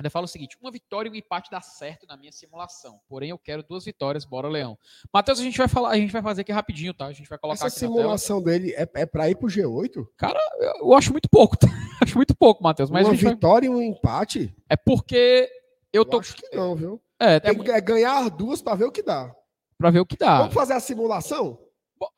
ele 0.00 0.10
fala 0.10 0.24
o 0.24 0.28
seguinte: 0.28 0.56
uma 0.60 0.70
vitória 0.70 1.08
e 1.08 1.12
um 1.12 1.14
empate 1.14 1.50
dá 1.50 1.60
certo 1.60 2.06
na 2.06 2.16
minha 2.16 2.32
simulação. 2.32 3.00
Porém, 3.08 3.30
eu 3.30 3.38
quero 3.38 3.62
duas 3.62 3.84
vitórias, 3.84 4.24
bora, 4.24 4.48
Leão. 4.48 4.78
Matheus, 5.12 5.40
a 5.40 5.42
gente 5.42 5.58
vai 5.58 5.68
falar, 5.68 5.90
a 5.90 5.96
gente 5.96 6.12
vai 6.12 6.22
fazer 6.22 6.40
aqui 6.42 6.52
rapidinho, 6.52 6.94
tá? 6.94 7.06
A 7.06 7.12
gente 7.12 7.28
vai 7.28 7.38
colocar 7.38 7.66
Essa 7.66 7.78
simulação 7.78 8.42
dele 8.42 8.72
é, 8.72 8.88
é 8.94 9.06
para 9.06 9.30
ir 9.30 9.36
pro 9.36 9.48
G8? 9.48 10.06
Cara, 10.16 10.40
eu 10.80 10.94
acho 10.94 11.12
muito 11.12 11.28
pouco, 11.28 11.56
tá? 11.56 11.66
acho 12.02 12.16
muito 12.16 12.34
pouco, 12.34 12.62
Matheus. 12.62 12.90
Mas 12.90 13.06
uma 13.06 13.14
vitória 13.14 13.68
vai... 13.68 13.78
e 13.78 13.80
um 13.80 13.82
empate? 13.82 14.54
É 14.68 14.76
porque 14.76 15.50
eu 15.92 16.04
tô. 16.04 16.16
Eu 16.16 16.20
acho 16.20 16.34
que 16.34 16.56
não, 16.56 16.74
viu? 16.74 17.00
É, 17.20 17.34
é, 17.36 17.70
é 17.76 17.80
ganhar 17.80 18.28
duas 18.30 18.62
para 18.62 18.76
ver 18.76 18.84
o 18.84 18.92
que 18.92 19.02
dá. 19.02 19.34
Para 19.76 19.90
ver 19.90 20.00
o 20.00 20.06
que 20.06 20.16
dá. 20.16 20.38
Vamos 20.38 20.54
fazer 20.54 20.72
a 20.72 20.80
simulação? 20.80 21.58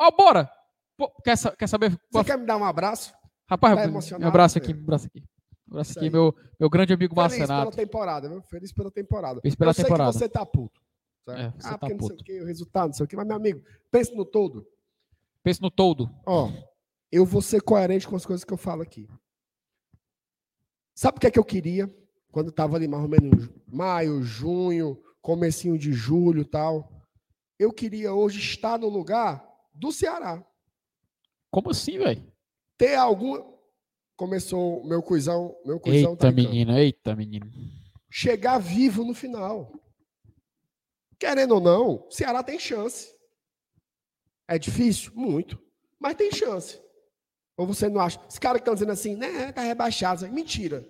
Oh, 0.01 0.11
bora! 0.13 0.49
Pô, 0.97 1.11
quer, 1.25 1.37
quer 1.59 1.67
saber? 1.67 1.99
Você 2.13 2.25
quer 2.25 2.39
me 2.39 2.47
dar 2.47 2.57
um 2.57 2.65
abraço? 2.65 3.13
Rapaz, 3.49 3.75
tá 3.75 4.19
meu 4.19 4.29
abraço 4.29 4.59
aqui, 4.59 4.73
meu 4.73 4.83
abraço 4.83 5.07
aqui. 5.09 5.23
Abraço 5.73 5.99
aqui, 5.99 6.11
meu, 6.11 6.35
meu 6.61 6.69
grande 6.69 6.93
amigo 6.93 7.15
Feliz 7.15 7.39
Marcenato. 7.39 7.63
Feliz 7.63 7.75
pela 7.75 7.87
temporada, 7.87 8.29
viu? 8.29 8.43
Feliz 8.43 8.73
pela 8.73 8.91
temporada. 8.91 9.41
Feliz 9.41 9.55
pela 9.55 9.71
eu 9.71 9.75
temporada. 9.75 10.13
sei 10.13 10.21
que 10.21 10.27
você 10.27 10.29
tá 10.29 10.45
puto. 10.45 10.83
É, 11.29 11.47
ah, 11.47 11.53
tá 11.63 11.79
porque 11.79 11.95
puto. 11.95 12.03
não 12.03 12.09
sei 12.09 12.17
o 12.17 12.25
que, 12.25 12.41
o 12.43 12.47
resultado, 12.47 12.87
não 12.89 12.93
sei 12.93 13.05
o 13.05 13.09
que. 13.09 13.17
Mas, 13.17 13.27
meu 13.27 13.37
amigo, 13.37 13.63
pense 13.91 14.15
no 14.15 14.27
todo. 14.27 14.67
Pense 15.43 15.63
no 15.63 15.71
todo. 15.71 16.11
Ó, 16.27 16.51
eu 17.11 17.25
vou 17.25 17.41
ser 17.41 17.63
coerente 17.63 18.07
com 18.07 18.15
as 18.15 18.27
coisas 18.27 18.45
que 18.45 18.53
eu 18.53 18.59
falo 18.59 18.83
aqui. 18.83 19.09
Sabe 20.95 21.17
o 21.17 21.21
que 21.21 21.27
é 21.27 21.31
que 21.31 21.39
eu 21.39 21.45
queria? 21.45 21.93
Quando 22.31 22.51
estava 22.51 22.77
ali 22.77 22.87
mais 22.87 23.03
ou 23.03 23.09
menos 23.09 23.49
maio, 23.67 24.23
junho, 24.23 25.03
comecinho 25.23 25.79
de 25.79 25.93
julho 25.93 26.45
tal. 26.45 26.93
Eu 27.59 27.73
queria 27.73 28.13
hoje 28.13 28.41
estar 28.41 28.79
no 28.79 28.89
lugar 28.89 29.43
do 29.73 29.91
Ceará. 29.91 30.45
Como 31.51 31.71
assim, 31.71 31.99
velho? 31.99 32.31
Ter 32.77 32.95
algum. 32.95 33.52
Começou 34.17 34.85
meu 34.85 35.03
coisão. 35.03 35.57
Meu 35.65 35.81
coisão 35.81 36.13
eita, 36.13 36.27
tá 36.27 36.33
menino, 36.33 36.77
eita, 36.77 37.17
menino. 37.17 37.51
Chegar 38.11 38.59
vivo 38.59 39.05
no 39.05 39.15
final. 39.15 39.73
Querendo 41.19 41.55
ou 41.55 41.61
não, 41.61 42.07
Ceará 42.11 42.43
tem 42.43 42.59
chance. 42.59 43.15
É 44.47 44.59
difícil? 44.59 45.13
Muito. 45.15 45.61
Mas 45.99 46.15
tem 46.15 46.31
chance. 46.31 46.81
Ou 47.57 47.67
você 47.67 47.89
não 47.89 48.01
acha? 48.01 48.21
Os 48.29 48.39
caras 48.39 48.59
que 48.59 48.63
estão 48.63 48.75
dizendo 48.75 48.93
assim, 48.93 49.17
né, 49.17 49.53
tá 49.53 49.63
rebaixado. 49.63 50.29
Mentira. 50.29 50.85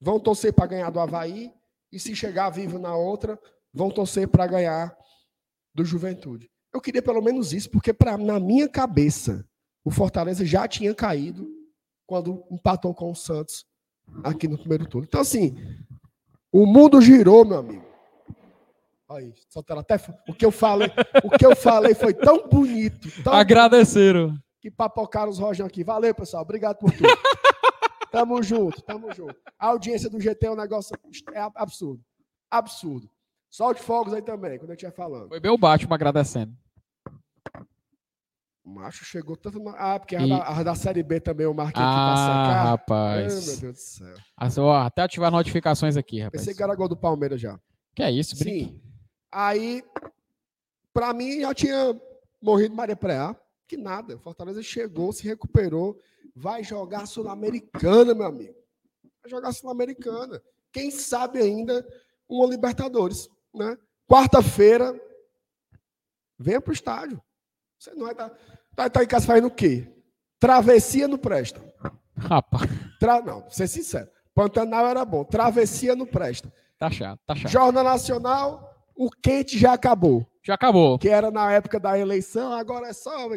Vão 0.00 0.18
torcer 0.18 0.52
para 0.52 0.66
ganhar 0.66 0.90
do 0.90 1.00
Havaí. 1.00 1.52
E 1.92 2.00
se 2.00 2.16
chegar 2.16 2.50
vivo 2.50 2.78
na 2.78 2.96
outra, 2.96 3.38
vão 3.72 3.90
torcer 3.90 4.28
para 4.28 4.46
ganhar 4.46 4.96
do 5.74 5.84
Juventude. 5.84 6.50
Eu 6.74 6.80
queria 6.80 7.00
pelo 7.00 7.22
menos 7.22 7.52
isso, 7.52 7.70
porque 7.70 7.92
pra, 7.92 8.18
na 8.18 8.40
minha 8.40 8.68
cabeça, 8.68 9.46
o 9.84 9.90
Fortaleza 9.90 10.44
já 10.44 10.66
tinha 10.66 10.94
caído 10.94 11.48
quando 12.06 12.44
empatou 12.50 12.94
com 12.94 13.10
o 13.10 13.14
Santos 13.14 13.66
aqui 14.22 14.46
no 14.46 14.58
primeiro 14.58 14.86
turno. 14.86 15.06
Então, 15.08 15.20
assim, 15.20 15.56
o 16.52 16.64
mundo 16.64 17.00
girou, 17.00 17.44
meu 17.44 17.58
amigo. 17.58 17.84
Aí, 19.08 19.32
soltaram 19.48 19.80
até. 19.80 19.96
O 20.28 20.34
que 20.34 20.44
eu 20.44 20.50
falei, 20.50 20.88
o 21.22 21.30
que 21.30 21.46
eu 21.46 21.54
falei 21.54 21.94
foi 21.94 22.12
tão 22.12 22.48
bonito. 22.48 23.22
Tão 23.22 23.32
Agradeceram. 23.32 24.28
Bonito, 24.28 24.44
que 24.60 24.70
papocaram 24.70 25.30
os 25.30 25.38
rojão 25.38 25.66
aqui. 25.66 25.84
Valeu, 25.84 26.14
pessoal. 26.14 26.42
Obrigado 26.42 26.78
por 26.78 26.90
tudo. 26.90 27.08
tamo 28.10 28.42
junto, 28.42 28.82
tamo 28.82 29.12
junto. 29.14 29.36
A 29.58 29.68
audiência 29.68 30.10
do 30.10 30.20
GT 30.20 30.46
é 30.46 30.50
um 30.50 30.56
negócio 30.56 30.96
é 31.32 31.40
absurdo. 31.54 32.02
Absurdo. 32.50 33.08
Solte 33.48 33.82
fogos 33.82 34.12
aí 34.12 34.22
também, 34.22 34.58
quando 34.58 34.70
eu 34.70 34.74
estiver 34.74 34.92
falando. 34.92 35.28
Foi 35.28 35.40
meu 35.40 35.56
Batman 35.56 35.94
agradecendo. 35.94 36.52
O 38.66 38.70
macho 38.70 39.04
chegou 39.04 39.36
tanto. 39.36 39.62
Ah, 39.76 39.96
porque 39.96 40.16
e... 40.16 40.32
a, 40.32 40.62
da, 40.64 40.74
Série 40.74 41.04
B 41.04 41.20
também 41.20 41.44
eu 41.44 41.54
marquei 41.54 41.80
aqui 41.80 41.88
ah, 41.88 42.06
pra 42.06 42.16
secar. 42.16 42.64
rapaz. 42.64 43.32
Ai, 43.32 43.52
meu 43.52 43.60
Deus 43.60 43.74
do 43.74 43.80
céu. 43.80 44.14
Ah, 44.36 44.48
ó, 44.58 44.76
até 44.78 45.02
ativar 45.02 45.30
notificações 45.30 45.96
aqui, 45.96 46.20
rapaz. 46.20 46.42
Pensei 46.42 46.52
que 46.52 46.62
era 46.64 46.74
gol 46.74 46.88
do 46.88 46.96
Palmeiras 46.96 47.40
já. 47.40 47.60
Que 47.94 48.02
é 48.02 48.10
isso, 48.10 48.36
brinque. 48.36 48.64
Sim. 48.64 48.82
Aí, 49.30 49.84
pra 50.92 51.12
mim, 51.12 51.42
já 51.42 51.54
tinha 51.54 51.96
morrido 52.42 52.74
Maria 52.74 52.96
Preá. 52.96 53.36
Que 53.68 53.76
nada. 53.76 54.18
Fortaleza 54.18 54.60
chegou, 54.64 55.12
se 55.12 55.22
recuperou. 55.22 55.96
Vai 56.34 56.64
jogar 56.64 57.06
Sul-Americana, 57.06 58.14
meu 58.14 58.26
amigo. 58.26 58.56
Vai 59.22 59.30
jogar 59.30 59.52
Sul-Americana. 59.52 60.42
Quem 60.72 60.90
sabe 60.90 61.38
ainda 61.38 61.86
uma 62.28 62.48
Libertadores. 62.48 63.28
Né? 63.54 63.78
Quarta-feira, 64.08 65.00
venha 66.36 66.60
pro 66.60 66.72
estádio. 66.72 67.22
Você 67.78 67.94
não 67.94 68.04
vai 68.04 68.12
estar. 68.12 68.36
Tá, 68.76 68.86
estar 68.86 69.02
em 69.02 69.06
casa 69.06 69.26
fazendo 69.26 69.46
o 69.46 69.50
quê? 69.50 69.88
Travessia 70.38 71.08
não 71.08 71.16
presta. 71.16 71.60
Rapaz. 72.16 72.70
Tra... 73.00 73.22
Não, 73.22 73.40
vou 73.40 73.50
ser 73.50 73.66
sincero. 73.66 74.08
Pantanal 74.34 74.86
era 74.86 75.04
bom. 75.04 75.24
Travessia 75.24 75.96
não 75.96 76.06
presta. 76.06 76.52
Tá 76.78 76.90
chato, 76.90 77.18
tá 77.26 77.34
chato. 77.34 77.50
Jornal 77.50 77.82
Nacional, 77.82 78.70
o 78.94 79.10
quente 79.10 79.58
já 79.58 79.72
acabou. 79.72 80.26
Já 80.44 80.54
acabou. 80.54 80.98
Que 80.98 81.08
era 81.08 81.30
na 81.30 81.50
época 81.50 81.80
da 81.80 81.98
eleição, 81.98 82.52
agora 82.52 82.88
é 82.88 82.92
só. 82.92 83.28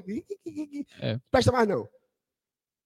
É. 1.00 1.18
Presta 1.32 1.52
mais 1.52 1.68
não. 1.68 1.88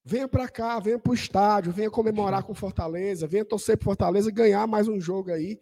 Venha 0.06 0.28
para 0.28 0.48
cá, 0.48 0.80
venha 0.80 1.00
para 1.00 1.12
o 1.12 1.16
estádio, 1.16 1.72
venha 1.72 1.90
comemorar 1.90 2.44
com 2.44 2.54
Fortaleza, 2.54 3.26
venha 3.26 3.46
torcer 3.46 3.78
para 3.78 3.86
Fortaleza 3.86 4.30
ganhar 4.30 4.68
mais 4.68 4.88
um 4.88 5.00
jogo 5.00 5.32
aí. 5.32 5.60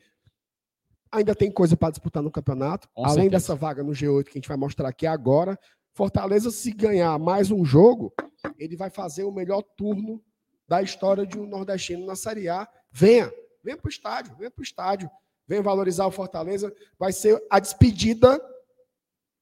Ainda 1.12 1.36
tem 1.36 1.52
coisa 1.52 1.78
para 1.78 1.92
disputar 1.92 2.24
no 2.24 2.32
campeonato, 2.32 2.90
com 2.94 3.04
além 3.04 3.24
certeza. 3.24 3.32
dessa 3.32 3.56
vaga 3.56 3.84
no 3.84 3.92
G8 3.92 4.24
que 4.26 4.32
a 4.32 4.34
gente 4.34 4.48
vai 4.48 4.58
mostrar 4.58 4.90
aqui 4.90 5.06
agora. 5.06 5.58
Fortaleza, 5.94 6.52
se 6.52 6.72
ganhar 6.72 7.20
mais 7.20 7.52
um 7.52 7.66
jogo, 7.66 8.14
ele 8.58 8.78
vai 8.78 8.90
fazer 8.90 9.24
o 9.24 9.32
melhor 9.32 9.62
turno 9.62 10.24
da 10.68 10.82
história 10.82 11.26
de 11.26 11.38
um 11.38 11.46
nordestino 11.46 12.06
na 12.06 12.16
Série 12.16 12.48
A. 12.48 12.68
Venha, 12.92 13.32
venha 13.64 13.76
para 13.76 13.88
o 13.88 13.92
estádio, 13.92 14.36
venha 14.38 14.50
para 14.50 14.62
o 14.62 14.64
estádio, 14.64 15.12
venha 15.46 15.62
valorizar 15.62 16.06
o 16.08 16.12
Fortaleza. 16.12 16.74
Vai 16.98 17.12
ser 17.12 17.44
a 17.50 17.60
despedida, 17.60 18.42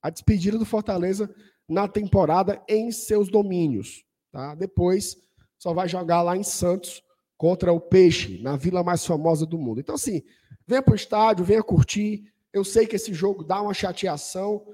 a 0.01 0.09
despedida 0.09 0.57
do 0.57 0.65
Fortaleza 0.65 1.34
na 1.67 1.88
temporada 1.88 2.63
em 2.67 2.91
seus 2.91 3.30
domínios. 3.30 4.03
Tá? 4.32 4.55
Depois 4.55 5.17
só 5.59 5.71
vai 5.71 5.88
jogar 5.88 6.24
lá 6.24 6.36
em 6.36 6.43
Santos 6.43 7.03
contra 7.38 7.71
o 7.71 7.80
Peixe, 7.80 8.41
na 8.41 8.57
vila 8.57 8.84
mais 8.84 9.05
famosa 9.05 9.45
do 9.45 9.57
mundo. 9.57 9.80
Então, 9.80 9.95
assim, 9.95 10.24
venha 10.65 10.82
para 10.82 10.93
o 10.93 10.95
estádio, 10.95 11.45
venha 11.45 11.61
curtir. 11.61 12.34
Eu 12.51 12.65
sei 12.65 12.88
que 12.88 12.95
esse 12.95 13.13
jogo 13.13 13.43
dá 13.43 13.61
uma 13.61 13.74
chateação, 13.74 14.65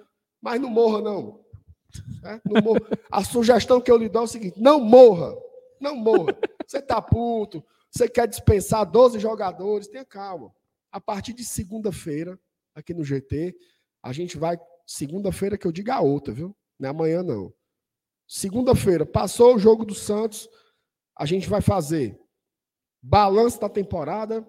mas 0.41 0.59
não 0.59 0.69
morra, 0.69 1.01
não. 1.01 1.44
É? 2.23 2.41
Morra. 2.61 2.81
A 3.11 3.23
sugestão 3.23 3.81
que 3.81 3.91
eu 3.91 3.97
lhe 3.97 4.09
dou 4.09 4.23
é 4.23 4.25
o 4.25 4.27
seguinte: 4.27 4.59
não 4.59 4.79
morra. 4.79 5.35
Não 5.79 5.95
morra. 5.95 6.37
Você 6.65 6.79
está 6.79 7.01
puto, 7.01 7.63
você 7.91 8.09
quer 8.09 8.27
dispensar 8.27 8.89
12 8.89 9.19
jogadores, 9.19 9.87
tenha 9.87 10.05
calma. 10.05 10.53
A 10.91 10.99
partir 10.99 11.33
de 11.33 11.43
segunda-feira, 11.43 12.39
aqui 12.73 12.93
no 12.93 13.03
GT, 13.03 13.55
a 14.01 14.11
gente 14.11 14.37
vai. 14.37 14.57
Segunda-feira 14.85 15.57
que 15.57 15.65
eu 15.65 15.71
diga 15.71 15.95
a 15.95 16.01
outra, 16.01 16.33
viu? 16.33 16.55
Não 16.79 16.87
é 16.87 16.91
amanhã, 16.91 17.23
não. 17.23 17.53
Segunda-feira, 18.27 19.05
passou 19.05 19.55
o 19.55 19.59
jogo 19.59 19.85
do 19.85 19.95
Santos, 19.95 20.49
a 21.15 21.25
gente 21.25 21.47
vai 21.47 21.61
fazer 21.61 22.19
balanço 23.01 23.59
da 23.59 23.69
temporada, 23.69 24.47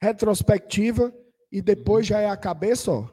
retrospectiva 0.00 1.12
e 1.50 1.60
depois 1.60 2.06
já 2.06 2.20
é 2.20 2.28
a 2.28 2.36
cabeça, 2.36 2.92
ó, 2.92 3.08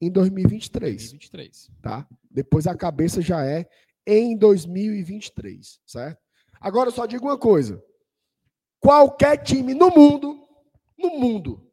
em 0.00 0.10
2023. 0.10 1.10
2023. 1.10 1.70
Tá? 1.80 2.06
Depois 2.32 2.66
a 2.66 2.76
cabeça 2.76 3.20
já 3.20 3.44
é 3.44 3.68
em 4.06 4.36
2023, 4.36 5.80
certo? 5.86 6.20
Agora 6.60 6.88
eu 6.88 6.92
só 6.92 7.06
digo 7.06 7.26
uma 7.26 7.38
coisa. 7.38 7.82
Qualquer 8.80 9.36
time 9.42 9.74
no 9.74 9.90
mundo, 9.90 10.48
no 10.98 11.10
mundo, 11.10 11.70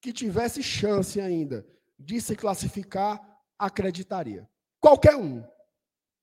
que 0.00 0.12
tivesse 0.12 0.62
chance 0.62 1.20
ainda 1.20 1.66
de 1.98 2.20
se 2.20 2.34
classificar, 2.34 3.20
acreditaria. 3.58 4.48
Qualquer 4.80 5.16
um. 5.16 5.44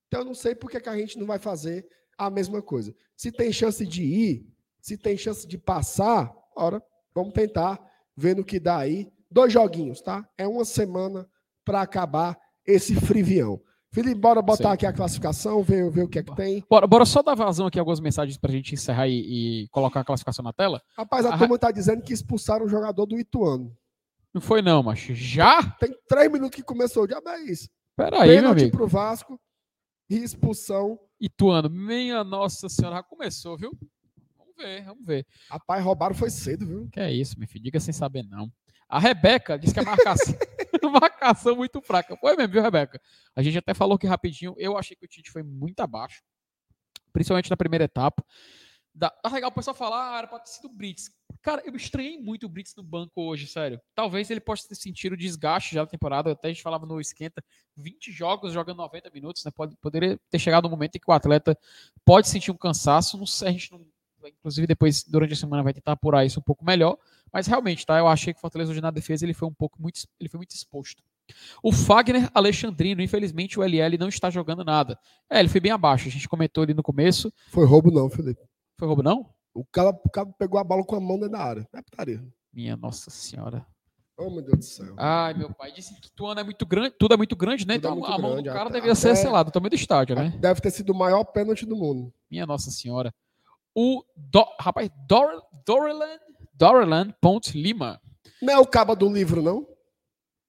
Então 0.07 0.21
eu 0.21 0.25
não 0.25 0.33
sei 0.33 0.55
por 0.55 0.69
que, 0.69 0.89
a 0.89 0.97
gente 0.97 1.17
não 1.17 1.25
vai 1.25 1.39
fazer 1.39 1.87
a 2.17 2.29
mesma 2.29 2.61
coisa. 2.61 2.93
Se 3.15 3.31
tem 3.31 3.51
chance 3.53 3.85
de 3.85 4.03
ir, 4.03 4.47
se 4.81 4.97
tem 4.97 5.17
chance 5.17 5.47
de 5.47 5.57
passar, 5.57 6.33
ora, 6.55 6.83
vamos 7.13 7.33
tentar 7.33 7.79
ver 8.15 8.35
no 8.35 8.43
que 8.43 8.59
dá 8.59 8.77
aí 8.77 9.09
dois 9.31 9.53
joguinhos, 9.53 10.01
tá? 10.01 10.27
É 10.37 10.47
uma 10.47 10.65
semana 10.65 11.29
para 11.63 11.81
acabar 11.81 12.37
esse 12.71 12.95
frivião. 12.95 13.61
Felipe, 13.91 14.19
bora 14.19 14.39
botar 14.41 14.69
Sim. 14.69 14.73
aqui 14.75 14.85
a 14.85 14.93
classificação, 14.93 15.63
ver, 15.63 15.89
ver 15.89 16.03
o 16.03 16.07
que 16.07 16.19
é 16.19 16.23
que 16.23 16.35
tem. 16.35 16.63
Bora, 16.69 16.85
bora 16.85 17.05
só 17.05 17.23
dar 17.23 17.33
vazão 17.33 17.65
aqui 17.65 17.79
algumas 17.79 17.99
mensagens 17.99 18.37
pra 18.37 18.51
gente 18.51 18.75
encerrar 18.75 19.07
e, 19.07 19.63
e 19.63 19.67
colocar 19.69 20.01
a 20.01 20.03
classificação 20.03 20.43
na 20.43 20.53
tela. 20.53 20.79
Rapaz, 20.95 21.25
a 21.25 21.33
Ah, 21.33 21.37
turma 21.39 21.57
tá 21.57 21.71
dizendo 21.71 22.03
que 22.03 22.13
expulsaram 22.13 22.65
o 22.65 22.69
jogador 22.69 23.07
do 23.07 23.17
Ituano. 23.19 23.75
Não 24.31 24.39
foi 24.39 24.61
não, 24.61 24.83
macho. 24.83 25.15
Já? 25.15 25.63
Tem 25.79 25.91
três 26.07 26.31
minutos 26.31 26.55
que 26.55 26.61
começou, 26.63 27.07
já 27.09 27.19
é 27.25 27.41
isso. 27.51 27.67
Peraí, 27.97 28.27
meu 28.29 28.35
Pênalti 28.37 28.61
amigo. 28.61 28.77
pro 28.77 28.87
Vasco 28.87 29.39
e 30.07 30.17
expulsão. 30.23 30.99
Ituano, 31.19 31.67
minha 31.67 32.23
nossa 32.23 32.69
senhora, 32.69 33.01
começou, 33.01 33.57
viu? 33.57 33.71
Vamos 34.37 34.53
ver, 34.55 34.83
vamos 34.85 35.03
ver. 35.03 35.25
Rapaz, 35.49 35.83
roubaram 35.83 36.13
foi 36.13 36.29
cedo, 36.29 36.63
viu? 36.67 36.87
Que 36.91 36.99
é 36.99 37.11
isso, 37.11 37.39
meu 37.39 37.47
filho? 37.47 37.63
Diga 37.63 37.79
sem 37.79 37.91
saber, 37.93 38.21
não. 38.21 38.51
A 38.87 38.99
Rebeca 38.99 39.57
disse 39.57 39.73
que 39.73 39.79
a 39.79 39.83
marcação, 39.83 40.35
marcação 41.01 41.55
muito 41.55 41.81
fraca. 41.81 42.15
Foi 42.17 42.35
mesmo, 42.35 42.53
viu, 42.53 42.61
Rebeca? 42.61 43.01
A 43.35 43.41
gente 43.41 43.57
até 43.57 43.73
falou 43.73 43.97
que 43.97 44.07
rapidinho, 44.07 44.55
eu 44.57 44.77
achei 44.77 44.95
que 44.95 45.05
o 45.05 45.07
Tite 45.07 45.31
foi 45.31 45.43
muito 45.43 45.79
abaixo, 45.79 46.21
principalmente 47.11 47.49
na 47.49 47.57
primeira 47.57 47.85
etapa. 47.85 48.23
Dá, 48.93 49.09
tá 49.09 49.29
legal 49.29 49.49
o 49.49 49.53
pessoal 49.53 49.75
falar, 49.75 50.15
ah, 50.15 50.17
era 50.17 50.27
pra 50.27 50.39
ter 50.39 50.49
sido 50.49 50.65
o 50.65 50.73
Brits. 50.73 51.09
Cara, 51.41 51.61
eu 51.65 51.73
estranhei 51.75 52.19
muito 52.19 52.45
o 52.45 52.49
Brits 52.49 52.75
no 52.75 52.83
banco 52.83 53.21
hoje, 53.21 53.47
sério. 53.47 53.79
Talvez 53.95 54.29
ele 54.29 54.41
possa 54.41 54.67
ter 54.67 54.75
sentido 54.75 55.13
o 55.13 55.17
desgaste 55.17 55.73
já 55.73 55.83
da 55.83 55.89
temporada. 55.89 56.31
Até 56.31 56.49
a 56.49 56.51
gente 56.51 56.61
falava 56.61 56.85
no 56.85 56.99
esquenta, 56.99 57.43
20 57.77 58.11
jogos 58.11 58.51
jogando 58.51 58.77
90 58.77 59.09
minutos, 59.11 59.45
né? 59.45 59.51
Pode, 59.55 59.75
poderia 59.77 60.19
ter 60.29 60.39
chegado 60.39 60.67
um 60.67 60.71
momento 60.71 60.95
em 60.95 60.99
que 60.99 61.09
o 61.09 61.13
atleta 61.13 61.57
pode 62.03 62.27
sentir 62.27 62.51
um 62.51 62.57
cansaço. 62.57 63.17
Não 63.17 63.23
a 63.23 63.51
gente 63.51 63.71
não. 63.71 63.85
Inclusive, 64.27 64.67
depois, 64.67 65.03
durante 65.03 65.33
a 65.33 65.35
semana, 65.35 65.63
vai 65.63 65.73
tentar 65.73 65.93
apurar 65.93 66.25
isso 66.25 66.39
um 66.39 66.43
pouco 66.43 66.65
melhor. 66.65 66.97
Mas 67.31 67.47
realmente, 67.47 67.85
tá? 67.85 67.97
Eu 67.97 68.07
achei 68.07 68.33
que 68.33 68.37
o 68.39 68.41
Fortaleza 68.41 68.71
hoje 68.71 68.81
na 68.81 68.91
defesa 68.91 69.25
ele 69.25 69.33
foi 69.33 69.47
um 69.47 69.53
pouco 69.53 69.81
muito, 69.81 70.01
ele 70.19 70.29
foi 70.29 70.39
muito 70.39 70.51
exposto. 70.51 71.03
O 71.61 71.71
Fagner 71.71 72.29
Alexandrino, 72.33 73.01
infelizmente, 73.01 73.59
o 73.59 73.63
LL 73.63 73.97
não 73.99 74.09
está 74.09 74.29
jogando 74.31 74.63
nada. 74.63 74.97
É, 75.29 75.39
ele 75.39 75.47
foi 75.49 75.61
bem 75.61 75.71
abaixo. 75.71 76.07
A 76.07 76.11
gente 76.11 76.27
comentou 76.27 76.63
ali 76.63 76.73
no 76.73 76.81
começo. 76.81 77.31
Foi 77.49 77.65
roubo, 77.65 77.91
não, 77.91 78.09
Felipe. 78.09 78.41
Foi 78.77 78.87
roubo, 78.87 79.03
não? 79.03 79.29
O 79.53 79.63
cara, 79.65 79.89
o 79.89 80.09
cara 80.09 80.27
pegou 80.39 80.59
a 80.59 80.63
bola 80.63 80.83
com 80.83 80.95
a 80.95 80.99
mão 80.99 81.17
dentro 81.19 81.33
da 81.33 81.39
área. 81.43 81.67
É 81.73 81.81
putaria. 81.81 82.23
Minha 82.51 82.75
nossa 82.75 83.11
senhora. 83.11 83.63
Oh, 84.17 84.29
meu 84.29 84.41
Deus 84.41 84.57
do 84.57 84.63
céu. 84.65 84.95
Ai, 84.97 85.33
meu 85.33 85.53
pai 85.53 85.71
disse 85.71 85.93
que 86.01 86.11
Tuano 86.11 86.39
é 86.41 86.43
muito 86.43 86.65
grande, 86.65 86.93
tudo 86.99 87.13
é 87.13 87.17
muito 87.17 87.35
grande, 87.37 87.65
né? 87.65 87.75
Tudo 87.75 87.87
é 87.87 87.91
então 87.91 87.95
muito 87.99 88.11
a 88.11 88.17
mão 88.17 88.31
grande, 88.33 88.49
do 88.49 88.53
cara 88.53 88.69
até- 88.69 88.79
devia 88.79 88.95
ser, 88.95 89.11
até- 89.11 89.21
sei 89.21 89.29
lá, 89.29 89.43
do 89.43 89.51
tamanho 89.51 89.69
do 89.69 89.75
estádio, 89.75 90.15
né? 90.15 90.33
Deve 90.39 90.59
ter 90.59 90.71
sido 90.71 90.89
o 90.89 90.95
maior 90.95 91.23
pênalti 91.23 91.65
do 91.65 91.75
mundo. 91.75 92.11
Minha 92.29 92.45
nossa 92.45 92.69
senhora. 92.69 93.13
O 93.81 94.03
Do, 94.13 94.43
rapaz, 94.59 94.89
Dor, 95.07 95.41
Dorelan 96.53 97.11
Ponte 97.21 97.57
Lima, 97.57 98.01
Não 98.41 98.53
é 98.53 98.59
o 98.59 98.67
caba 98.67 98.93
do 98.93 99.07
livro, 99.09 99.41
não? 99.41 99.65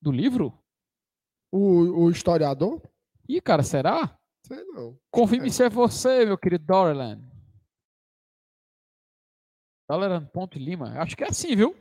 do 0.03 0.11
livro? 0.11 0.53
O, 1.53 2.05
o 2.07 2.11
historiador? 2.11 2.83
Ih, 3.29 3.41
cara, 3.41 3.63
será? 3.63 4.19
Sei 4.45 4.65
não. 4.65 4.99
Confirme 5.13 5.47
É. 5.47 5.51
se 5.53 5.63
é 5.63 5.69
você, 5.69 6.27
meu 6.27 6.37
querido. 6.37 6.65
Dorelan 9.89 10.27
Ponte 10.27 10.59
Lima. 10.59 10.99
Acho 11.01 11.17
que 11.17 11.23
é 11.23 11.29
assim, 11.29 11.55
viu? 11.55 11.77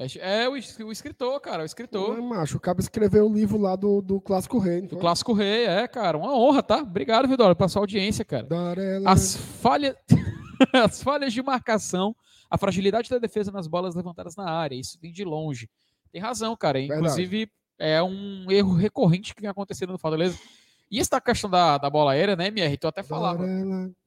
É, 0.00 0.44
é 0.44 0.48
o, 0.48 0.52
o 0.52 0.92
escritor, 0.92 1.38
cara, 1.40 1.62
o 1.62 1.66
escritor. 1.66 2.16
Não, 2.16 2.26
macho, 2.26 2.56
o 2.56 2.60
cabo 2.60 2.80
escreveu 2.80 3.26
o 3.26 3.32
livro 3.32 3.58
lá 3.58 3.76
do, 3.76 4.00
do 4.00 4.18
Clássico 4.18 4.58
Rei. 4.58 4.80
Do 4.82 4.96
Clássico 4.96 5.34
Rei, 5.34 5.66
é, 5.66 5.86
cara. 5.86 6.16
Uma 6.16 6.34
honra, 6.34 6.62
tá? 6.62 6.78
Obrigado, 6.78 7.28
viu, 7.28 7.36
Dorelan, 7.36 7.54
pela 7.54 7.68
sua 7.68 7.82
audiência, 7.82 8.24
cara. 8.24 8.44
Darela. 8.44 9.10
As 9.10 9.36
falhas, 9.36 9.94
as 10.72 11.02
falhas 11.02 11.34
de 11.34 11.42
marcação, 11.42 12.16
a 12.48 12.56
fragilidade 12.56 13.10
da 13.10 13.18
defesa 13.18 13.52
nas 13.52 13.66
bolas 13.66 13.94
levantadas 13.94 14.34
na 14.36 14.50
área. 14.50 14.74
Isso 14.74 14.98
vem 15.02 15.12
de 15.12 15.22
longe. 15.22 15.68
Tem 16.10 16.20
razão, 16.20 16.56
cara. 16.56 16.78
Verdade. 16.78 16.98
Inclusive, 16.98 17.50
é 17.78 18.02
um 18.02 18.50
erro 18.50 18.74
recorrente 18.74 19.34
que 19.34 19.42
vem 19.42 19.50
acontecendo 19.50 19.92
no 19.92 19.98
Fortaleza. 19.98 20.38
E 20.90 20.98
essa 20.98 21.20
questão 21.20 21.48
da, 21.48 21.78
da 21.78 21.88
bola 21.88 22.12
aérea, 22.12 22.34
né, 22.34 22.48
MR? 22.48 22.76
Tu 22.76 22.88
até 22.88 23.02
falava. 23.02 23.44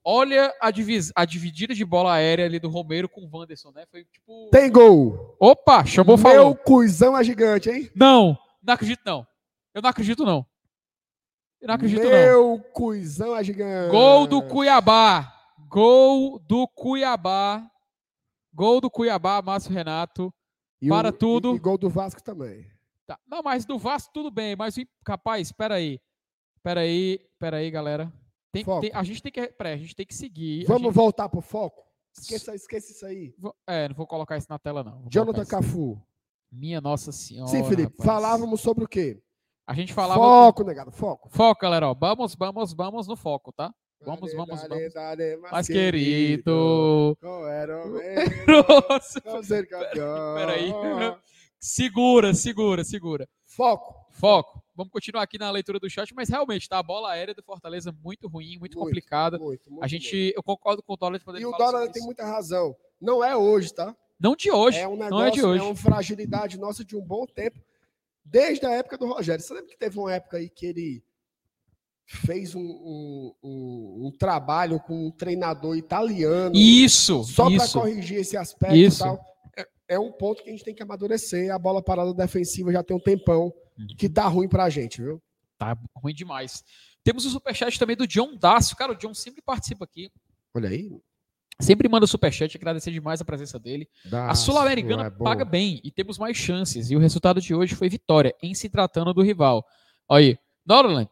Olha 0.03 0.53
a, 0.59 0.69
divis, 0.69 1.13
a 1.15 1.23
dividida 1.23 1.73
de 1.73 1.85
bola 1.85 2.13
aérea 2.13 2.45
ali 2.45 2.59
do 2.59 2.67
Romero 2.69 3.07
com 3.07 3.21
o 3.21 3.29
Wanderson, 3.31 3.71
né? 3.71 3.85
Foi 3.89 4.03
tipo. 4.03 4.49
Tem 4.51 4.69
gol. 4.69 5.35
Opa, 5.39 5.85
chamou, 5.85 6.17
Meu 6.17 6.23
falou. 6.23 6.55
cuzão 6.55 7.17
é 7.17 7.23
gigante, 7.23 7.69
hein? 7.69 7.89
Não, 7.95 8.37
não 8.61 8.73
acredito, 8.73 9.01
não. 9.05 9.25
Eu 9.73 9.81
não 9.81 9.89
acredito, 9.89 10.25
não. 10.25 10.45
Eu 11.61 11.67
não 11.69 11.75
acredito, 11.75 12.03
não. 12.03 12.09
Meu 12.11 12.59
cuzão 12.73 13.33
é 13.35 13.43
gigante. 13.43 13.89
Gol 13.91 14.27
do 14.27 14.41
Cuiabá. 14.41 15.33
Gol 15.69 16.37
do 16.39 16.67
Cuiabá. 16.67 17.65
Gol 18.53 18.81
do 18.81 18.91
Cuiabá, 18.91 19.41
Márcio 19.41 19.71
Renato. 19.71 20.33
E 20.81 20.89
para 20.89 21.09
o- 21.09 21.13
tudo. 21.13 21.53
E, 21.53 21.55
e 21.55 21.59
gol 21.59 21.77
do 21.77 21.89
Vasco 21.89 22.21
também. 22.21 22.67
Tá. 23.07 23.17
Não, 23.25 23.41
mas 23.41 23.63
do 23.65 23.79
Vasco 23.79 24.11
tudo 24.13 24.29
bem, 24.29 24.53
mas 24.55 24.75
rapaz, 25.07 25.47
espera 25.47 25.75
aí. 25.75 25.97
Espera 26.63 26.79
aí, 26.79 27.19
espera 27.33 27.57
aí, 27.57 27.69
galera. 27.69 28.09
Tem, 28.53 28.63
tem- 28.79 28.91
a 28.93 29.03
gente 29.03 29.21
tem 29.21 29.31
que, 29.33 29.47
peraí, 29.49 29.73
a 29.73 29.77
gente 29.77 29.93
tem 29.93 30.05
que 30.05 30.15
seguir. 30.15 30.63
Vamos 30.65 30.83
gente- 30.83 30.93
voltar 30.93 31.27
pro 31.27 31.41
foco? 31.41 31.83
Esqueça, 32.17 32.55
esqueça 32.55 32.91
isso 32.93 33.05
aí. 33.05 33.35
É, 33.67 33.89
não 33.89 33.95
vou 33.95 34.07
colocar 34.07 34.37
isso 34.37 34.47
na 34.49 34.57
tela 34.57 34.81
não. 34.81 35.01
Vou 35.01 35.09
Jonathan. 35.09 35.45
Cafu. 35.45 36.01
Minha 36.49 36.79
nossa 36.79 37.11
senhora. 37.11 37.49
Sim, 37.49 37.65
Felipe. 37.65 37.91
rapaz. 37.99 38.05
Falávamos 38.05 38.61
sobre 38.61 38.85
o 38.85 38.87
quê? 38.87 39.21
A 39.67 39.73
gente 39.73 39.91
falava 39.93 40.21
Foco, 40.21 40.63
negado. 40.63 40.91
Foco. 40.91 41.27
Foco, 41.29 41.61
galera, 41.61 41.89
ó. 41.89 41.93
Vamos, 41.93 42.33
vamos, 42.35 42.73
vamos 42.73 43.07
no 43.07 43.17
foco, 43.17 43.51
tá? 43.51 43.73
Vamos, 44.05 44.31
Dale, 44.31 44.35
vamos, 44.35 44.61
dale, 44.61 44.69
vamos. 44.79 44.93
dale, 44.93 45.37
Mas 45.51 45.67
querido. 45.67 47.17
Qual 47.19 47.45
era 47.47 47.85
o. 47.85 47.93
Peraí. 50.35 50.71
segura, 51.59 52.33
segura, 52.33 52.83
segura. 52.85 53.27
Foco. 53.45 53.95
Foco. 54.11 54.62
Vamos 54.75 54.91
continuar 54.91 55.21
aqui 55.23 55.37
na 55.37 55.51
leitura 55.51 55.79
do 55.79 55.89
chat, 55.89 56.13
mas 56.15 56.29
realmente 56.29 56.67
tá 56.67 56.79
a 56.79 56.83
bola 56.83 57.11
aérea 57.11 57.33
do 57.35 57.43
Fortaleza 57.43 57.91
muito 58.03 58.27
ruim, 58.27 58.57
muito, 58.57 58.77
complicada. 58.77 59.37
Muito, 59.37 59.69
muito, 59.69 59.83
a 59.83 59.87
gente, 59.87 60.33
eu 60.35 60.41
concordo 60.41 60.81
com 60.81 60.93
o 60.93 60.97
Dólar 60.97 61.19
quando 61.23 61.35
muito. 61.39 61.43
E 61.43 61.53
o 61.53 61.57
Dólar 61.57 61.83
tem 61.89 61.97
isso. 61.99 62.05
muita 62.05 62.25
razão. 62.25 62.75
Não 62.99 63.23
é 63.23 63.37
hoje, 63.37 63.71
tá? 63.73 63.95
Não 64.19 64.35
de 64.35 64.49
hoje, 64.51 64.79
É 64.79 64.87
um 64.87 64.95
não 64.95 65.05
é 65.05 65.09
negócio, 65.09 65.33
de 65.33 65.39
é, 65.41 65.45
hoje. 65.45 65.63
uma 65.63 65.75
fragilidade 65.75 66.57
nossa 66.57 66.83
de 66.83 66.95
um 66.95 67.01
bom 67.01 67.25
tempo, 67.27 67.59
desde 68.25 68.65
a 68.65 68.71
época 68.71 68.97
do 68.97 69.05
Rogério. 69.05 69.43
Você 69.43 69.53
lembra 69.53 69.69
que 69.69 69.77
teve 69.77 69.99
uma 69.99 70.11
época 70.13 70.37
aí 70.37 70.49
que 70.49 70.65
ele 70.65 71.03
fez 72.05 72.55
um, 72.55 72.61
um- 72.61 73.33
um- 73.43 74.07
um 74.07 74.11
trabalho 74.17 74.79
com 74.79 75.07
um 75.07 75.11
treinador 75.11 75.77
italiano 75.77 76.55
Isso, 76.55 77.23
só 77.23 77.49
para 77.49 77.67
corrigir 77.67 78.19
esse 78.19 78.35
aspecto 78.35 78.75
Isso. 78.75 79.01
e 79.03 79.05
tal? 79.05 79.25
É, 79.57 79.67
é 79.89 79.99
um 79.99 80.11
ponto 80.11 80.41
que 80.43 80.49
a 80.49 80.51
gente 80.51 80.63
tem 80.63 80.73
que 80.75 80.81
amadurecer. 80.83 81.53
A 81.53 81.59
bola 81.59 81.81
parada 81.81 82.13
defensiva 82.13 82.71
já 82.71 82.83
tem 82.83 82.95
um 82.95 82.99
tempão. 82.99 83.53
Que 83.97 84.09
tá 84.09 84.27
ruim 84.27 84.47
pra 84.47 84.69
gente, 84.69 85.01
viu? 85.01 85.21
Tá 85.57 85.77
ruim 85.95 86.13
demais. 86.13 86.63
Temos 87.03 87.25
o 87.25 87.29
superchat 87.29 87.77
também 87.77 87.95
do 87.95 88.07
John 88.07 88.35
Dácio. 88.37 88.75
Cara, 88.75 88.91
o 88.93 88.95
John 88.95 89.13
sempre 89.13 89.41
participa 89.41 89.85
aqui. 89.85 90.09
Olha 90.53 90.69
aí. 90.69 90.89
Sempre 91.61 91.87
manda 91.87 92.07
superchat, 92.07 92.57
agradecer 92.57 92.91
demais 92.91 93.21
a 93.21 93.25
presença 93.25 93.59
dele. 93.59 93.87
A 94.05 94.09
Dácio, 94.09 94.45
Sul-Americana 94.45 95.05
é 95.05 95.09
paga 95.11 95.45
bem 95.45 95.79
e 95.83 95.91
temos 95.91 96.17
mais 96.17 96.35
chances. 96.35 96.89
E 96.89 96.95
o 96.95 96.99
resultado 96.99 97.39
de 97.39 97.53
hoje 97.53 97.75
foi 97.75 97.87
vitória, 97.89 98.33
em 98.41 98.53
se 98.55 98.69
tratando 98.69 99.13
do 99.13 99.21
rival. 99.21 99.63
Olha 100.09 100.25
aí, 100.25 100.37
Norland, 100.65 101.09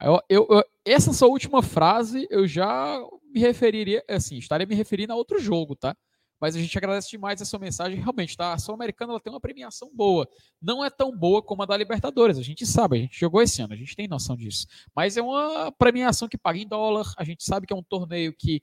eu, 0.00 0.20
eu- 0.28 0.46
eu- 0.50 0.64
essa 0.84 1.12
sua 1.12 1.28
última 1.28 1.62
frase 1.62 2.26
eu 2.30 2.46
já 2.46 3.00
me 3.32 3.40
referiria, 3.40 4.04
assim, 4.08 4.36
estaria 4.36 4.66
me 4.66 4.74
referindo 4.74 5.12
a 5.12 5.16
outro 5.16 5.38
jogo, 5.40 5.74
tá? 5.74 5.96
Mas 6.40 6.54
a 6.54 6.60
gente 6.60 6.76
agradece 6.78 7.10
demais 7.10 7.42
a 7.42 7.44
sua 7.44 7.58
mensagem. 7.58 8.00
Realmente, 8.00 8.36
tá? 8.36 8.52
A 8.52 8.58
Sul-Americana 8.58 9.12
ela 9.12 9.20
tem 9.20 9.32
uma 9.32 9.40
premiação 9.40 9.90
boa. 9.92 10.28
Não 10.60 10.84
é 10.84 10.90
tão 10.90 11.16
boa 11.16 11.42
como 11.42 11.62
a 11.62 11.66
da 11.66 11.76
Libertadores. 11.76 12.38
A 12.38 12.42
gente 12.42 12.64
sabe, 12.66 12.98
a 12.98 13.00
gente 13.00 13.18
jogou 13.18 13.42
esse 13.42 13.60
ano, 13.60 13.74
a 13.74 13.76
gente 13.76 13.96
tem 13.96 14.08
noção 14.08 14.36
disso. 14.36 14.66
Mas 14.94 15.16
é 15.16 15.22
uma 15.22 15.72
premiação 15.72 16.28
que 16.28 16.38
paga 16.38 16.58
em 16.58 16.66
dólar. 16.66 17.12
A 17.16 17.24
gente 17.24 17.44
sabe 17.44 17.66
que 17.66 17.72
é 17.72 17.76
um 17.76 17.82
torneio 17.82 18.32
que 18.32 18.62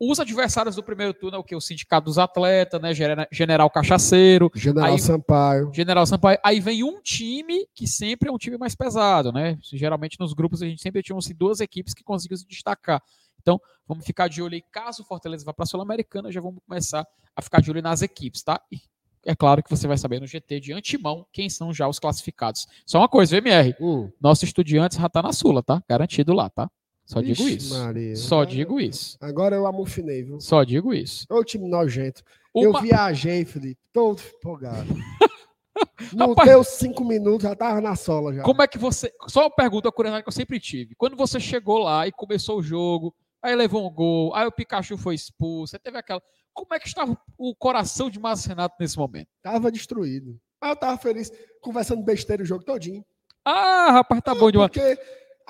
os 0.00 0.18
adversários 0.18 0.74
do 0.76 0.82
primeiro 0.82 1.12
turno 1.12 1.36
é 1.36 1.38
o 1.38 1.44
que? 1.44 1.54
O 1.54 1.60
Sindicato 1.60 2.06
dos 2.06 2.16
Atletas, 2.18 2.80
né? 2.80 2.94
Gene- 2.94 3.26
General 3.30 3.68
Cachaceiro, 3.68 4.50
General 4.54 4.92
Aí- 4.92 4.98
Sampaio. 4.98 5.70
General 5.74 6.06
Sampaio. 6.06 6.38
Aí 6.42 6.58
vem 6.58 6.82
um 6.82 7.00
time 7.02 7.66
que 7.74 7.86
sempre 7.86 8.28
é 8.28 8.32
um 8.32 8.38
time 8.38 8.56
mais 8.56 8.74
pesado, 8.74 9.30
né? 9.30 9.58
Geralmente 9.62 10.18
nos 10.18 10.32
grupos 10.32 10.62
a 10.62 10.66
gente 10.66 10.80
sempre 10.80 11.02
tinha 11.02 11.16
assim, 11.18 11.34
duas 11.34 11.60
equipes 11.60 11.92
que 11.92 12.02
conseguiam 12.02 12.38
se 12.38 12.46
destacar. 12.46 13.02
Então, 13.42 13.60
vamos 13.86 14.04
ficar 14.04 14.28
de 14.28 14.42
olho 14.42 14.54
aí. 14.54 14.62
Caso 14.72 15.02
o 15.02 15.04
Fortaleza 15.04 15.44
vá 15.44 15.52
para 15.52 15.64
a 15.64 15.66
Sul-Americana, 15.66 16.30
já 16.32 16.40
vamos 16.40 16.60
começar 16.66 17.06
a 17.36 17.42
ficar 17.42 17.60
de 17.60 17.70
olho 17.70 17.82
nas 17.82 18.00
equipes, 18.02 18.42
tá? 18.42 18.60
E 18.72 18.78
é 19.26 19.34
claro 19.34 19.62
que 19.62 19.68
você 19.70 19.86
vai 19.86 19.98
saber 19.98 20.18
no 20.20 20.26
GT 20.26 20.60
de 20.60 20.72
antemão 20.72 21.26
quem 21.32 21.48
são 21.50 21.72
já 21.74 21.86
os 21.88 21.98
classificados. 21.98 22.66
Só 22.86 22.98
uma 22.98 23.08
coisa, 23.08 23.34
VMR. 23.38 23.74
Hum. 23.80 24.10
Nosso 24.20 24.44
Estudiantes 24.46 24.96
já 24.98 25.08
tá 25.10 25.22
na 25.22 25.32
Sula, 25.32 25.62
tá? 25.62 25.82
Garantido 25.88 26.32
lá, 26.32 26.48
tá? 26.48 26.70
Só 27.10 27.20
digo 27.20 27.42
Ixi, 27.42 27.56
isso. 27.56 27.74
Maria. 27.78 28.14
Só 28.16 28.44
digo 28.44 28.78
isso. 28.80 29.16
Agora 29.20 29.56
eu 29.56 29.66
amofinei, 29.66 30.22
viu? 30.22 30.40
Só 30.40 30.62
digo 30.62 30.94
isso. 30.94 31.26
Ô 31.28 31.42
time 31.42 31.68
nojento. 31.68 32.22
Eu 32.54 32.70
Uma- 32.70 32.80
viajei, 32.82 33.44
Felipe, 33.44 33.80
todo 33.92 34.20
empolgado. 34.38 34.86
Não 36.14 36.28
Rapaz- 36.30 36.48
deu 36.48 36.62
cinco 36.64 37.04
minutos, 37.04 37.42
já 37.42 37.54
tava 37.56 37.80
na 37.80 37.96
sola 37.96 38.34
já. 38.34 38.42
Como 38.42 38.62
é 38.62 38.68
que 38.68 38.78
você. 38.78 39.12
Só 39.28 39.42
uma 39.42 39.50
pergunta, 39.54 39.88
a 39.88 39.92
curiosidade 39.92 40.22
que 40.22 40.28
eu 40.28 40.32
sempre 40.32 40.60
tive. 40.60 40.94
Quando 40.94 41.16
você 41.16 41.40
chegou 41.40 41.78
lá 41.78 42.06
e 42.06 42.12
começou 42.12 42.58
o 42.58 42.62
jogo, 42.62 43.14
aí 43.42 43.54
levou 43.56 43.86
um 43.86 43.92
gol, 43.92 44.34
aí 44.34 44.46
o 44.46 44.52
Pikachu 44.52 44.96
foi 44.96 45.14
expulso, 45.14 45.74
aí 45.74 45.80
teve 45.80 45.98
aquela. 45.98 46.22
Como 46.52 46.74
é 46.74 46.78
que 46.78 46.86
estava 46.88 47.16
o 47.38 47.54
coração 47.54 48.10
de 48.10 48.18
Márcio 48.20 48.48
Renato 48.50 48.76
nesse 48.78 48.96
momento? 48.98 49.28
Tava 49.42 49.70
destruído. 49.72 50.38
Mas 50.60 50.70
eu 50.70 50.76
tava 50.76 50.98
feliz, 50.98 51.32
conversando 51.60 52.02
besteira 52.04 52.42
o 52.42 52.46
jogo 52.46 52.64
todinho. 52.64 53.04
Ah, 53.44 53.90
rapaz, 53.92 54.20
tá 54.22 54.34
bom 54.34 54.50
demais. 54.50 54.70
Porque 54.70 54.98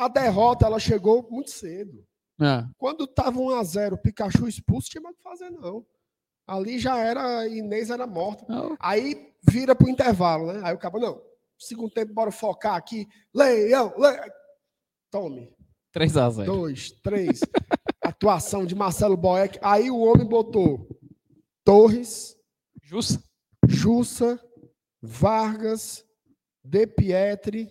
A 0.00 0.08
derrota, 0.08 0.64
ela 0.64 0.80
chegou 0.80 1.28
muito 1.30 1.50
cedo. 1.50 2.02
É. 2.40 2.64
Quando 2.78 3.06
tava 3.06 3.38
1 3.38 3.50
a 3.50 3.62
0 3.62 3.98
Pikachu 3.98 4.48
expulso, 4.48 4.88
tinha 4.88 5.02
mais 5.02 5.14
o 5.14 5.18
que 5.18 5.22
fazer, 5.22 5.50
não. 5.50 5.84
Ali 6.46 6.78
já 6.78 6.96
era, 6.96 7.46
Inês 7.46 7.90
era 7.90 8.06
morta. 8.06 8.46
Não. 8.48 8.78
Aí 8.80 9.30
vira 9.42 9.74
pro 9.74 9.90
intervalo, 9.90 10.50
né? 10.50 10.62
Aí 10.64 10.74
o 10.74 10.78
cabo, 10.78 10.98
não, 10.98 11.20
segundo 11.58 11.90
tempo, 11.90 12.14
bora 12.14 12.32
focar 12.32 12.76
aqui. 12.76 13.06
Leão, 13.34 13.92
leão. 13.98 14.24
Tome. 15.10 15.52
3 15.92 16.16
a 16.16 16.30
0 16.30 16.50
Dois, 16.50 16.92
três. 17.02 17.40
Atuação 18.02 18.64
de 18.64 18.74
Marcelo 18.74 19.18
Boeck. 19.18 19.58
Aí 19.60 19.90
o 19.90 20.00
homem 20.00 20.26
botou 20.26 20.88
Torres, 21.62 22.38
Justo. 22.82 23.22
Jussa, 23.68 24.40
Vargas, 25.02 26.06
De 26.64 26.86
Pietri 26.86 27.70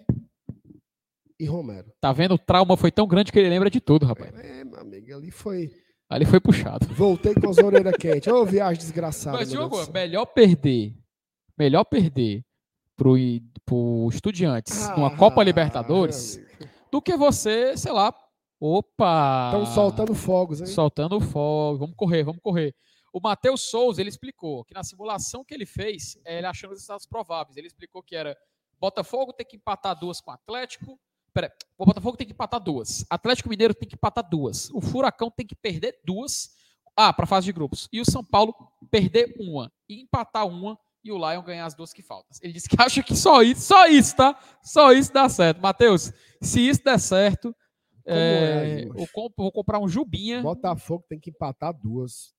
e 1.39 1.45
Romero. 1.45 1.91
Tá 2.01 2.11
vendo? 2.11 2.33
O 2.33 2.37
trauma 2.37 2.75
foi 2.75 2.91
tão 2.91 3.07
grande 3.07 3.31
que 3.31 3.39
ele 3.39 3.49
lembra 3.49 3.69
de 3.69 3.79
tudo, 3.79 4.05
rapaz. 4.05 4.33
É, 4.37 4.63
meu 4.63 4.79
amigo, 4.79 5.15
ali 5.15 5.31
foi. 5.31 5.71
Ali 6.09 6.25
foi 6.25 6.39
puxado. 6.39 6.87
Voltei 6.87 7.33
com 7.35 7.49
as 7.49 7.57
orelhas 7.59 7.95
quentes. 7.99 8.31
Ô, 8.31 8.43
viagem 8.45 8.79
desgraçada. 8.79 9.37
Mas, 9.37 9.49
Diogo, 9.49 9.77
melhor 9.91 10.25
perder. 10.25 10.95
Melhor 11.57 11.83
perder 11.83 12.43
pro, 12.95 13.15
pro 13.65 14.09
Estudiantes 14.11 14.89
numa 14.89 15.07
Ah, 15.07 15.17
Copa 15.17 15.43
Libertadores 15.43 16.39
do 16.91 17.01
que 17.01 17.15
você, 17.15 17.77
sei 17.77 17.91
lá. 17.91 18.13
Opa! 18.59 19.51
Estão 19.53 19.65
soltando 19.73 20.13
fogos, 20.13 20.59
hein? 20.59 20.67
Soltando 20.67 21.21
fogo. 21.21 21.79
Vamos 21.79 21.95
correr, 21.95 22.23
vamos 22.23 22.41
correr. 22.41 22.75
O 23.13 23.19
Matheus 23.21 23.61
Souza, 23.69 24.01
ele 24.01 24.09
explicou 24.09 24.65
que 24.65 24.73
na 24.73 24.83
simulação 24.83 25.45
que 25.45 25.53
ele 25.53 25.65
fez, 25.65 26.17
eh, 26.25 26.39
ele 26.39 26.47
achando 26.47 26.73
os 26.73 26.81
estados 26.81 27.05
prováveis. 27.05 27.55
Ele 27.55 27.67
explicou 27.67 28.03
que 28.03 28.15
era 28.15 28.35
Botafogo 28.79 29.33
tem 29.33 29.45
que 29.45 29.57
empatar 29.57 29.97
duas 29.97 30.21
com 30.21 30.31
o 30.31 30.33
Atlético. 30.33 30.99
Pera, 31.39 31.53
o 31.77 31.85
Botafogo 31.85 32.17
tem 32.17 32.27
que 32.27 32.33
empatar 32.33 32.59
duas. 32.59 33.05
Atlético 33.09 33.47
Mineiro 33.47 33.73
tem 33.73 33.87
que 33.87 33.95
empatar 33.95 34.27
duas. 34.27 34.69
O 34.71 34.81
Furacão 34.81 35.31
tem 35.31 35.45
que 35.45 35.55
perder 35.55 35.97
duas. 36.03 36.49
Ah, 36.97 37.13
para 37.13 37.25
fase 37.25 37.45
de 37.45 37.53
grupos. 37.53 37.87
E 37.93 38.01
o 38.01 38.05
São 38.05 38.23
Paulo 38.23 38.53
perder 38.91 39.33
uma. 39.39 39.71
E 39.87 40.01
empatar 40.01 40.45
uma. 40.45 40.77
E 41.01 41.13
o 41.13 41.17
Lion 41.17 41.41
ganhar 41.41 41.65
as 41.65 41.73
duas 41.73 41.93
que 41.93 42.03
faltam. 42.03 42.27
Ele 42.41 42.51
disse 42.51 42.67
que 42.67 42.75
acha 42.81 43.01
que 43.01 43.15
só 43.15 43.41
isso, 43.41 43.61
só 43.61 43.87
isso, 43.87 44.17
tá? 44.17 44.37
Só 44.61 44.91
isso 44.91 45.13
dá 45.13 45.29
certo. 45.29 45.61
Matheus, 45.61 46.11
se 46.41 46.67
isso 46.67 46.83
der 46.83 46.99
certo, 46.99 47.55
é 48.05 48.59
aí, 48.59 48.83
eu 48.83 49.07
vou 49.37 49.51
comprar 49.51 49.79
um 49.79 49.87
Jubinha. 49.87 50.41
Botafogo 50.41 51.05
tem 51.07 51.19
que 51.19 51.29
empatar 51.29 51.73
duas. 51.73 52.33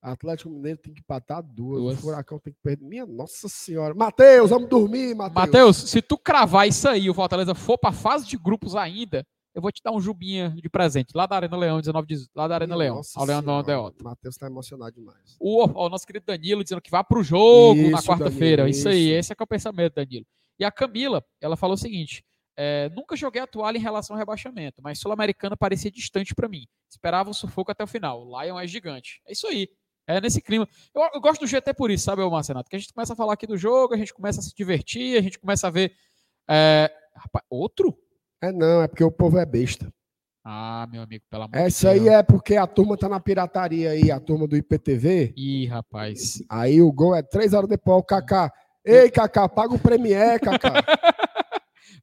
Atlético 0.00 0.50
Mineiro 0.50 0.78
tem 0.78 0.94
que 0.94 1.00
empatar 1.00 1.42
duas. 1.42 1.80
Duas. 1.82 1.98
O 1.98 2.00
Furacão 2.02 2.38
tem 2.38 2.52
que 2.52 2.58
perder. 2.62 2.84
Minha 2.84 3.06
Nossa 3.06 3.48
Senhora. 3.48 3.94
Matheus, 3.94 4.50
vamos 4.50 4.68
dormir, 4.68 5.14
Matheus. 5.14 5.34
Matheus, 5.34 5.76
se 5.76 6.00
tu 6.00 6.16
cravar 6.16 6.68
isso 6.68 6.88
aí 6.88 7.04
e 7.04 7.10
o 7.10 7.14
Fortaleza 7.14 7.54
for 7.54 7.76
pra 7.78 7.92
fase 7.92 8.26
de 8.26 8.36
grupos 8.36 8.76
ainda, 8.76 9.26
eu 9.54 9.60
vou 9.60 9.72
te 9.72 9.82
dar 9.82 9.90
um 9.92 10.00
jubinha 10.00 10.50
de 10.50 10.68
presente 10.68 11.10
lá 11.14 11.26
da 11.26 11.34
Arena 11.34 11.56
Leão, 11.56 11.80
19 11.80 12.06
de, 12.06 12.26
lá 12.34 12.46
da 12.46 12.54
Arena 12.54 12.76
Minha 12.76 12.84
Leão, 12.84 12.96
Nossa 12.96 13.18
ao 13.18 13.26
Leão. 13.26 13.62
Deota. 13.62 14.04
Matheus 14.04 14.36
tá 14.36 14.46
emocionado 14.46 14.92
demais. 14.92 15.36
O, 15.40 15.64
o 15.64 15.88
nosso 15.88 16.06
querido 16.06 16.26
Danilo 16.26 16.62
dizendo 16.62 16.80
que 16.80 16.90
vá 16.90 17.02
pro 17.02 17.22
jogo 17.24 17.90
na 17.90 17.98
Isso, 17.98 18.06
quarta-feira. 18.06 18.62
Danilo, 18.62 18.78
Isso 18.78 18.88
aí, 18.88 19.08
isso. 19.08 19.18
esse 19.18 19.32
é 19.32 19.34
que 19.36 19.42
é 19.42 19.44
o 19.44 19.48
pensamento, 19.48 19.94
Danilo. 19.94 20.24
E 20.60 20.64
a 20.64 20.70
Camila, 20.70 21.24
ela 21.40 21.56
falou 21.56 21.74
o 21.74 21.78
seguinte: 21.78 22.24
é, 22.56 22.88
nunca 22.90 23.16
joguei 23.16 23.40
a 23.42 23.46
toalha 23.46 23.78
em 23.78 23.80
relação 23.80 24.14
ao 24.14 24.18
rebaixamento, 24.18 24.80
mas 24.82 24.98
Sul-Americana 24.98 25.56
parecia 25.56 25.90
distante 25.90 26.34
pra 26.34 26.48
mim. 26.48 26.66
Esperava 26.90 27.28
um 27.30 27.34
sufoco 27.34 27.70
até 27.70 27.84
o 27.84 27.86
final. 27.86 28.26
O 28.26 28.40
Lion 28.42 28.58
é 28.58 28.66
gigante. 28.66 29.20
É 29.26 29.32
isso 29.32 29.46
aí. 29.46 29.68
É 30.08 30.20
nesse 30.22 30.40
clima. 30.40 30.66
Eu, 30.94 31.02
eu 31.14 31.20
gosto 31.20 31.42
do 31.42 31.46
GT 31.46 31.74
por 31.74 31.90
isso, 31.90 32.04
sabe, 32.04 32.28
Marcenato? 32.28 32.70
Que 32.70 32.76
a 32.76 32.78
gente 32.78 32.94
começa 32.94 33.12
a 33.12 33.16
falar 33.16 33.34
aqui 33.34 33.46
do 33.46 33.58
jogo, 33.58 33.92
a 33.94 33.96
gente 33.98 34.14
começa 34.14 34.40
a 34.40 34.42
se 34.42 34.54
divertir, 34.56 35.18
a 35.18 35.22
gente 35.22 35.38
começa 35.38 35.66
a 35.66 35.70
ver. 35.70 35.92
é, 36.48 36.90
rapaz, 37.14 37.44
outro? 37.50 37.94
É 38.40 38.50
não, 38.50 38.82
é 38.82 38.88
porque 38.88 39.04
o 39.04 39.10
povo 39.10 39.38
é 39.38 39.44
besta. 39.44 39.92
Ah, 40.42 40.88
meu 40.90 41.02
amigo, 41.02 41.22
pelo 41.28 41.42
amor 41.42 41.56
Essa 41.58 41.88
de 41.90 41.94
aí 41.94 42.00
Deus. 42.04 42.14
é 42.14 42.22
porque 42.22 42.56
a 42.56 42.66
turma 42.66 42.96
tá 42.96 43.06
na 43.06 43.20
pirataria 43.20 43.90
aí, 43.90 44.10
a 44.10 44.18
turma 44.18 44.46
do 44.48 44.56
IPTV. 44.56 45.34
Ih, 45.36 45.66
rapaz. 45.66 46.42
Aí 46.48 46.80
o 46.80 46.90
gol 46.90 47.14
é 47.14 47.20
três 47.22 47.52
horas 47.52 47.68
depois. 47.68 47.98
O 47.98 48.02
Kaká. 48.02 48.50
Ei, 48.82 49.10
Kaká, 49.10 49.46
paga 49.46 49.74
o 49.74 49.78
Premier, 49.78 50.40
Kaká. 50.40 50.72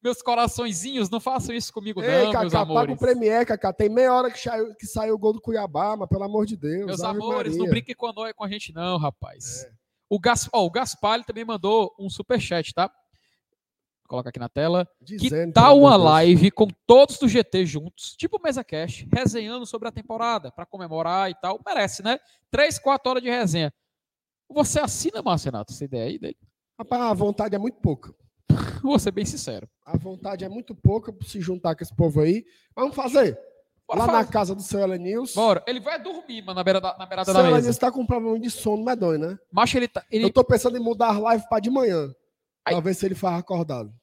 Meus 0.03 0.21
coraçõezinhos, 0.21 1.09
não 1.09 1.19
façam 1.19 1.55
isso 1.55 1.71
comigo, 1.71 2.01
Ei, 2.01 2.07
não, 2.07 2.17
meus 2.17 2.33
Kaká, 2.33 2.49
paga 2.49 2.57
o 2.57 2.77
amores. 2.77 2.99
Premier, 2.99 3.45
Kaká. 3.45 3.73
Tem 3.73 3.89
meia 3.89 4.13
hora 4.13 4.31
que 4.31 4.39
saiu, 4.39 4.75
que 4.75 4.85
saiu 4.85 5.15
o 5.15 5.17
gol 5.17 5.33
do 5.33 5.41
Cuiabá, 5.41 5.95
mas 5.95 6.09
pelo 6.09 6.23
amor 6.23 6.45
de 6.45 6.55
Deus. 6.55 6.85
Meus 6.85 7.01
amores, 7.01 7.53
não 7.53 7.59
Maria. 7.65 7.71
brinquem 7.71 7.95
com, 7.95 8.11
nós, 8.13 8.33
com 8.33 8.43
a 8.43 8.49
gente, 8.49 8.73
não, 8.73 8.97
rapaz. 8.97 9.63
É. 9.63 9.71
O, 10.09 10.19
Gas, 10.19 10.49
ó, 10.53 10.65
o 10.65 10.69
Gaspar 10.69 11.23
também 11.23 11.43
mandou 11.43 11.93
um 11.99 12.09
superchat, 12.09 12.73
tá? 12.73 12.87
Vou 12.87 14.09
colocar 14.09 14.29
aqui 14.29 14.39
na 14.39 14.49
tela. 14.49 14.87
Que 15.03 15.17
Dizendo, 15.17 15.53
tal 15.53 15.73
pelo 15.73 15.87
uma 15.87 15.95
live 15.95 16.51
com 16.51 16.67
todos 16.85 17.17
do 17.17 17.27
GT 17.27 17.65
juntos, 17.65 18.15
tipo 18.15 18.39
Mesa 18.39 18.63
Cash, 18.63 19.05
resenhando 19.11 19.65
sobre 19.65 19.87
a 19.87 19.91
temporada, 19.91 20.51
pra 20.51 20.65
comemorar 20.65 21.31
e 21.31 21.35
tal? 21.35 21.59
Merece, 21.65 22.03
né? 22.03 22.19
Três, 22.51 22.77
quatro 22.77 23.09
horas 23.09 23.23
de 23.23 23.29
resenha. 23.29 23.73
Você 24.47 24.79
assina, 24.79 25.23
Marcenato, 25.23 25.73
essa 25.73 25.83
ideia 25.83 26.05
aí 26.05 26.19
dele? 26.19 26.37
Rapaz, 26.77 27.01
a 27.01 27.13
vontade 27.13 27.55
é 27.55 27.57
muito 27.57 27.79
pouca. 27.79 28.13
Vou 28.83 28.99
ser 28.99 29.11
bem 29.11 29.25
sincero. 29.25 29.67
A 29.85 29.97
vontade 29.97 30.43
é 30.45 30.49
muito 30.49 30.75
pouca 30.75 31.11
pra 31.11 31.27
se 31.27 31.39
juntar 31.41 31.75
com 31.75 31.83
esse 31.83 31.95
povo 31.95 32.21
aí. 32.21 32.45
Vamos 32.75 32.95
fazer. 32.95 33.37
Bora 33.87 33.99
Lá 33.99 34.05
fazer. 34.07 34.17
na 34.17 34.25
casa 34.25 34.55
do 34.55 34.61
seu 34.61 34.79
Elenils. 34.79 35.33
Bora. 35.35 35.63
Ele 35.67 35.79
vai 35.79 36.01
dormir, 36.01 36.41
mano, 36.41 36.55
na, 36.55 36.63
beira 36.63 36.81
da, 36.81 36.97
na 36.97 37.05
beirada 37.05 37.29
O 37.29 37.33
da 37.33 37.39
seu 37.39 37.43
mesa. 37.43 37.57
Elenils 37.57 37.77
tá 37.77 37.91
com 37.91 38.05
problema 38.05 38.39
de 38.39 38.49
sono 38.49 38.83
medonho, 38.83 39.19
né? 39.19 39.37
Macho, 39.51 39.77
ele 39.77 39.87
tá. 39.87 40.03
Ele, 40.11 40.25
Eu 40.25 40.33
tô 40.33 40.43
pensando 40.43 40.77
em 40.77 40.79
mudar 40.81 41.11
as 41.11 41.17
lives 41.17 41.47
pra 41.47 41.59
de 41.59 41.69
manhã. 41.69 42.07
Pra 42.63 42.75
Ai. 42.75 42.81
ver 42.81 42.93
se 42.95 43.05
ele 43.05 43.13
faz 43.15 43.37
acordado. 43.39 43.93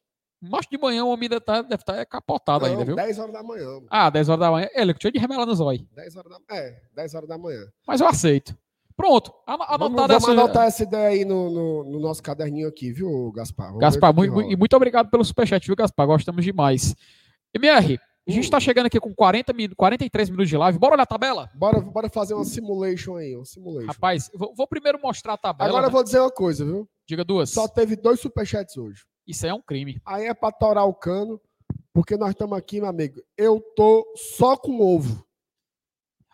macho 0.40 0.68
de 0.70 0.78
manhã 0.78 1.04
o 1.04 1.08
homem 1.08 1.24
ainda 1.24 1.40
tá, 1.40 1.62
deve 1.62 1.82
estar 1.82 2.04
capotado 2.06 2.64
ainda, 2.64 2.78
Não, 2.78 2.86
viu? 2.86 2.94
10 2.96 3.18
horas 3.18 3.32
da 3.32 3.42
manhã. 3.42 3.80
Ah, 3.90 4.08
10 4.08 4.28
horas 4.28 4.40
da 4.40 4.50
manhã. 4.52 4.68
Ele, 4.72 4.94
tinha 4.94 5.10
de 5.12 5.18
remelar 5.18 5.46
no 5.46 5.54
zóio. 5.54 5.84
10 5.96 6.16
horas 6.16 6.30
da, 6.48 6.56
é, 6.56 6.80
10 6.94 7.14
horas 7.14 7.28
da 7.28 7.36
manhã. 7.38 7.64
Mas 7.86 8.00
eu 8.00 8.06
aceito. 8.06 8.56
Pronto. 8.96 9.32
Ano- 9.46 9.58
Vamos, 9.58 9.86
Anotada 9.86 10.14
vamos 10.18 10.22
essa. 10.24 10.32
anotar 10.32 10.66
essa 10.66 10.82
ideia 10.82 11.08
aí 11.08 11.24
no, 11.24 11.50
no, 11.50 11.84
no 11.84 12.00
nosso 12.00 12.22
caderninho 12.22 12.68
aqui, 12.68 12.92
viu, 12.92 13.32
Gaspar? 13.32 13.66
Vamos 13.68 13.80
Gaspar, 13.80 14.14
muito, 14.14 14.42
e 14.42 14.56
muito 14.56 14.76
obrigado 14.76 15.10
pelo 15.10 15.24
superchat, 15.24 15.66
viu, 15.66 15.76
Gaspar? 15.76 16.06
Gostamos 16.06 16.44
demais. 16.44 16.94
MR, 17.54 17.98
a 18.26 18.30
gente 18.30 18.46
Hum. 18.46 18.50
tá 18.50 18.60
chegando 18.60 18.86
aqui 18.86 19.00
com 19.00 19.12
40 19.14 19.52
min 19.52 19.68
43 19.76 20.30
minutos 20.30 20.48
de 20.48 20.56
live. 20.56 20.78
Bora 20.78 20.94
olhar 20.94 21.02
a 21.02 21.06
tabela? 21.06 21.50
Bora, 21.54 21.80
bora 21.80 22.08
fazer 22.08 22.34
uma 22.34 22.44
simulation 22.44 23.16
aí, 23.16 23.34
uma 23.34 23.44
simulation. 23.44 23.86
Rapaz, 23.88 24.30
eu 24.32 24.38
vou, 24.38 24.54
vou 24.54 24.66
primeiro 24.66 24.98
mostrar 25.02 25.34
a 25.34 25.38
tabela. 25.38 25.68
Agora 25.70 25.84
eu 25.84 25.88
né? 25.88 25.92
vou 25.92 26.04
dizer 26.04 26.20
uma 26.20 26.30
coisa, 26.30 26.64
viu? 26.64 26.88
Diga 27.06 27.24
duas. 27.24 27.50
Só 27.50 27.66
teve 27.66 27.96
dois 27.96 28.20
superchats 28.20 28.76
hoje. 28.76 29.02
Isso 29.26 29.44
aí 29.44 29.50
é 29.50 29.54
um 29.54 29.60
crime. 29.60 30.00
Aí 30.06 30.26
é 30.26 30.34
pra 30.34 30.50
torar 30.52 30.84
o 30.84 30.94
cano, 30.94 31.40
porque 31.92 32.16
nós 32.16 32.30
estamos 32.30 32.56
aqui, 32.56 32.80
meu 32.80 32.88
amigo. 32.88 33.20
Eu 33.36 33.60
tô 33.76 34.06
só 34.16 34.56
com 34.56 34.80
ovo. 34.80 35.24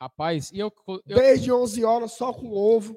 Rapaz, 0.01 0.51
e 0.53 0.59
eu. 0.59 0.72
eu 0.88 1.01
Desde 1.16 1.51
11 1.53 1.84
horas, 1.84 2.12
só 2.12 2.32
com 2.32 2.49
ovo. 2.53 2.92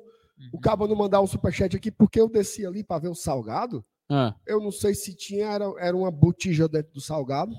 O 0.52 0.56
Uhum. 0.56 0.62
cabo 0.62 0.88
não 0.88 0.95
mandar 0.95 1.22
um 1.22 1.28
superchat 1.28 1.76
aqui, 1.76 1.91
porque 1.91 2.20
eu 2.20 2.28
desci 2.28 2.66
ali 2.66 2.84
para 2.84 2.99
ver 3.02 3.10
o 3.10 3.16
salgado. 3.16 3.86
Ah, 4.10 4.34
Eu 4.45 4.60
não 4.60 4.72
sei 4.72 4.93
se 4.95 5.16
tinha, 5.16 5.45
era, 5.47 5.72
era 5.80 5.95
uma 5.95 6.10
botija 6.12 6.68
dentro 6.68 6.91
do 6.93 6.99
salgado. 7.02 7.54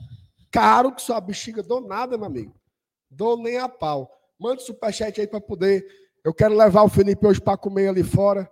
Caro 0.51 0.93
que 0.93 1.01
sua 1.01 1.21
bexiga 1.21 1.63
dou 1.63 1.81
nada, 1.81 2.17
meu 2.19 2.27
amigo. 2.27 2.55
Dou 3.11 3.37
nem 3.37 3.59
a 3.59 3.69
pau. 3.69 4.11
Manda 4.39 4.61
o 4.61 4.65
superchat 4.65 5.21
aí 5.21 5.27
para 5.27 5.41
poder. 5.41 5.87
Eu 6.25 6.35
quero 6.35 6.57
levar 6.57 6.83
o 6.83 6.89
Felipe 6.89 7.27
hoje 7.27 7.41
para 7.41 7.57
comer 7.57 7.89
ali 7.89 8.03
fora, 8.03 8.51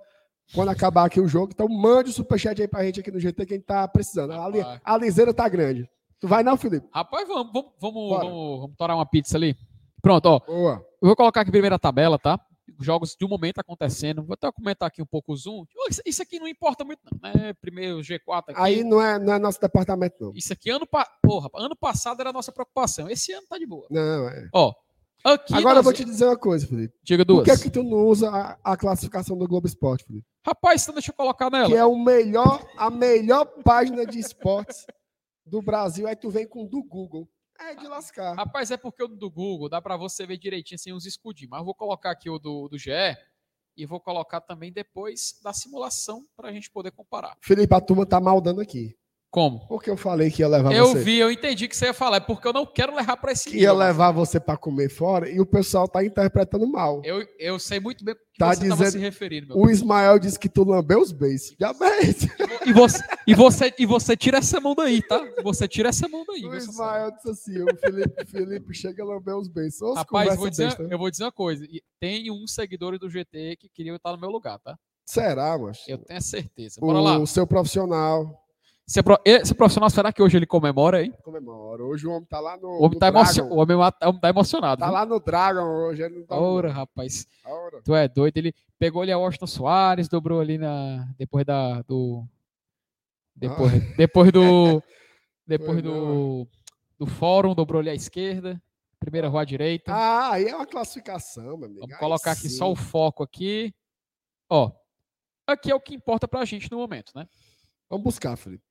quando 0.54 0.68
acabar 0.70 1.04
aqui 1.06 1.20
o 1.20 1.26
jogo. 1.28 1.50
Então 1.52 1.68
mande 1.68 2.10
o 2.10 2.12
superchat 2.12 2.60
aí 2.62 2.68
pra 2.68 2.84
gente 2.84 3.00
aqui 3.00 3.10
no 3.10 3.18
GT, 3.20 3.44
quem 3.46 3.60
tá 3.60 3.86
precisando. 3.88 4.32
A, 4.32 4.48
li- 4.48 4.64
a 4.84 4.96
liseira 4.96 5.34
tá 5.34 5.48
grande. 5.48 5.88
Tu 6.20 6.28
vai 6.28 6.42
não, 6.42 6.56
Felipe? 6.56 6.86
Rapaz, 6.92 7.26
vamos, 7.26 7.52
vamos, 7.52 7.72
vamos, 7.80 8.10
vamos, 8.10 8.60
vamos 8.60 8.76
torar 8.76 8.96
uma 8.96 9.06
pizza 9.06 9.36
ali. 9.36 9.56
Pronto, 10.02 10.26
ó. 10.26 10.38
Boa. 10.40 10.84
Eu 11.02 11.06
vou 11.08 11.16
colocar 11.16 11.40
aqui 11.42 11.50
primeiro 11.50 11.74
a 11.74 11.78
tabela, 11.78 12.18
tá? 12.18 12.38
Jogos 12.80 13.16
de 13.18 13.24
um 13.24 13.28
momento 13.28 13.58
acontecendo. 13.58 14.22
Vou 14.22 14.34
até 14.34 14.50
comentar 14.52 14.86
aqui 14.86 15.02
um 15.02 15.06
pouco 15.06 15.32
o 15.32 15.36
zoom. 15.36 15.64
Isso- 16.06 16.22
aqui 16.22 16.38
não 16.38 16.46
importa 16.46 16.84
muito, 16.84 17.00
não. 17.10 17.18
Né? 17.32 17.52
Primeiro 17.60 17.98
G4 17.98 18.50
aqui. 18.50 18.54
Aí 18.60 18.84
não 18.84 19.02
é, 19.02 19.18
não 19.18 19.34
é 19.34 19.38
nosso 19.38 19.60
departamento, 19.60 20.16
não. 20.20 20.32
Isso 20.34 20.52
aqui, 20.52 20.70
ano, 20.70 20.86
pa... 20.86 21.04
Porra, 21.22 21.48
ano 21.56 21.74
passado 21.76 22.20
era 22.20 22.30
a 22.30 22.32
nossa 22.32 22.52
preocupação. 22.52 23.08
Esse 23.10 23.32
ano 23.32 23.46
tá 23.48 23.58
de 23.58 23.66
boa. 23.66 23.86
Não, 23.90 24.28
é. 24.28 24.48
Ó, 24.54 24.72
aqui. 25.24 25.52
Agora 25.52 25.70
eu 25.72 25.74
nós- 25.76 25.84
vou 25.84 25.92
te 25.92 26.04
dizer 26.04 26.26
uma 26.26 26.38
coisa, 26.38 26.66
Felipe. 26.66 26.94
Diga 27.02 27.26
Por 27.26 27.42
duas. 27.44 27.56
que, 27.58 27.64
que 27.64 27.70
tu 27.70 27.82
não 27.82 28.06
usa 28.06 28.30
a, 28.30 28.56
a 28.62 28.76
classificação 28.76 29.36
do 29.36 29.48
Globo 29.48 29.66
Esporte, 29.66 30.04
Felipe? 30.04 30.26
Rapaz, 30.46 30.82
então 30.82 30.94
deixa 30.94 31.10
eu 31.10 31.14
colocar 31.16 31.50
nela. 31.50 31.66
Que 31.66 31.74
é 31.74 31.84
o 31.84 31.98
melhor, 31.98 32.64
a 32.76 32.88
melhor 32.88 33.44
página 33.64 34.06
de 34.06 34.18
esportes 34.20 34.86
do 35.44 35.60
Brasil. 35.60 36.06
Aí 36.06 36.14
tu 36.16 36.30
vem 36.30 36.46
com 36.46 36.64
o 36.64 36.68
do 36.68 36.82
Google. 36.84 37.28
É 37.60 37.74
de 37.74 37.86
lascar. 37.86 38.34
Rapaz, 38.34 38.70
é 38.70 38.76
porque 38.76 39.02
o 39.02 39.08
do 39.08 39.30
Google 39.30 39.68
dá 39.68 39.82
pra 39.82 39.96
você 39.96 40.26
ver 40.26 40.38
direitinho 40.38 40.78
sem 40.78 40.92
os 40.92 41.04
escudinhos. 41.04 41.50
Mas 41.50 41.60
eu 41.60 41.64
vou 41.64 41.74
colocar 41.74 42.10
aqui 42.10 42.30
o 42.30 42.38
do, 42.38 42.68
do 42.68 42.78
GE 42.78 42.90
e 43.76 43.86
vou 43.86 44.00
colocar 44.00 44.40
também 44.40 44.72
depois 44.72 45.38
da 45.42 45.52
simulação 45.52 46.26
pra 46.36 46.52
gente 46.52 46.70
poder 46.70 46.90
comparar. 46.90 47.36
Felipe, 47.40 47.74
a 47.74 47.80
turma 47.80 48.06
tá 48.06 48.20
maldando 48.20 48.60
aqui. 48.60 48.96
Como? 49.30 49.60
Porque 49.68 49.88
eu 49.88 49.96
falei 49.96 50.28
que 50.28 50.42
ia 50.42 50.48
levar 50.48 50.72
Eu 50.72 50.88
você. 50.88 50.98
vi, 51.04 51.16
eu 51.18 51.30
entendi 51.30 51.68
que 51.68 51.76
você 51.76 51.84
ia 51.86 51.94
falar. 51.94 52.16
É 52.16 52.20
porque 52.20 52.48
eu 52.48 52.52
não 52.52 52.66
quero 52.66 52.92
levar 52.96 53.16
pra 53.16 53.30
esse 53.30 53.48
Que 53.48 53.58
ia 53.58 53.72
levar 53.72 54.10
você 54.10 54.40
para 54.40 54.56
comer 54.56 54.88
fora 54.88 55.28
e 55.30 55.38
o 55.40 55.46
pessoal 55.46 55.86
tá 55.86 56.04
interpretando 56.04 56.66
mal. 56.66 57.00
Eu, 57.04 57.24
eu 57.38 57.56
sei 57.58 57.78
muito 57.78 58.04
bem 58.04 58.14
o 58.14 58.16
que 58.16 58.22
Tá 58.40 58.52
você 58.54 58.62
dizendo- 58.68 58.90
se 58.90 58.98
referindo, 58.98 59.48
meu 59.54 59.56
O 59.64 59.70
Ismael 59.70 60.18
disse 60.18 60.36
que 60.36 60.48
tu 60.48 60.64
lambeu 60.64 60.98
os 61.00 61.12
beijos. 61.12 61.54
Já 61.60 61.72
bem. 61.72 61.90
E 62.66 62.72
você, 62.72 63.04
E 63.24 63.32
você, 63.34 63.72
e 63.78 63.86
você 63.86 64.16
tira 64.16 64.38
essa 64.38 64.60
mão 64.60 64.74
daí, 64.74 65.00
tá? 65.00 65.24
Você 65.44 65.68
tira 65.68 65.90
essa 65.90 66.08
mão 66.08 66.24
daí. 66.26 66.40
O 66.44 66.50
sabe. 66.50 66.56
Ismael 66.56 67.10
disse 67.12 67.30
assim: 67.30 67.62
o 67.62 67.76
Felipe, 67.76 68.24
Felipe 68.26 68.74
chega 68.74 69.02
a 69.04 69.06
lamber 69.06 69.36
os 69.36 69.46
beijos. 69.48 69.80
Os 69.80 69.96
Rapaz, 69.96 70.36
vou 70.36 70.50
dizer, 70.50 70.76
eu 70.90 70.98
vou 70.98 71.08
dizer 71.10 71.22
uma 71.24 71.32
coisa. 71.32 71.64
e 71.66 71.80
Tem 72.00 72.30
uns 72.32 72.52
seguidores 72.52 72.98
do 72.98 73.08
GT 73.08 73.56
que 73.60 73.68
queriam 73.68 73.94
estar 73.94 74.10
no 74.10 74.18
meu 74.18 74.30
lugar, 74.30 74.58
tá? 74.58 74.76
Será, 75.06 75.56
mas? 75.56 75.78
Eu 75.86 75.98
tenho 75.98 76.20
certeza. 76.20 76.80
Bora 76.80 76.98
lá. 77.00 77.18
O 77.18 77.26
seu 77.28 77.46
profissional 77.46 78.36
Esse, 78.90 79.00
esse 79.24 79.54
profissional, 79.54 79.88
será 79.88 80.12
que 80.12 80.20
hoje 80.20 80.36
ele 80.36 80.46
comemora, 80.46 81.00
hein? 81.04 81.14
comemora. 81.22 81.84
Hoje 81.84 82.08
o 82.08 82.10
homem 82.10 82.26
tá 82.26 82.40
lá 82.40 82.56
no. 82.56 82.66
O 82.68 82.78
homem 82.82 82.94
no 82.94 82.98
tá, 82.98 83.06
emocio- 83.08 83.44
o 83.46 83.56
homem 83.58 83.76
tá- 84.20 84.28
emocionado. 84.28 84.80
Tá 84.80 84.86
viu? 84.86 84.94
lá 84.94 85.06
no 85.06 85.20
Dragon 85.20 85.62
hoje. 85.62 86.02
Ele 86.02 86.18
não 86.18 86.26
tá 86.26 86.36
Ora, 86.36 86.72
rapaz. 86.72 87.24
Ora. 87.44 87.80
Tu 87.82 87.94
é 87.94 88.08
doido. 88.08 88.36
Ele 88.36 88.52
pegou 88.80 89.00
ali 89.00 89.12
a 89.12 89.18
Washington 89.18 89.46
Soares, 89.46 90.08
dobrou 90.08 90.40
ali 90.40 90.58
na. 90.58 91.06
Depois 91.16 91.46
da. 91.46 91.82
Do. 91.82 92.24
Depois, 93.36 93.96
depois 93.96 94.32
do. 94.32 94.82
Depois 95.46 95.82
do. 95.82 96.46
Do 96.98 97.06
fórum, 97.06 97.54
dobrou 97.54 97.80
ali 97.80 97.90
à 97.90 97.94
esquerda. 97.94 98.60
Primeira 98.98 99.28
rua 99.28 99.42
à 99.42 99.44
direita. 99.44 99.92
Ah, 99.92 100.32
aí 100.32 100.46
é 100.46 100.54
uma 100.54 100.66
classificação, 100.66 101.56
meu 101.56 101.66
amigo. 101.66 101.80
Vamos 101.80 101.94
Aí 101.94 101.98
colocar 101.98 102.32
aqui 102.32 102.48
sim. 102.48 102.56
só 102.56 102.70
o 102.70 102.76
foco 102.76 103.22
aqui. 103.22 103.72
Ó. 104.48 104.70
Aqui 105.46 105.70
é 105.70 105.74
o 105.74 105.80
que 105.80 105.94
importa 105.94 106.28
pra 106.28 106.44
gente 106.44 106.70
no 106.70 106.76
momento, 106.78 107.12
né? 107.14 107.26
Vamos 107.88 108.04
buscar, 108.04 108.36
Felipe. 108.36 108.62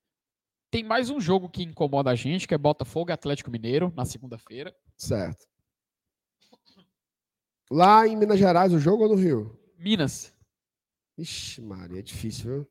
Tem 0.72 0.84
mais 0.84 1.10
um 1.10 1.20
jogo 1.20 1.50
que 1.50 1.64
incomoda 1.64 2.12
a 2.12 2.16
gente, 2.16 2.48
que 2.48 2.54
é 2.54 2.58
Botafogo 2.58 3.10
e 3.10 3.14
Atlético 3.14 3.50
Mineiro, 3.50 3.92
na 3.96 4.06
segunda-feira. 4.06 4.76
Certo. 4.96 5.48
Lá 7.72 8.08
em 8.08 8.16
Minas 8.16 8.40
Gerais, 8.40 8.74
o 8.74 8.80
jogo 8.80 9.04
ou 9.04 9.10
no 9.10 9.16
Rio? 9.16 9.60
Minas. 9.78 10.34
Ixi, 11.18 11.62
Maria, 11.62 12.00
é 12.00 12.04
difícil, 12.04 12.46
viu? 12.52 12.68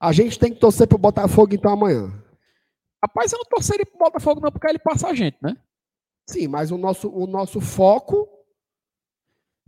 A 0.00 0.12
gente 0.12 0.38
tem 0.38 0.52
que 0.52 0.60
torcer 0.60 0.86
pro 0.86 0.98
Botafogo 0.98 1.54
então 1.54 1.72
amanhã. 1.72 2.08
Rapaz, 3.02 3.32
eu 3.32 3.38
não 3.38 3.44
torceria 3.46 3.84
pro 3.86 3.98
Botafogo 3.98 4.40
não, 4.40 4.50
porque 4.50 4.66
ele 4.68 4.78
passa 4.78 5.08
a 5.08 5.14
gente, 5.14 5.36
né? 5.42 5.56
Sim, 6.28 6.48
mas 6.48 6.70
o 6.70 6.78
nosso, 6.78 7.08
o 7.10 7.26
nosso 7.26 7.60
foco. 7.60 8.28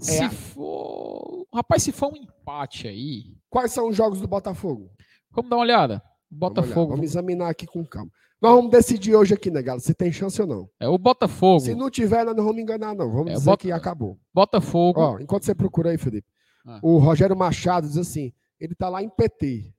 Se 0.00 0.22
a- 0.22 0.30
for. 0.30 1.46
Rapaz, 1.52 1.82
se 1.82 1.92
for 1.92 2.12
um 2.12 2.16
empate 2.16 2.86
aí. 2.88 3.36
Quais 3.50 3.72
são 3.72 3.88
os 3.88 3.96
jogos 3.96 4.20
do 4.20 4.26
Botafogo? 4.28 4.90
Vamos 5.30 5.50
dar 5.50 5.56
uma 5.56 5.62
olhada. 5.62 6.02
Vamos 6.30 6.54
Botafogo. 6.56 6.90
Vamos 6.92 7.04
examinar 7.06 7.48
aqui 7.50 7.66
com 7.66 7.84
calma. 7.84 8.10
Nós 8.40 8.54
vamos 8.54 8.70
decidir 8.70 9.14
hoje 9.14 9.32
aqui, 9.34 9.50
né, 9.50 9.62
galera? 9.62 9.80
Se 9.80 9.94
tem 9.94 10.12
chance 10.12 10.40
ou 10.42 10.46
não. 10.46 10.70
É 10.78 10.86
o 10.88 10.98
Botafogo. 10.98 11.60
Se 11.60 11.74
não 11.74 11.88
tiver, 11.90 12.24
nós 12.24 12.36
não 12.36 12.44
vamos 12.44 12.60
enganar, 12.60 12.94
não. 12.94 13.10
Vamos 13.10 13.30
É, 13.30 13.34
dizer 13.34 13.44
bota- 13.46 13.62
que 13.62 13.72
acabou. 13.72 14.18
Botafogo. 14.34 15.00
Ó, 15.00 15.18
enquanto 15.20 15.44
você 15.44 15.54
procura 15.54 15.90
aí, 15.90 15.98
Felipe. 15.98 16.26
Ah. 16.66 16.78
O 16.82 16.98
Rogério 16.98 17.36
Machado 17.36 17.86
diz 17.88 17.96
assim: 17.96 18.32
ele 18.60 18.74
tá 18.74 18.88
lá 18.88 19.02
em 19.02 19.08
PT. 19.08 19.72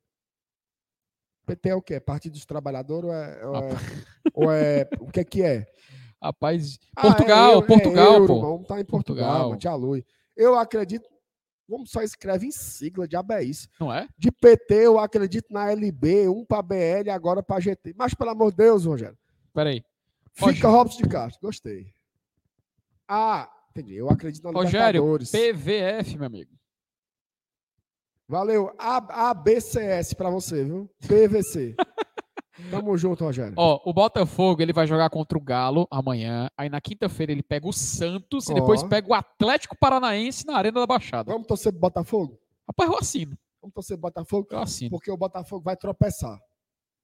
PT 1.46 1.70
é 1.70 1.76
o 1.76 1.82
quê? 1.82 2.00
Partido 2.00 2.34
dos 2.34 2.46
Trabalhadores 2.46 3.06
ou 3.10 3.14
é. 3.14 3.46
Ou 3.46 3.56
é, 3.56 3.70
ou 4.34 4.52
é- 4.52 4.90
o 5.00 5.12
que 5.12 5.20
é 5.20 5.24
que 5.24 5.42
é? 5.44 5.66
Rapaz. 6.22 6.80
Ah, 6.96 7.02
Portugal, 7.04 7.52
é 7.52 7.54
euro- 7.56 7.68
Portugal, 7.68 8.06
é 8.14 8.16
euro, 8.16 8.28
pô. 8.28 8.42
Vamos 8.42 8.68
tá 8.68 8.80
em 8.82 8.86
Portugal, 8.86 9.28
Portugal. 9.50 9.58
te 9.58 9.68
alui. 9.68 10.06
Eu 10.36 10.58
acredito. 10.58 11.08
Vamos 11.68 11.92
só 11.92 12.02
escreve 12.02 12.48
em 12.48 12.52
sigla, 12.52 13.08
diabo 13.08 13.34
é 13.34 13.44
isso. 13.44 13.68
Não 13.80 13.92
é? 13.94 14.08
De 14.18 14.32
PT, 14.32 14.74
eu 14.86 14.98
acredito 15.00 15.52
na 15.52 15.70
LB, 15.72 16.30
um 16.30 16.46
para 16.46 16.62
BL, 16.62 17.10
agora 17.12 17.44
para 17.44 17.60
GT. 17.60 17.94
Mas, 17.98 18.14
pelo 18.14 18.30
amor 18.30 18.52
de 18.52 18.58
Deus, 18.58 18.86
Rogério. 18.86 19.18
Peraí. 19.54 19.84
Fica 20.34 20.70
Robson 20.70 21.02
de 21.04 21.10
Castro. 21.10 21.42
Gostei. 21.42 21.94
Ah, 23.08 23.50
entendi. 23.72 23.96
Eu 23.96 24.10
acredito 24.10 24.44
na 24.44 24.52
Rogério, 24.52 25.02
Libertadores. 25.02 25.32
PVF, 25.32 26.16
meu 26.18 26.26
amigo. 26.28 26.52
Valeu. 28.28 28.74
A- 28.78 29.30
ABCS 29.32 30.14
para 30.14 30.30
você, 30.30 30.64
viu? 30.64 30.90
PVC. 31.08 31.76
Tamo 32.72 32.98
junto, 32.98 33.24
Rogério. 33.24 33.54
Ó, 33.58 33.80
o 33.86 33.94
Botafogo 33.94 34.62
ele 34.62 34.74
vai 34.74 34.88
jogar 34.88 35.10
contra 35.10 35.38
o 35.38 35.42
Galo 35.42 35.88
amanhã. 35.92 36.50
Aí 36.58 36.70
na 36.70 36.82
quinta-feira 36.82 37.32
ele 37.32 37.44
pega 37.44 37.68
o 37.68 37.74
Santos 37.74 38.50
e 38.50 38.54
depois 38.54 38.82
pega 38.84 39.08
o 39.10 39.14
Atlético 39.14 39.78
Paranaense 39.78 40.46
na 40.46 40.58
Arena 40.58 40.80
da 40.80 40.88
Baixada. 40.88 41.32
Vamos 41.32 41.48
torcer 41.48 41.72
pro 41.72 41.82
Botafogo? 41.82 42.40
Rapaz, 42.68 42.90
eu 42.90 42.98
assino. 42.98 43.38
Vamos 43.62 43.74
torcer 43.76 43.96
pro 43.98 44.10
Botafogo? 44.10 44.48
Eu 44.52 44.60
assino. 44.60 44.90
Porque 44.92 45.12
o 45.12 45.18
Botafogo 45.18 45.64
vai 45.64 45.76
tropeçar. 45.78 46.38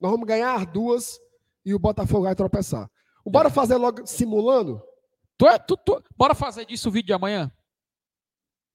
Nós 0.01 0.11
vamos 0.11 0.27
ganhar 0.27 0.65
duas 0.65 1.19
e 1.65 1.73
o 1.73 1.79
Botafogo 1.79 2.23
vai 2.23 2.35
tropeçar. 2.35 2.89
Bora 3.25 3.49
fazer 3.49 3.75
logo 3.77 4.05
simulando? 4.05 4.81
Tu 5.37 5.47
é, 5.47 5.57
tu, 5.59 5.77
tu- 5.77 6.03
Bora 6.17 6.35
fazer 6.35 6.65
disso 6.65 6.89
o 6.89 6.91
vídeo 6.91 7.07
de 7.07 7.13
amanhã? 7.13 7.51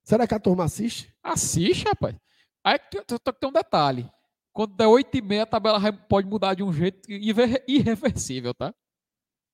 Será 0.04 0.26
que 0.26 0.34
a 0.34 0.40
turma 0.40 0.64
assiste? 0.64 1.12
Assiste, 1.22 1.84
rapaz. 1.84 2.16
Aí 2.64 2.78
tem 2.78 3.48
um 3.48 3.52
detalhe. 3.52 4.10
Quando 4.58 4.74
der 4.74 4.88
8 4.88 5.16
e 5.16 5.22
meia, 5.22 5.44
a 5.44 5.46
tabela 5.46 5.80
pode 6.08 6.26
mudar 6.26 6.52
de 6.54 6.64
um 6.64 6.72
jeito 6.72 7.08
irre- 7.08 7.62
irreversível, 7.68 8.52
tá? 8.52 8.74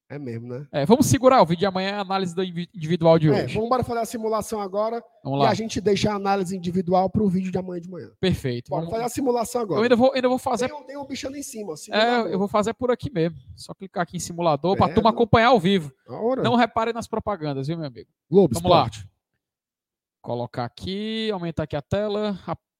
É 0.08 0.18
mesmo, 0.18 0.48
né? 0.48 0.66
É, 0.72 0.86
vamos 0.86 1.04
segurar 1.04 1.42
o 1.42 1.44
vídeo 1.44 1.60
de 1.60 1.66
amanhã, 1.66 1.96
a 1.96 2.00
análise 2.00 2.34
do 2.34 2.42
invi- 2.42 2.70
individual 2.74 3.18
de 3.18 3.28
É, 3.28 3.32
hoje. 3.44 3.52
vamos 3.54 3.66
embora 3.66 3.84
fazer 3.84 4.00
a 4.00 4.04
simulação 4.06 4.60
agora 4.62 5.04
Vamos 5.22 5.40
e 5.40 5.42
lá. 5.42 5.50
a 5.50 5.54
gente 5.54 5.78
deixa 5.78 6.10
a 6.10 6.14
análise 6.14 6.56
individual 6.56 7.10
para 7.10 7.22
o 7.22 7.28
vídeo 7.28 7.52
de 7.52 7.58
amanhã 7.58 7.82
de 7.82 7.90
manhã. 7.90 8.10
Perfeito. 8.18 8.70
Bora 8.70 8.80
Vamos- 8.82 8.92
fazer 8.94 9.04
a 9.04 9.08
simulação 9.10 9.60
Eu 9.60 9.64
agora. 9.66 9.82
ainda 9.82 9.96
vou, 9.96 10.12
ainda 10.14 10.28
vou 10.28 10.38
fazer. 10.38 10.70
Tem, 10.70 10.86
tem 10.86 10.96
um 10.96 11.06
bicho 11.06 11.26
ali 11.26 11.40
em 11.40 11.42
cima. 11.42 11.74
ó, 11.74 11.94
É, 11.94 12.32
eu 12.32 12.38
vou 12.38 12.48
fazer 12.48 12.72
por 12.72 12.90
aqui 12.90 13.10
mesmo. 13.12 13.36
Só 13.54 13.74
clicar 13.74 14.04
aqui 14.04 14.16
em 14.16 14.20
simulador 14.20 14.74
para 14.74 14.86
a 14.90 14.94
turma 14.94 15.10
acompanhar 15.10 15.48
ao 15.48 15.60
vivo. 15.60 15.92
Não 16.42 16.54
repare 16.56 16.94
nas 16.94 17.06
propagandas, 17.06 17.66
viu, 17.66 17.76
meu 17.76 17.86
amigo? 17.88 18.08
Globo 18.30 18.54
vamos 18.54 18.70
lá. 18.70 18.86
Esporte. 18.86 19.06
Colocar 20.22 20.64
aqui, 20.64 21.30
aumentar 21.30 21.64
aqui 21.64 21.76
a 21.76 21.82
tela. 21.82 22.38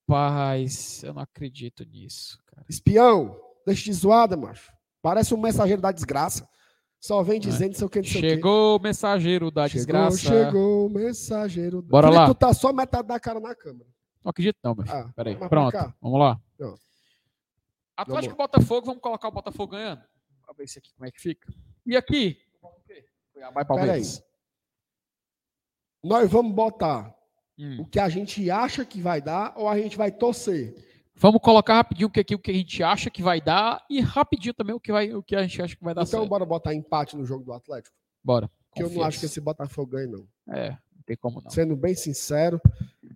Rapaz, 0.09 1.03
eu 1.03 1.15
não 1.15 1.23
acredito 1.23 1.85
nisso, 1.85 2.39
cara. 2.47 2.65
Espião, 2.69 3.41
deixa 3.67 3.85
de 3.85 3.93
zoada, 3.93 4.37
macho. 4.37 4.73
Parece 5.01 5.35
um 5.35 5.41
mensageiro 5.41 5.81
da 5.81 5.93
desgraça. 5.93 6.49
Só 7.01 7.23
vem 7.23 7.39
dizendo 7.39 7.73
não 7.73 7.79
sei 7.79 7.87
o 7.87 7.91
que, 7.91 7.99
não 7.99 8.05
sei. 8.09 8.17
É. 8.25 8.29
Chegou 8.31 8.77
o 8.79 8.83
mensageiro 8.83 9.51
da 9.51 9.69
Chegou, 9.69 9.77
desgraça. 9.79 10.17
chegou 10.19 10.87
o 10.87 10.91
mensageiro. 10.91 11.83
da- 11.83 11.89
Bora 11.89 12.07
Felipe, 12.09 12.21
lá. 12.21 12.27
Tu 12.29 12.35
tá 12.35 12.55
só 12.55 12.73
metade 12.73 13.09
da 13.09 13.21
cara 13.21 13.41
na 13.41 13.55
câmera. 13.55 13.89
Não 14.23 14.31
acredito 14.31 14.57
não, 14.63 14.75
meu 14.75 14.85
filho. 14.87 14.97
Ah, 14.97 15.13
Peraí, 15.15 15.37
pronto. 15.37 15.95
Vamos 16.01 16.19
lá. 16.21 16.41
Pronto. 16.57 16.81
Atlético 17.97 18.35
e 18.35 18.37
Botafogo, 18.39 18.87
vamos 18.87 19.03
colocar 19.03 19.29
o 19.29 19.33
Botafogo 19.33 19.73
ganhando. 19.73 20.03
Pra 20.43 20.55
ver 20.55 20.65
isso 20.65 20.79
aqui 20.79 20.93
como 20.95 21.07
é 21.07 21.11
que 21.11 21.21
fica. 21.21 21.53
E 21.87 21.97
aqui? 21.97 22.39
Cuiabá 23.33 23.61
e 23.63 23.65
Palmeiras. 23.67 24.23
Nós 26.03 26.31
vamos 26.31 26.55
botar 26.55 27.15
Hum. 27.59 27.83
o 27.83 27.87
que 27.87 28.01
a 28.01 28.09
gente 28.09 28.51
acha 28.51 28.85
que 28.85 29.01
vai 29.01 29.21
dar 29.21 29.55
ou 29.57 29.69
a 29.69 29.79
gente 29.79 29.97
vai 29.97 30.11
torcer. 30.11 30.75
Vamos 31.17 31.41
colocar 31.41 31.75
rapidinho 31.75 32.09
o 32.09 32.11
que, 32.11 32.21
aqui, 32.21 32.35
o 32.35 32.39
que 32.39 32.51
a 32.51 32.55
gente 32.55 32.83
acha 32.83 33.09
que 33.09 33.23
vai 33.23 33.41
dar 33.41 33.85
e 33.89 34.01
rapidinho 34.01 34.53
também 34.53 34.75
o 34.75 34.81
que, 34.81 34.91
vai, 34.91 35.15
o 35.15 35.23
que 35.23 35.37
a 35.37 35.43
gente 35.43 35.63
acha 35.63 35.77
que 35.77 35.85
vai 35.85 35.95
dar 35.95 36.03
então, 36.03 36.21
certo. 36.21 36.29
bora 36.29 36.45
botar 36.45 36.75
empate 36.75 37.17
no 37.17 37.25
jogo 37.25 37.45
do 37.45 37.53
Atlético? 37.53 37.95
Bora. 38.23 38.51
Que 38.75 38.83
eu 38.83 38.91
não 38.91 39.05
acho 39.05 39.21
que 39.21 39.27
esse 39.27 39.41
Botafogo 39.41 39.93
ganhe, 39.93 40.09
não. 40.09 40.27
É, 40.49 40.71
não 40.71 41.03
tem 41.07 41.17
como 41.17 41.41
não. 41.41 41.51
Sendo 41.51 41.77
bem 41.77 41.95
sincero. 41.95 42.61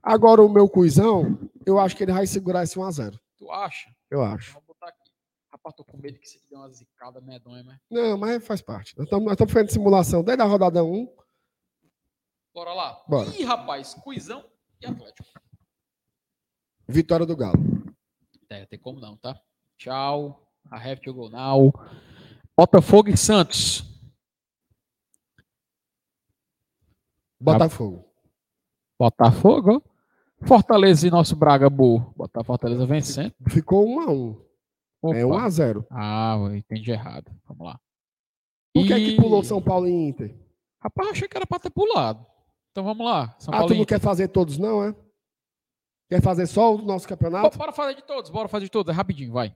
Agora, 0.00 0.40
o 0.40 0.48
meu 0.48 0.68
cuizão, 0.68 1.36
eu 1.66 1.80
acho 1.80 1.96
que 1.96 2.04
ele 2.04 2.12
vai 2.12 2.26
segurar 2.26 2.62
esse 2.62 2.78
1x0. 2.78 3.18
Tu 3.36 3.50
acha? 3.50 3.90
Eu 4.08 4.22
acho. 4.22 4.52
Vamos 4.52 4.68
botar 4.68 4.88
aqui. 4.88 5.10
Rapaz, 5.50 5.74
tô 5.74 5.84
com 5.84 5.96
medo 5.96 6.18
que 6.20 6.26
isso 6.26 6.36
aqui 6.36 6.46
dê 6.48 6.54
uma 6.54 6.70
zicada 6.70 7.20
medonha, 7.20 7.64
mas... 7.64 7.78
Não, 7.90 8.16
mas 8.16 8.46
faz 8.46 8.62
parte. 8.62 8.96
Nós 8.96 9.06
estamos 9.06 9.52
fazendo 9.52 9.72
simulação 9.72 10.22
desde 10.22 10.42
a 10.42 10.46
rodada 10.46 10.84
1. 10.84 11.08
Bora 12.58 12.74
lá. 12.74 13.00
Bora. 13.06 13.30
Ih, 13.36 13.44
rapaz, 13.44 13.94
Cuizão 13.94 14.44
e 14.82 14.86
Atlético. 14.86 15.28
Vitória 16.88 17.24
do 17.24 17.36
Galo. 17.36 17.54
É, 18.50 18.66
tem 18.66 18.76
como 18.80 18.98
não, 18.98 19.16
tá? 19.16 19.40
Tchau. 19.76 20.44
I 20.72 20.74
have 20.90 21.00
to 21.02 21.14
go 21.14 21.28
now. 21.30 21.72
Botafogo 22.56 23.10
e 23.10 23.16
Santos. 23.16 23.84
Botafogo. 27.40 28.04
Botafogo. 28.98 29.84
Fortaleza 30.44 31.06
e 31.06 31.10
nosso 31.12 31.36
Braga 31.36 31.70
Bull. 31.70 32.12
Botar 32.16 32.42
Fortaleza 32.42 32.84
vencendo. 32.86 33.34
Ficou 33.48 33.86
1x1. 33.86 35.14
É 35.16 35.24
Opa. 35.24 35.44
1x0. 35.46 35.86
Ah, 35.92 36.34
eu 36.40 36.56
entendi 36.56 36.90
errado. 36.90 37.30
Vamos 37.46 37.64
lá. 37.64 37.80
Por 38.74 38.84
que, 38.84 38.92
E- 38.94 39.10
que 39.14 39.22
pulou 39.22 39.44
São 39.44 39.62
Paulo 39.62 39.86
e 39.86 39.92
Inter? 39.92 40.36
Rapaz, 40.82 41.10
achei 41.10 41.28
que 41.28 41.36
era 41.36 41.46
pra 41.46 41.60
ter 41.60 41.70
pulado. 41.70 42.26
Então 42.78 42.86
vamos 42.86 43.04
lá. 43.04 43.34
São 43.40 43.52
Ah, 43.52 43.56
Paulo 43.58 43.74
tu 43.74 43.78
não 43.78 43.84
quer 43.84 43.98
fazer 43.98 44.28
todos, 44.28 44.56
não, 44.56 44.84
é? 44.84 44.94
Quer 46.08 46.22
fazer 46.22 46.46
só 46.46 46.76
o 46.76 46.80
nosso 46.80 47.08
campeonato? 47.08 47.58
Bora 47.58 47.72
fazer 47.72 47.96
de 47.96 48.02
todos, 48.04 48.30
bora 48.30 48.46
fazer 48.46 48.66
de 48.66 48.70
todos. 48.70 48.88
É 48.92 48.94
rapidinho, 48.96 49.32
vai. 49.32 49.52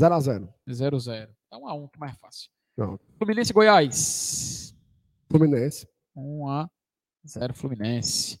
0x0. 0.00 0.48
0x0. 0.68 1.34
Tá 1.50 1.58
1x1, 1.58 1.90
que 1.90 1.98
mais 1.98 2.16
fácil. 2.16 2.48
Pronto. 2.76 3.04
Fluminense 3.18 3.50
e 3.50 3.54
Goiás. 3.54 4.72
Fluminense. 5.28 5.88
1x0 6.16 7.54
Fluminense. 7.54 8.40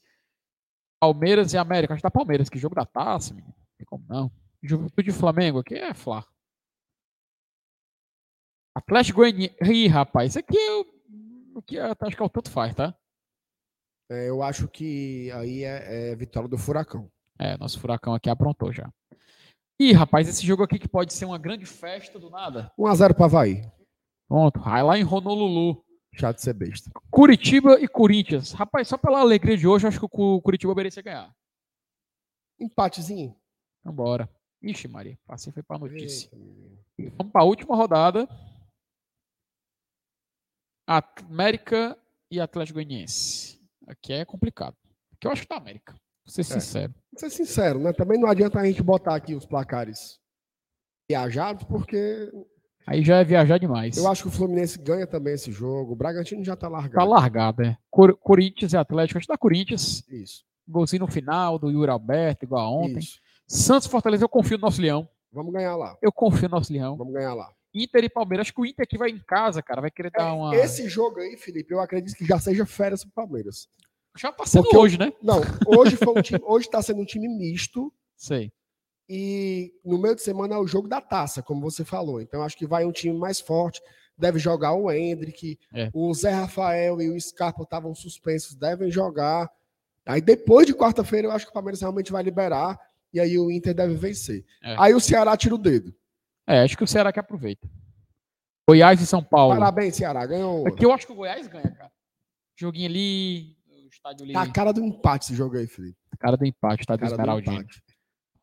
Palmeiras 1.00 1.52
e 1.52 1.58
América. 1.58 1.94
Acho 1.94 1.98
que 2.00 2.08
tá 2.08 2.10
Palmeiras. 2.12 2.48
Que 2.48 2.56
jogo 2.56 2.76
da 2.76 2.86
taça, 2.86 3.34
menino. 3.34 3.52
Não 3.52 3.76
tem 3.76 3.84
como 3.84 4.04
não. 4.08 4.30
Juventude 4.62 5.10
e 5.10 5.12
Flamengo 5.12 5.58
aqui 5.58 5.74
é 5.74 5.92
Flá. 5.92 6.24
Atlético 8.76 9.16
Goianiense. 9.22 9.56
Ih, 9.60 9.88
rapaz. 9.88 10.30
Isso 10.30 10.38
aqui 10.38 10.56
eu. 10.56 10.86
Aqui 11.58 11.74
eu 11.74 11.84
acho 11.84 12.16
que 12.16 12.22
é 12.22 12.26
o 12.26 12.28
tanto 12.28 12.48
faz, 12.48 12.76
tá? 12.76 12.96
É, 14.10 14.28
eu 14.28 14.42
acho 14.42 14.68
que 14.68 15.30
aí 15.32 15.64
é, 15.64 16.10
é 16.10 16.16
vitória 16.16 16.48
do 16.48 16.58
Furacão. 16.58 17.10
É, 17.38 17.56
nosso 17.58 17.80
furacão 17.80 18.14
aqui 18.14 18.30
aprontou 18.30 18.72
já. 18.72 18.92
Ih, 19.80 19.92
rapaz, 19.92 20.28
esse 20.28 20.46
jogo 20.46 20.62
aqui 20.62 20.78
que 20.78 20.88
pode 20.88 21.12
ser 21.12 21.24
uma 21.24 21.38
grande 21.38 21.66
festa 21.66 22.18
do 22.18 22.30
nada. 22.30 22.70
1x0 22.78 23.14
para 23.14 23.24
Havaí. 23.24 23.62
Pronto, 24.28 24.60
vai 24.60 24.82
lá 24.82 24.96
em 24.96 25.04
Honolulu. 25.04 25.84
Chato 26.14 26.36
de 26.36 26.42
ser 26.42 26.54
besta. 26.54 26.90
Curitiba 27.10 27.80
e 27.80 27.88
Corinthians. 27.88 28.52
Rapaz, 28.52 28.86
só 28.86 28.96
pela 28.96 29.18
alegria 29.18 29.56
de 29.56 29.66
hoje, 29.66 29.84
eu 29.84 29.88
acho 29.88 29.98
que 29.98 30.06
o 30.08 30.40
Curitiba 30.40 30.72
merecia 30.74 31.02
ganhar. 31.02 31.34
Empatezinho. 32.60 33.36
Vambora. 33.82 34.30
Ixi, 34.62 34.86
Maria, 34.86 35.18
assim 35.28 35.50
foi 35.50 35.62
pra 35.62 35.78
notícia. 35.78 36.30
Eita, 36.96 37.16
Vamos 37.18 37.32
pra 37.32 37.42
última 37.42 37.74
rodada. 37.74 38.28
América 40.86 41.98
e 42.30 42.40
Atlético 42.40 42.76
Goianiense. 42.76 43.53
Aqui 43.86 44.12
é 44.12 44.24
complicado. 44.24 44.76
Aqui 45.12 45.26
eu 45.26 45.30
acho 45.30 45.42
que 45.42 45.48
tá 45.48 45.56
América. 45.56 45.92
Vou 45.92 46.32
ser 46.32 46.40
é. 46.40 46.44
sincero. 46.44 46.94
Vou 47.12 47.20
ser 47.20 47.30
sincero, 47.30 47.78
né? 47.78 47.92
Também 47.92 48.18
não 48.18 48.28
adianta 48.28 48.58
a 48.58 48.64
gente 48.64 48.82
botar 48.82 49.14
aqui 49.14 49.34
os 49.34 49.46
placares 49.46 50.18
viajados, 51.08 51.64
porque. 51.64 52.30
Aí 52.86 53.02
já 53.02 53.18
é 53.18 53.24
viajar 53.24 53.58
demais. 53.58 53.96
Eu 53.96 54.08
acho 54.08 54.22
que 54.22 54.28
o 54.28 54.32
Fluminense 54.32 54.78
ganha 54.78 55.06
também 55.06 55.34
esse 55.34 55.50
jogo. 55.50 55.92
O 55.92 55.96
Bragantino 55.96 56.44
já 56.44 56.54
tá 56.54 56.68
largado. 56.68 56.94
Tá 56.94 57.04
largado, 57.04 57.62
é. 57.62 57.78
Cor 57.90 58.16
Corinthians 58.16 58.72
e 58.72 58.76
Atlético. 58.76 59.18
Acho 59.18 59.26
que 59.26 59.32
dá 59.32 59.38
Corinthians. 59.38 60.06
Isso. 60.08 60.44
Golzinho 60.66 61.00
no 61.00 61.10
final, 61.10 61.58
do 61.58 61.70
Yuri 61.70 61.90
Alberto, 61.90 62.44
igual 62.44 62.66
a 62.66 62.70
ontem. 62.70 62.98
Isso. 62.98 63.20
Santos 63.46 63.86
Fortaleza, 63.86 64.24
eu 64.24 64.28
confio 64.28 64.58
no 64.58 64.62
nosso 64.62 64.80
Leão. 64.80 65.08
Vamos 65.32 65.52
ganhar 65.52 65.76
lá. 65.76 65.96
Eu 66.00 66.12
confio 66.12 66.48
no 66.48 66.56
nosso 66.56 66.72
Leão. 66.72 66.96
Vamos 66.96 67.12
ganhar 67.12 67.34
lá. 67.34 67.50
Inter 67.74 68.04
e 68.04 68.08
Palmeiras. 68.08 68.46
Acho 68.46 68.54
que 68.54 68.60
o 68.60 68.66
Inter 68.66 68.84
aqui 68.84 68.96
vai 68.96 69.10
em 69.10 69.18
casa, 69.18 69.62
cara. 69.62 69.80
Vai 69.80 69.90
querer 69.90 70.10
dar 70.10 70.28
é, 70.28 70.32
uma. 70.32 70.54
Esse 70.54 70.88
jogo 70.88 71.18
aí, 71.20 71.36
Felipe, 71.36 71.74
eu 71.74 71.80
acredito 71.80 72.16
que 72.16 72.24
já 72.24 72.38
seja 72.38 72.64
férias 72.64 73.02
pro 73.02 73.12
Palmeiras. 73.12 73.68
Já 74.16 74.30
tá 74.30 74.46
sendo 74.46 74.62
Porque 74.62 74.76
hoje, 74.76 74.98
né? 74.98 75.12
Não, 75.20 75.40
hoje 75.66 75.96
foi 75.96 76.16
um 76.16 76.22
time, 76.22 76.40
hoje 76.44 76.70
tá 76.70 76.80
sendo 76.80 77.00
um 77.00 77.04
time 77.04 77.26
misto. 77.28 77.92
Sei. 78.16 78.52
E 79.08 79.74
no 79.84 79.98
meio 79.98 80.14
de 80.14 80.22
semana 80.22 80.54
é 80.54 80.58
o 80.58 80.66
jogo 80.66 80.88
da 80.88 81.00
taça, 81.00 81.42
como 81.42 81.60
você 81.60 81.84
falou. 81.84 82.20
Então 82.20 82.42
acho 82.42 82.56
que 82.56 82.66
vai 82.66 82.84
um 82.84 82.92
time 82.92 83.18
mais 83.18 83.40
forte. 83.40 83.82
Deve 84.16 84.38
jogar 84.38 84.72
o 84.74 84.90
Hendrick, 84.90 85.58
é. 85.74 85.90
o 85.92 86.14
Zé 86.14 86.30
Rafael 86.30 87.02
e 87.02 87.10
o 87.10 87.20
Scarpa 87.20 87.64
estavam 87.64 87.92
suspensos, 87.94 88.54
devem 88.54 88.90
jogar. 88.90 89.50
Aí 90.06 90.20
depois 90.20 90.66
de 90.66 90.74
quarta-feira 90.74 91.26
eu 91.26 91.32
acho 91.32 91.46
que 91.46 91.50
o 91.50 91.54
Palmeiras 91.54 91.80
realmente 91.80 92.12
vai 92.12 92.22
liberar 92.22 92.78
e 93.12 93.18
aí 93.18 93.36
o 93.36 93.50
Inter 93.50 93.74
deve 93.74 93.94
vencer. 93.94 94.44
É. 94.62 94.76
Aí 94.78 94.94
o 94.94 95.00
Ceará 95.00 95.36
tira 95.36 95.56
o 95.56 95.58
dedo. 95.58 95.92
É, 96.46 96.60
acho 96.60 96.76
que 96.76 96.84
o 96.84 96.86
Ceará 96.86 97.12
que 97.12 97.20
aproveita. 97.20 97.68
Goiás 98.68 99.00
e 99.00 99.06
São 99.06 99.22
Paulo. 99.22 99.54
Parabéns, 99.54 99.96
Ceará. 99.96 100.24
Ganhou. 100.26 100.66
Aqui 100.66 100.84
eu 100.84 100.92
acho 100.92 101.06
que 101.06 101.12
o 101.12 101.16
Goiás 101.16 101.46
ganha, 101.46 101.70
cara. 101.70 101.92
Joguinho 102.56 102.88
ali, 102.88 103.56
estádio 103.88 104.24
ali. 104.24 104.32
Tá 104.32 104.42
a 104.42 104.52
cara 104.52 104.72
do 104.72 104.80
empate 104.80 105.26
esse 105.26 105.34
jogo 105.34 105.56
aí, 105.56 105.66
Felipe. 105.66 105.98
A 106.12 106.16
cara 106.16 106.36
do 106.36 106.46
empate, 106.46 106.82
estádio 106.82 107.06
Esmeraldino. 107.06 107.64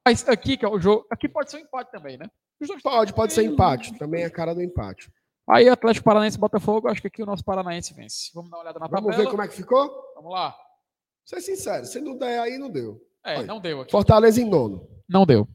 Mas 0.06 0.28
aqui, 0.28 0.58
que 0.58 0.66
é 0.66 0.68
o 0.68 0.80
jogo. 0.80 1.06
Aqui 1.12 1.30
pode 1.30 1.52
ser 1.52 1.58
um 1.58 1.62
empate 1.62 1.92
também, 1.92 2.18
né? 2.18 2.26
Pode, 2.84 3.14
pode 3.14 3.34
ser 3.34 3.44
empate. 3.44 3.98
Também 3.98 4.24
é 4.24 4.26
a 4.26 4.32
cara 4.32 4.54
do 4.54 4.62
empate. 4.62 5.12
Aí, 5.50 5.68
Atlético 5.68 6.06
Paranaense 6.06 6.38
Botafogo, 6.38 6.88
acho 6.88 7.02
que 7.02 7.08
aqui 7.08 7.24
o 7.24 7.26
nosso 7.26 7.44
Paranaense 7.44 7.94
vence. 7.94 8.32
Vamos 8.34 8.50
dar 8.50 8.58
uma 8.58 8.64
olhada 8.64 8.80
na 8.80 8.88
Vamos 8.88 8.96
tabela. 8.96 9.12
Vamos 9.12 9.26
ver 9.26 9.32
como 9.32 9.44
é 9.44 9.48
que 9.48 9.56
ficou? 9.56 10.14
Vamos 10.16 10.32
lá. 10.32 10.56
Ser 11.26 11.42
sincero, 11.42 11.86
se 11.86 12.00
não 12.00 12.18
der 12.18 12.40
aí, 12.40 12.58
não 12.58 12.70
deu. 12.70 13.02
É, 13.24 13.38
Olha, 13.38 13.48
não 13.48 13.60
deu 13.60 13.82
aqui. 13.82 13.92
Fortaleza 13.92 14.42
em 14.42 14.50
nono. 14.50 14.88
Não 15.08 15.26
deu. 15.26 15.48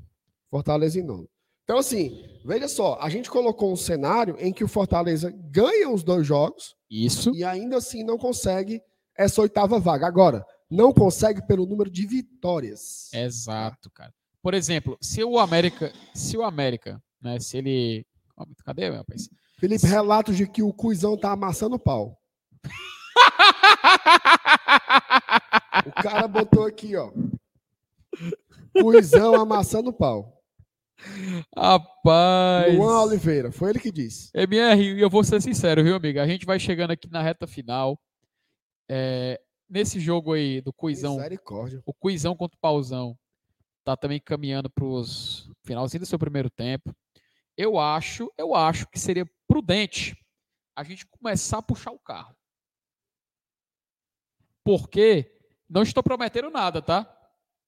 Fortaleza 0.50 0.98
em 0.98 1.02
nono. 1.02 1.28
Então, 1.66 1.78
assim, 1.78 2.24
veja 2.44 2.68
só, 2.68 2.96
a 3.00 3.08
gente 3.08 3.28
colocou 3.28 3.72
um 3.72 3.76
cenário 3.76 4.36
em 4.38 4.52
que 4.52 4.62
o 4.62 4.68
Fortaleza 4.68 5.34
ganha 5.50 5.90
os 5.90 6.04
dois 6.04 6.24
jogos. 6.24 6.76
Isso. 6.88 7.34
E 7.34 7.42
ainda 7.42 7.78
assim 7.78 8.04
não 8.04 8.16
consegue 8.16 8.80
essa 9.18 9.40
oitava 9.40 9.80
vaga. 9.80 10.06
Agora, 10.06 10.46
não 10.70 10.92
consegue 10.92 11.44
pelo 11.44 11.66
número 11.66 11.90
de 11.90 12.06
vitórias. 12.06 13.12
Exato, 13.12 13.90
cara. 13.90 14.14
Por 14.40 14.54
exemplo, 14.54 14.96
se 15.00 15.24
o 15.24 15.40
América, 15.40 15.92
se 16.14 16.38
o 16.38 16.44
América, 16.44 17.02
né, 17.20 17.40
se 17.40 17.58
ele, 17.58 18.06
cadê, 18.64 18.88
meu 18.88 18.98
rapaz? 18.98 19.28
Felipe, 19.58 19.88
relatos 19.88 20.36
de 20.36 20.46
que 20.46 20.62
o 20.62 20.72
Cuizão 20.72 21.16
tá 21.16 21.32
amassando 21.32 21.74
o 21.74 21.80
pau. 21.80 22.16
o 25.84 25.90
cara 26.00 26.28
botou 26.28 26.64
aqui, 26.64 26.94
ó. 26.94 27.10
Cuizão 28.72 29.34
amassando 29.34 29.90
o 29.90 29.92
pau. 29.92 30.35
Rapaz. 31.56 32.74
Luan 32.74 33.02
Oliveira, 33.02 33.52
foi 33.52 33.70
ele 33.70 33.80
que 33.80 33.92
disse. 33.92 34.30
MR, 34.34 35.00
eu 35.00 35.10
vou 35.10 35.22
ser 35.22 35.40
sincero, 35.42 35.82
viu, 35.84 35.96
amiga? 35.96 36.22
A 36.22 36.26
gente 36.26 36.46
vai 36.46 36.58
chegando 36.58 36.90
aqui 36.90 37.10
na 37.10 37.22
reta 37.22 37.46
final. 37.46 38.00
É, 38.88 39.40
nesse 39.68 40.00
jogo 40.00 40.32
aí 40.32 40.60
do 40.60 40.72
Cuizão. 40.72 41.18
O 41.84 41.92
Cuizão 41.92 42.36
contra 42.36 42.56
o 42.56 42.60
Pauzão 42.60 43.18
tá 43.84 43.96
também 43.96 44.20
caminhando 44.20 44.70
para 44.70 44.84
os 44.84 45.50
finalzinho 45.64 46.00
do 46.00 46.06
seu 46.06 46.18
primeiro 46.18 46.50
tempo. 46.50 46.94
Eu 47.56 47.78
acho, 47.78 48.32
eu 48.36 48.54
acho 48.54 48.86
que 48.88 48.98
seria 48.98 49.28
prudente 49.46 50.16
a 50.74 50.82
gente 50.82 51.06
começar 51.06 51.58
a 51.58 51.62
puxar 51.62 51.92
o 51.92 51.98
carro. 51.98 52.36
Porque 54.64 55.40
não 55.68 55.82
estou 55.82 56.02
prometendo 56.02 56.50
nada, 56.50 56.82
tá? 56.82 57.10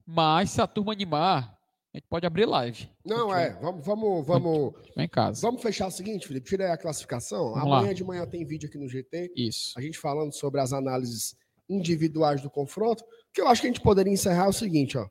Mas 0.04 0.50
se 0.50 0.60
a 0.60 0.66
turma 0.66 0.92
animar, 0.92 1.57
gente 1.98 2.08
pode 2.08 2.26
abrir 2.26 2.46
live. 2.46 2.88
Não, 3.04 3.34
é. 3.34 3.50
Vamos, 3.60 3.84
vamos, 3.84 4.26
vamos. 4.26 4.74
Em 4.96 5.08
casa. 5.08 5.40
Vamos 5.42 5.62
fechar 5.62 5.86
o 5.88 5.90
seguinte, 5.90 6.26
Felipe. 6.26 6.48
Tira 6.48 6.66
aí 6.66 6.70
a 6.70 6.76
classificação. 6.76 7.50
Vamos 7.52 7.62
Amanhã 7.62 7.88
lá. 7.88 7.92
de 7.92 8.04
manhã 8.04 8.26
tem 8.26 8.44
vídeo 8.44 8.68
aqui 8.68 8.78
no 8.78 8.88
GT. 8.88 9.32
Isso. 9.36 9.72
A 9.76 9.82
gente 9.82 9.98
falando 9.98 10.32
sobre 10.32 10.60
as 10.60 10.72
análises 10.72 11.36
individuais 11.68 12.40
do 12.40 12.50
confronto. 12.50 13.04
O 13.04 13.32
que 13.32 13.40
eu 13.40 13.48
acho 13.48 13.60
que 13.60 13.66
a 13.66 13.70
gente 13.70 13.82
poderia 13.82 14.12
encerrar 14.12 14.46
é 14.46 14.48
o 14.48 14.52
seguinte, 14.52 14.96
ó. 14.96 15.06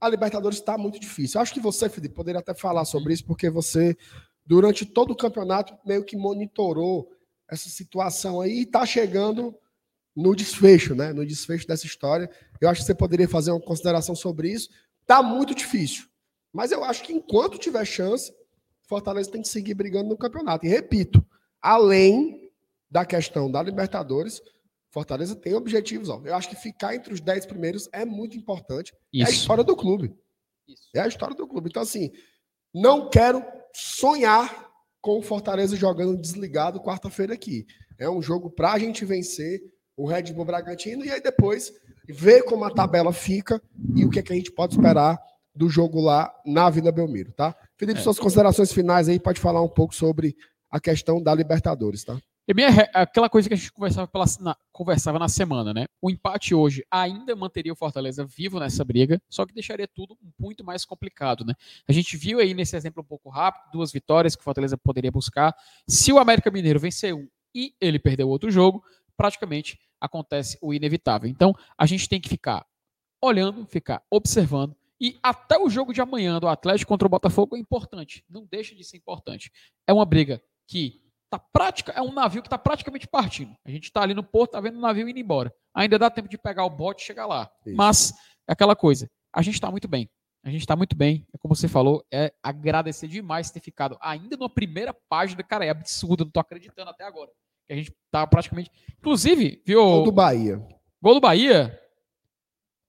A 0.00 0.08
Libertadores 0.08 0.58
está 0.58 0.78
muito 0.78 1.00
difícil. 1.00 1.38
Eu 1.38 1.42
acho 1.42 1.52
que 1.52 1.60
você, 1.60 1.88
Felipe, 1.88 2.14
poderia 2.14 2.40
até 2.40 2.54
falar 2.54 2.84
sobre 2.84 3.12
isso, 3.12 3.24
porque 3.24 3.50
você, 3.50 3.96
durante 4.46 4.84
todo 4.86 5.12
o 5.12 5.16
campeonato, 5.16 5.76
meio 5.84 6.04
que 6.04 6.16
monitorou 6.16 7.10
essa 7.50 7.68
situação 7.68 8.40
aí 8.40 8.60
e 8.60 8.62
está 8.62 8.86
chegando 8.86 9.54
no 10.14 10.34
desfecho, 10.34 10.94
né? 10.94 11.12
No 11.12 11.26
desfecho 11.26 11.66
dessa 11.66 11.86
história. 11.86 12.30
Eu 12.60 12.68
acho 12.68 12.80
que 12.80 12.86
você 12.86 12.94
poderia 12.94 13.28
fazer 13.28 13.50
uma 13.50 13.60
consideração 13.60 14.14
sobre 14.14 14.50
isso. 14.52 14.68
Tá 15.10 15.24
muito 15.24 15.56
difícil. 15.56 16.04
Mas 16.52 16.70
eu 16.70 16.84
acho 16.84 17.02
que 17.02 17.12
enquanto 17.12 17.58
tiver 17.58 17.84
chance, 17.84 18.32
Fortaleza 18.84 19.28
tem 19.28 19.42
que 19.42 19.48
seguir 19.48 19.74
brigando 19.74 20.08
no 20.08 20.16
campeonato. 20.16 20.64
E 20.64 20.68
repito, 20.68 21.26
além 21.60 22.52
da 22.88 23.04
questão 23.04 23.50
da 23.50 23.60
Libertadores, 23.60 24.40
Fortaleza 24.88 25.34
tem 25.34 25.52
objetivos. 25.52 26.08
Ó. 26.08 26.22
Eu 26.24 26.36
acho 26.36 26.48
que 26.48 26.54
ficar 26.54 26.94
entre 26.94 27.12
os 27.12 27.20
10 27.20 27.44
primeiros 27.46 27.88
é 27.92 28.04
muito 28.04 28.36
importante. 28.36 28.94
Isso. 29.12 29.24
É 29.24 29.26
a 29.26 29.30
história 29.30 29.64
do 29.64 29.74
clube. 29.74 30.14
Isso. 30.68 30.88
É 30.94 31.00
a 31.00 31.08
história 31.08 31.34
do 31.34 31.44
clube. 31.44 31.70
Então, 31.70 31.82
assim, 31.82 32.12
não 32.72 33.10
quero 33.10 33.44
sonhar 33.74 34.70
com 35.00 35.18
o 35.18 35.22
Fortaleza 35.22 35.74
jogando 35.74 36.16
desligado 36.16 36.78
quarta-feira 36.80 37.34
aqui. 37.34 37.66
É 37.98 38.08
um 38.08 38.22
jogo 38.22 38.48
para 38.48 38.74
a 38.74 38.78
gente 38.78 39.04
vencer 39.04 39.60
o 39.96 40.06
Red 40.06 40.32
Bull 40.32 40.44
Bragantino 40.44 41.04
e 41.04 41.10
aí 41.10 41.20
depois 41.20 41.72
ver 42.10 42.42
como 42.44 42.64
a 42.64 42.70
tabela 42.70 43.12
fica 43.12 43.60
e 43.94 44.04
o 44.04 44.10
que, 44.10 44.18
é 44.18 44.22
que 44.22 44.32
a 44.32 44.36
gente 44.36 44.52
pode 44.52 44.74
esperar 44.74 45.18
do 45.54 45.68
jogo 45.68 46.00
lá 46.00 46.32
na 46.46 46.70
Vila 46.70 46.92
Belmiro, 46.92 47.32
tá? 47.32 47.54
Felipe, 47.76 48.00
é. 48.00 48.02
suas 48.02 48.18
considerações 48.18 48.72
finais 48.72 49.08
aí, 49.08 49.18
pode 49.18 49.40
falar 49.40 49.62
um 49.62 49.68
pouco 49.68 49.94
sobre 49.94 50.36
a 50.70 50.80
questão 50.80 51.22
da 51.22 51.34
Libertadores, 51.34 52.04
tá? 52.04 52.16
E 52.50 52.54
minha, 52.54 52.68
aquela 52.94 53.28
coisa 53.28 53.48
que 53.48 53.54
a 53.54 53.56
gente 53.56 53.70
conversava, 53.70 54.08
pela, 54.08 54.24
na, 54.40 54.56
conversava 54.72 55.18
na 55.18 55.28
semana, 55.28 55.72
né? 55.72 55.86
O 56.02 56.10
empate 56.10 56.54
hoje 56.54 56.84
ainda 56.90 57.36
manteria 57.36 57.72
o 57.72 57.76
Fortaleza 57.76 58.24
vivo 58.24 58.58
nessa 58.58 58.84
briga, 58.84 59.22
só 59.28 59.46
que 59.46 59.54
deixaria 59.54 59.86
tudo 59.86 60.18
muito 60.38 60.64
mais 60.64 60.84
complicado, 60.84 61.44
né? 61.44 61.54
A 61.86 61.92
gente 61.92 62.16
viu 62.16 62.40
aí 62.40 62.52
nesse 62.52 62.76
exemplo 62.76 63.02
um 63.02 63.06
pouco 63.06 63.28
rápido, 63.28 63.70
duas 63.72 63.92
vitórias 63.92 64.34
que 64.34 64.40
o 64.40 64.44
Fortaleza 64.44 64.76
poderia 64.76 65.12
buscar. 65.12 65.54
Se 65.86 66.12
o 66.12 66.18
América 66.18 66.50
Mineiro 66.50 66.80
vencer 66.80 67.14
um 67.14 67.28
e 67.54 67.74
ele 67.80 67.98
perder 67.98 68.24
o 68.24 68.28
outro 68.28 68.50
jogo, 68.50 68.82
praticamente 69.20 69.78
acontece 70.00 70.56
o 70.62 70.72
inevitável. 70.72 71.28
Então, 71.28 71.54
a 71.76 71.84
gente 71.84 72.08
tem 72.08 72.18
que 72.18 72.26
ficar 72.26 72.64
olhando, 73.20 73.66
ficar 73.66 74.02
observando. 74.10 74.74
E 74.98 75.18
até 75.22 75.58
o 75.58 75.68
jogo 75.68 75.92
de 75.92 76.00
amanhã 76.00 76.40
do 76.40 76.48
Atlético 76.48 76.88
contra 76.88 77.06
o 77.06 77.10
Botafogo 77.10 77.54
é 77.54 77.58
importante. 77.58 78.24
Não 78.30 78.46
deixa 78.50 78.74
de 78.74 78.82
ser 78.82 78.96
importante. 78.96 79.52
É 79.86 79.92
uma 79.92 80.06
briga 80.06 80.42
que 80.66 81.02
tá 81.28 81.38
prática, 81.38 81.92
é 81.92 82.00
um 82.00 82.12
navio 82.12 82.40
que 82.40 82.46
está 82.46 82.56
praticamente 82.56 83.06
partindo. 83.06 83.54
A 83.62 83.70
gente 83.70 83.84
está 83.84 84.00
ali 84.00 84.14
no 84.14 84.22
porto, 84.22 84.52
tá 84.52 84.60
vendo 84.62 84.78
o 84.78 84.80
navio 84.80 85.06
indo 85.06 85.18
embora. 85.18 85.52
Ainda 85.74 85.98
dá 85.98 86.08
tempo 86.08 86.26
de 86.26 86.38
pegar 86.38 86.64
o 86.64 86.70
bote 86.70 87.02
e 87.02 87.06
chegar 87.06 87.26
lá. 87.26 87.50
Isso. 87.66 87.76
Mas 87.76 88.14
é 88.48 88.54
aquela 88.54 88.74
coisa. 88.74 89.06
A 89.34 89.42
gente 89.42 89.54
está 89.54 89.70
muito 89.70 89.86
bem. 89.86 90.08
A 90.42 90.48
gente 90.48 90.62
está 90.62 90.74
muito 90.74 90.96
bem. 90.96 91.26
É 91.34 91.36
como 91.36 91.54
você 91.54 91.68
falou, 91.68 92.02
é 92.10 92.32
agradecer 92.42 93.06
demais 93.06 93.50
ter 93.50 93.60
ficado 93.60 93.98
ainda 94.00 94.34
na 94.38 94.48
primeira 94.48 94.94
página. 95.10 95.42
Cara, 95.42 95.66
é 95.66 95.68
absurdo, 95.68 96.24
não 96.24 96.30
tô 96.30 96.40
acreditando 96.40 96.88
até 96.88 97.04
agora 97.04 97.30
a 97.72 97.76
gente 97.76 97.92
tá 98.10 98.26
praticamente. 98.26 98.70
Inclusive, 98.98 99.62
viu? 99.64 99.82
Gol 99.82 100.04
do 100.04 100.12
Bahia. 100.12 100.66
Gol 101.00 101.14
do 101.14 101.20
Bahia? 101.20 101.80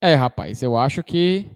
É, 0.02 0.16
rapaz, 0.16 0.62
eu 0.64 0.76
acho 0.76 1.04
que. 1.04 1.50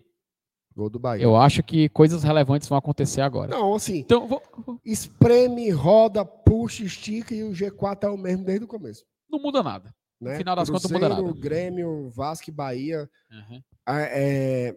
Gol 0.76 0.90
do 0.90 1.00
Bahia. 1.00 1.24
Eu 1.24 1.36
acho 1.36 1.64
que 1.64 1.90
coisas 1.90 2.24
relevantes 2.24 2.68
vão 2.68 2.78
acontecer 2.78 3.22
agora. 3.22 3.50
Não, 3.50 3.74
assim. 3.74 4.00
Então, 4.00 4.28
vou... 4.28 4.42
Espreme, 4.86 5.70
roda, 5.72 6.24
puxa, 6.26 6.84
estica 6.84 7.34
e 7.34 7.44
o 7.44 7.52
G4 7.52 8.04
é 8.04 8.10
o 8.10 8.18
mesmo 8.18 8.46
desde 8.46 8.66
o 8.66 8.68
começo. 8.68 9.04
Não 9.30 9.42
muda 9.42 9.64
nada. 9.64 9.96
Né? 10.22 10.34
No 10.34 10.38
final 10.38 10.56
das 10.56 10.70
Cruzeiro, 10.70 10.94
contas, 10.94 11.10
não 11.10 11.24
muda 11.24 11.34
nada. 11.34 11.42
Grêmio, 11.42 12.10
Vasco 12.10 12.50
e 12.50 12.54
Bahia. 12.54 13.10
Uhum. 13.32 13.62
É, 13.88 14.76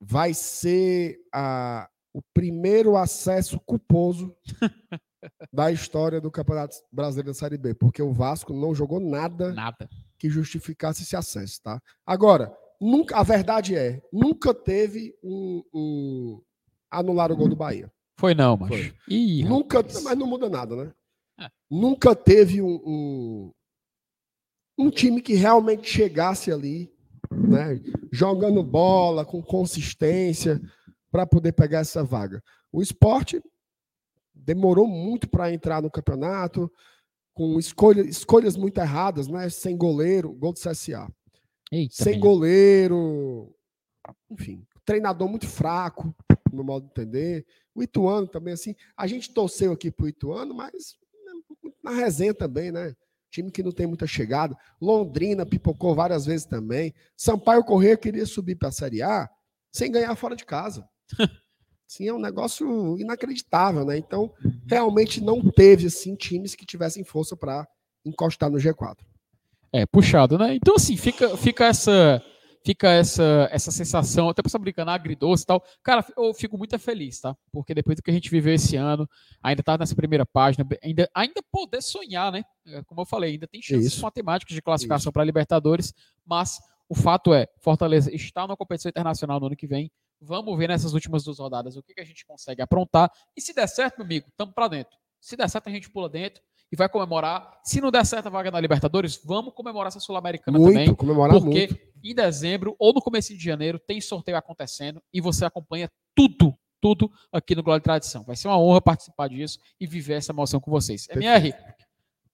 vai 0.00 0.34
ser 0.34 1.18
a, 1.32 1.88
o 2.12 2.22
primeiro 2.34 2.96
acesso 2.96 3.60
culposo 3.60 4.34
da 5.52 5.70
história 5.70 6.20
do 6.20 6.30
Campeonato 6.30 6.76
Brasileiro 6.90 7.28
da 7.30 7.34
Série 7.34 7.58
B, 7.58 7.74
porque 7.74 8.02
o 8.02 8.12
Vasco 8.12 8.52
não 8.52 8.74
jogou 8.74 9.00
nada, 9.00 9.52
Nada. 9.52 9.88
que 10.18 10.28
justificasse 10.28 11.02
esse 11.02 11.16
acesso, 11.16 11.62
tá? 11.62 11.80
Agora, 12.04 12.56
nunca, 12.80 13.16
a 13.16 13.22
verdade 13.22 13.74
é, 13.74 14.02
nunca 14.12 14.52
teve 14.54 15.14
um, 15.22 15.62
um 15.72 16.42
anular 16.90 17.30
o 17.32 17.36
gol 17.36 17.48
do 17.48 17.56
Bahia. 17.56 17.90
Foi 18.18 18.34
não, 18.34 18.56
mas. 18.56 18.68
Foi. 18.68 18.94
Ih, 19.08 19.44
Nunca, 19.44 19.84
mas 20.02 20.16
não 20.16 20.26
muda 20.26 20.48
nada, 20.48 20.76
né? 20.76 20.92
É. 21.38 21.50
Nunca 21.70 22.14
teve 22.14 22.62
um, 22.62 22.80
um, 22.86 23.52
um 24.78 24.90
time 24.90 25.20
que 25.20 25.34
realmente 25.34 25.88
chegasse 25.88 26.50
ali, 26.50 26.90
né? 27.30 27.80
Jogando 28.10 28.62
bola, 28.62 29.24
com 29.24 29.42
consistência, 29.42 30.60
para 31.10 31.26
poder 31.26 31.52
pegar 31.52 31.80
essa 31.80 32.02
vaga. 32.02 32.42
O 32.72 32.80
esporte 32.80 33.42
demorou 34.46 34.86
muito 34.86 35.28
para 35.28 35.52
entrar 35.52 35.82
no 35.82 35.90
campeonato, 35.90 36.72
com 37.34 37.58
escolha, 37.58 38.00
escolhas 38.02 38.56
muito 38.56 38.78
erradas, 38.78 39.26
né? 39.26 39.50
Sem 39.50 39.76
goleiro, 39.76 40.32
gol 40.32 40.52
do 40.52 40.60
CSA. 40.60 41.12
Eita, 41.70 41.96
Sem 41.96 42.12
menino. 42.12 42.22
goleiro, 42.22 43.54
enfim, 44.30 44.64
treinador 44.84 45.28
muito 45.28 45.48
fraco, 45.48 46.14
no 46.52 46.62
modo 46.62 46.84
de 46.84 46.92
entender. 46.92 47.44
O 47.74 47.82
Ituano 47.82 48.28
também, 48.28 48.54
assim, 48.54 48.74
a 48.96 49.06
gente 49.08 49.34
torceu 49.34 49.72
aqui 49.72 49.90
pro 49.90 50.08
Ituano, 50.08 50.54
mas 50.54 50.96
né, 51.24 51.32
na 51.82 51.90
resenha 51.90 52.32
também, 52.32 52.70
né? 52.70 52.94
Time 53.28 53.50
que 53.50 53.64
não 53.64 53.72
tem 53.72 53.86
muita 53.86 54.06
chegada. 54.06 54.56
Londrina 54.80 55.44
pipocou 55.44 55.94
várias 55.94 56.24
vezes 56.24 56.46
também. 56.46 56.94
Sampaio 57.16 57.64
Corrêa 57.64 57.96
queria 57.96 58.24
subir 58.24 58.54
para 58.54 58.68
a 58.68 58.72
Série 58.72 59.02
A 59.02 59.28
sem 59.72 59.90
ganhar 59.90 60.14
fora 60.14 60.36
de 60.36 60.44
casa. 60.44 60.88
Sim, 61.86 62.08
é 62.08 62.12
um 62.12 62.18
negócio 62.18 62.98
inacreditável, 62.98 63.84
né? 63.84 63.96
Então, 63.96 64.32
realmente 64.66 65.20
não 65.20 65.40
teve 65.40 65.86
assim 65.86 66.16
times 66.16 66.54
que 66.54 66.66
tivessem 66.66 67.04
força 67.04 67.36
para 67.36 67.66
encostar 68.04 68.50
no 68.50 68.58
G4. 68.58 68.96
É, 69.72 69.86
puxado, 69.86 70.38
né? 70.38 70.54
Então, 70.54 70.74
assim, 70.74 70.96
fica, 70.96 71.36
fica 71.36 71.66
essa 71.66 72.22
fica 72.66 72.90
essa, 72.90 73.48
essa 73.52 73.70
sensação, 73.70 74.28
até 74.28 74.42
pra 74.42 74.58
brincando, 74.58 74.90
agridoce 74.90 75.44
e 75.44 75.46
tal. 75.46 75.62
Cara, 75.84 76.04
eu 76.16 76.34
fico 76.34 76.58
muito 76.58 76.76
feliz, 76.80 77.20
tá? 77.20 77.36
Porque 77.52 77.72
depois 77.72 77.96
do 77.96 78.02
que 78.02 78.10
a 78.10 78.12
gente 78.12 78.28
viveu 78.28 78.52
esse 78.52 78.74
ano, 78.74 79.08
ainda 79.40 79.62
tá 79.62 79.78
nessa 79.78 79.94
primeira 79.94 80.26
página, 80.26 80.66
ainda, 80.82 81.08
ainda 81.14 81.40
poder 81.52 81.80
sonhar, 81.80 82.32
né? 82.32 82.42
É, 82.66 82.82
Como 82.82 83.02
eu 83.02 83.06
falei, 83.06 83.34
ainda 83.34 83.46
tem 83.46 83.62
chances 83.62 83.92
Isso. 83.92 84.02
matemáticas 84.02 84.52
de 84.52 84.60
classificação 84.60 85.12
para 85.12 85.22
Libertadores, 85.22 85.94
mas 86.24 86.58
o 86.88 86.94
fato 86.96 87.32
é, 87.32 87.46
Fortaleza 87.60 88.12
está 88.12 88.48
na 88.48 88.56
competição 88.56 88.90
internacional 88.90 89.38
no 89.38 89.46
ano 89.46 89.56
que 89.56 89.68
vem. 89.68 89.88
Vamos 90.20 90.56
ver 90.58 90.68
nessas 90.68 90.94
últimas 90.94 91.24
duas 91.24 91.38
rodadas 91.38 91.76
o 91.76 91.82
que, 91.82 91.94
que 91.94 92.00
a 92.00 92.04
gente 92.04 92.24
consegue 92.24 92.62
aprontar. 92.62 93.10
E 93.36 93.40
se 93.40 93.52
der 93.52 93.66
certo, 93.66 93.98
meu 93.98 94.04
amigo, 94.04 94.28
estamos 94.28 94.54
para 94.54 94.68
dentro. 94.68 94.96
Se 95.20 95.36
der 95.36 95.48
certo, 95.48 95.68
a 95.68 95.72
gente 95.72 95.90
pula 95.90 96.08
dentro 96.08 96.42
e 96.70 96.76
vai 96.76 96.88
comemorar. 96.88 97.60
Se 97.64 97.80
não 97.80 97.90
der 97.90 98.04
certo 98.04 98.26
a 98.26 98.30
vaga 98.30 98.50
na 98.50 98.60
Libertadores, 98.60 99.20
vamos 99.24 99.54
comemorar 99.54 99.88
essa 99.88 100.00
Sul-Americana 100.00 100.58
também. 100.58 100.94
Comemorar 100.94 101.36
Porque 101.38 101.68
muito. 101.68 101.78
em 102.02 102.14
dezembro 102.14 102.74
ou 102.78 102.92
no 102.92 103.00
começo 103.00 103.34
de 103.36 103.42
janeiro 103.42 103.78
tem 103.78 104.00
sorteio 104.00 104.36
acontecendo 104.36 105.02
e 105.12 105.20
você 105.20 105.44
acompanha 105.44 105.90
tudo, 106.14 106.56
tudo 106.80 107.10
aqui 107.32 107.54
no 107.54 107.62
Glória 107.62 107.80
e 107.80 107.82
Tradição. 107.84 108.24
Vai 108.24 108.36
ser 108.36 108.48
uma 108.48 108.58
honra 108.58 108.80
participar 108.80 109.28
disso 109.28 109.58
e 109.80 109.86
viver 109.86 110.14
essa 110.14 110.32
emoção 110.32 110.60
com 110.60 110.70
vocês. 110.70 111.08
MR, 111.10 111.54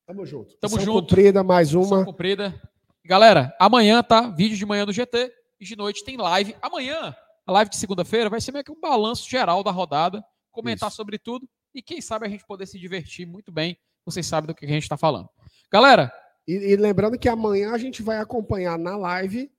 Tamo 0.07 0.27
junto. 0.27 0.57
Tamo 0.57 0.77
Missão 0.77 0.95
junto. 0.95 1.09
Cumprida, 1.09 1.43
mais 1.43 1.75
uma. 1.75 2.05
cumprida. 2.05 2.61
Galera, 3.05 3.55
amanhã 3.59 4.03
tá 4.03 4.29
vídeo 4.29 4.57
de 4.57 4.67
manhã 4.67 4.85
no 4.85 4.93
GT 4.93 5.33
e 5.61 5.65
de 5.65 5.77
noite 5.77 6.05
tem 6.05 6.17
live. 6.17 6.55
Amanhã, 6.61 7.15
a 7.47 7.53
live 7.53 7.71
de 7.71 7.77
segunda-feira, 7.77 8.31
vai 8.31 8.41
ser 8.41 8.53
meio 8.53 8.65
que 8.65 8.73
um 8.73 8.81
balanço 8.81 9.29
geral 9.29 9.63
da 9.63 9.71
rodada, 9.71 10.23
comentar 10.51 10.89
Isso. 10.89 10.97
sobre 10.97 11.19
tudo 11.19 11.49
e 11.75 11.83
quem 11.83 12.01
sabe 12.01 12.27
a 12.27 12.29
gente 12.29 12.47
poder 12.47 12.67
se 12.67 12.79
divertir 12.79 13.27
muito 13.27 13.51
bem. 13.51 13.77
Vocês 14.05 14.27
sabem 14.27 14.49
do 14.49 14.55
que 14.55 14.65
a 14.65 14.69
gente 14.69 14.83
está 14.83 14.97
falando. 14.97 15.29
Galera, 15.71 16.13
E, 16.47 16.55
e 16.55 16.77
lembrando 16.77 17.19
que 17.19 17.29
amanhã 17.29 17.73
a 17.73 17.79
gente 17.79 18.03
vai 18.03 18.19
acompanhar 18.19 18.79
na 18.79 18.97
live 18.97 19.51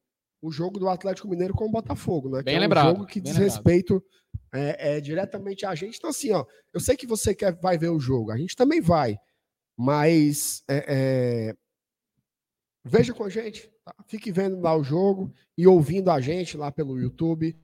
o 0.42 0.52
jogo 0.52 0.78
do 0.78 0.90
Atlético 0.90 1.30
Mineiro 1.30 1.54
com 1.54 1.66
o 1.66 1.72
Botafogo, 1.72 2.30
né? 2.30 2.44
Bem 2.44 2.54
que 2.54 2.58
é 2.58 2.60
lembrado, 2.60 2.88
um 2.88 2.96
jogo 2.96 3.06
que 3.06 3.22
diz 3.22 3.38
respeito 3.38 4.04
é, 4.54 4.98
é, 4.98 5.02
diretamente 5.02 5.66
a 5.66 5.74
gente. 5.74 5.98
Então, 5.98 6.10
assim, 6.10 6.32
ó, 6.34 6.46
eu 6.74 6.82
sei 6.82 6.98
que 6.98 7.08
você 7.08 7.34
quer, 7.34 7.56
vai 7.56 7.78
ver 7.78 7.90
o 7.90 8.00
jogo, 8.00 8.32
a 8.32 8.38
gente 8.38 8.56
também 8.56 8.82
vai, 8.82 9.18
mas 9.78 10.62
é, 10.68 10.86
é, 10.88 11.56
veja 12.84 13.14
com 13.14 13.24
a 13.24 13.30
gente, 13.30 13.72
tá? 13.86 13.96
fique 14.06 14.34
vendo 14.34 14.60
lá 14.60 14.76
o 14.76 14.84
jogo 14.84 15.34
e 15.58 15.66
ouvindo 15.66 16.12
a 16.12 16.20
gente 16.20 16.58
lá 16.58 16.70
pelo 16.72 17.00
YouTube. 17.00 17.58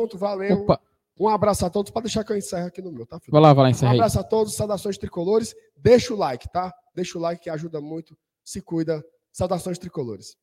Pronto, 0.00 0.18
valeu. 0.18 0.62
opa, 0.62 0.80
Um 1.18 1.28
abraço 1.28 1.64
a 1.66 1.70
todos. 1.70 1.90
Pode 1.90 2.04
deixar 2.04 2.24
que 2.24 2.32
eu 2.32 2.36
encerro 2.36 2.66
aqui 2.66 2.80
no 2.80 2.90
meu, 2.92 3.06
tá, 3.06 3.18
Felipe? 3.18 3.32
vai 3.32 3.40
lá, 3.40 3.52
vai 3.52 3.62
lá, 3.64 3.68
Um 3.68 3.70
encerra 3.72 3.92
aí. 3.92 3.98
abraço 3.98 4.18
a 4.20 4.22
todos, 4.24 4.54
saudações 4.54 4.96
tricolores. 4.98 5.54
Deixa 5.76 6.14
o 6.14 6.16
like, 6.16 6.48
tá? 6.50 6.72
Deixa 6.94 7.18
o 7.18 7.20
like 7.20 7.42
que 7.42 7.50
ajuda 7.50 7.80
muito. 7.80 8.16
Se 8.44 8.60
cuida. 8.62 9.02
Saudações 9.32 9.78
tricolores. 9.78 10.34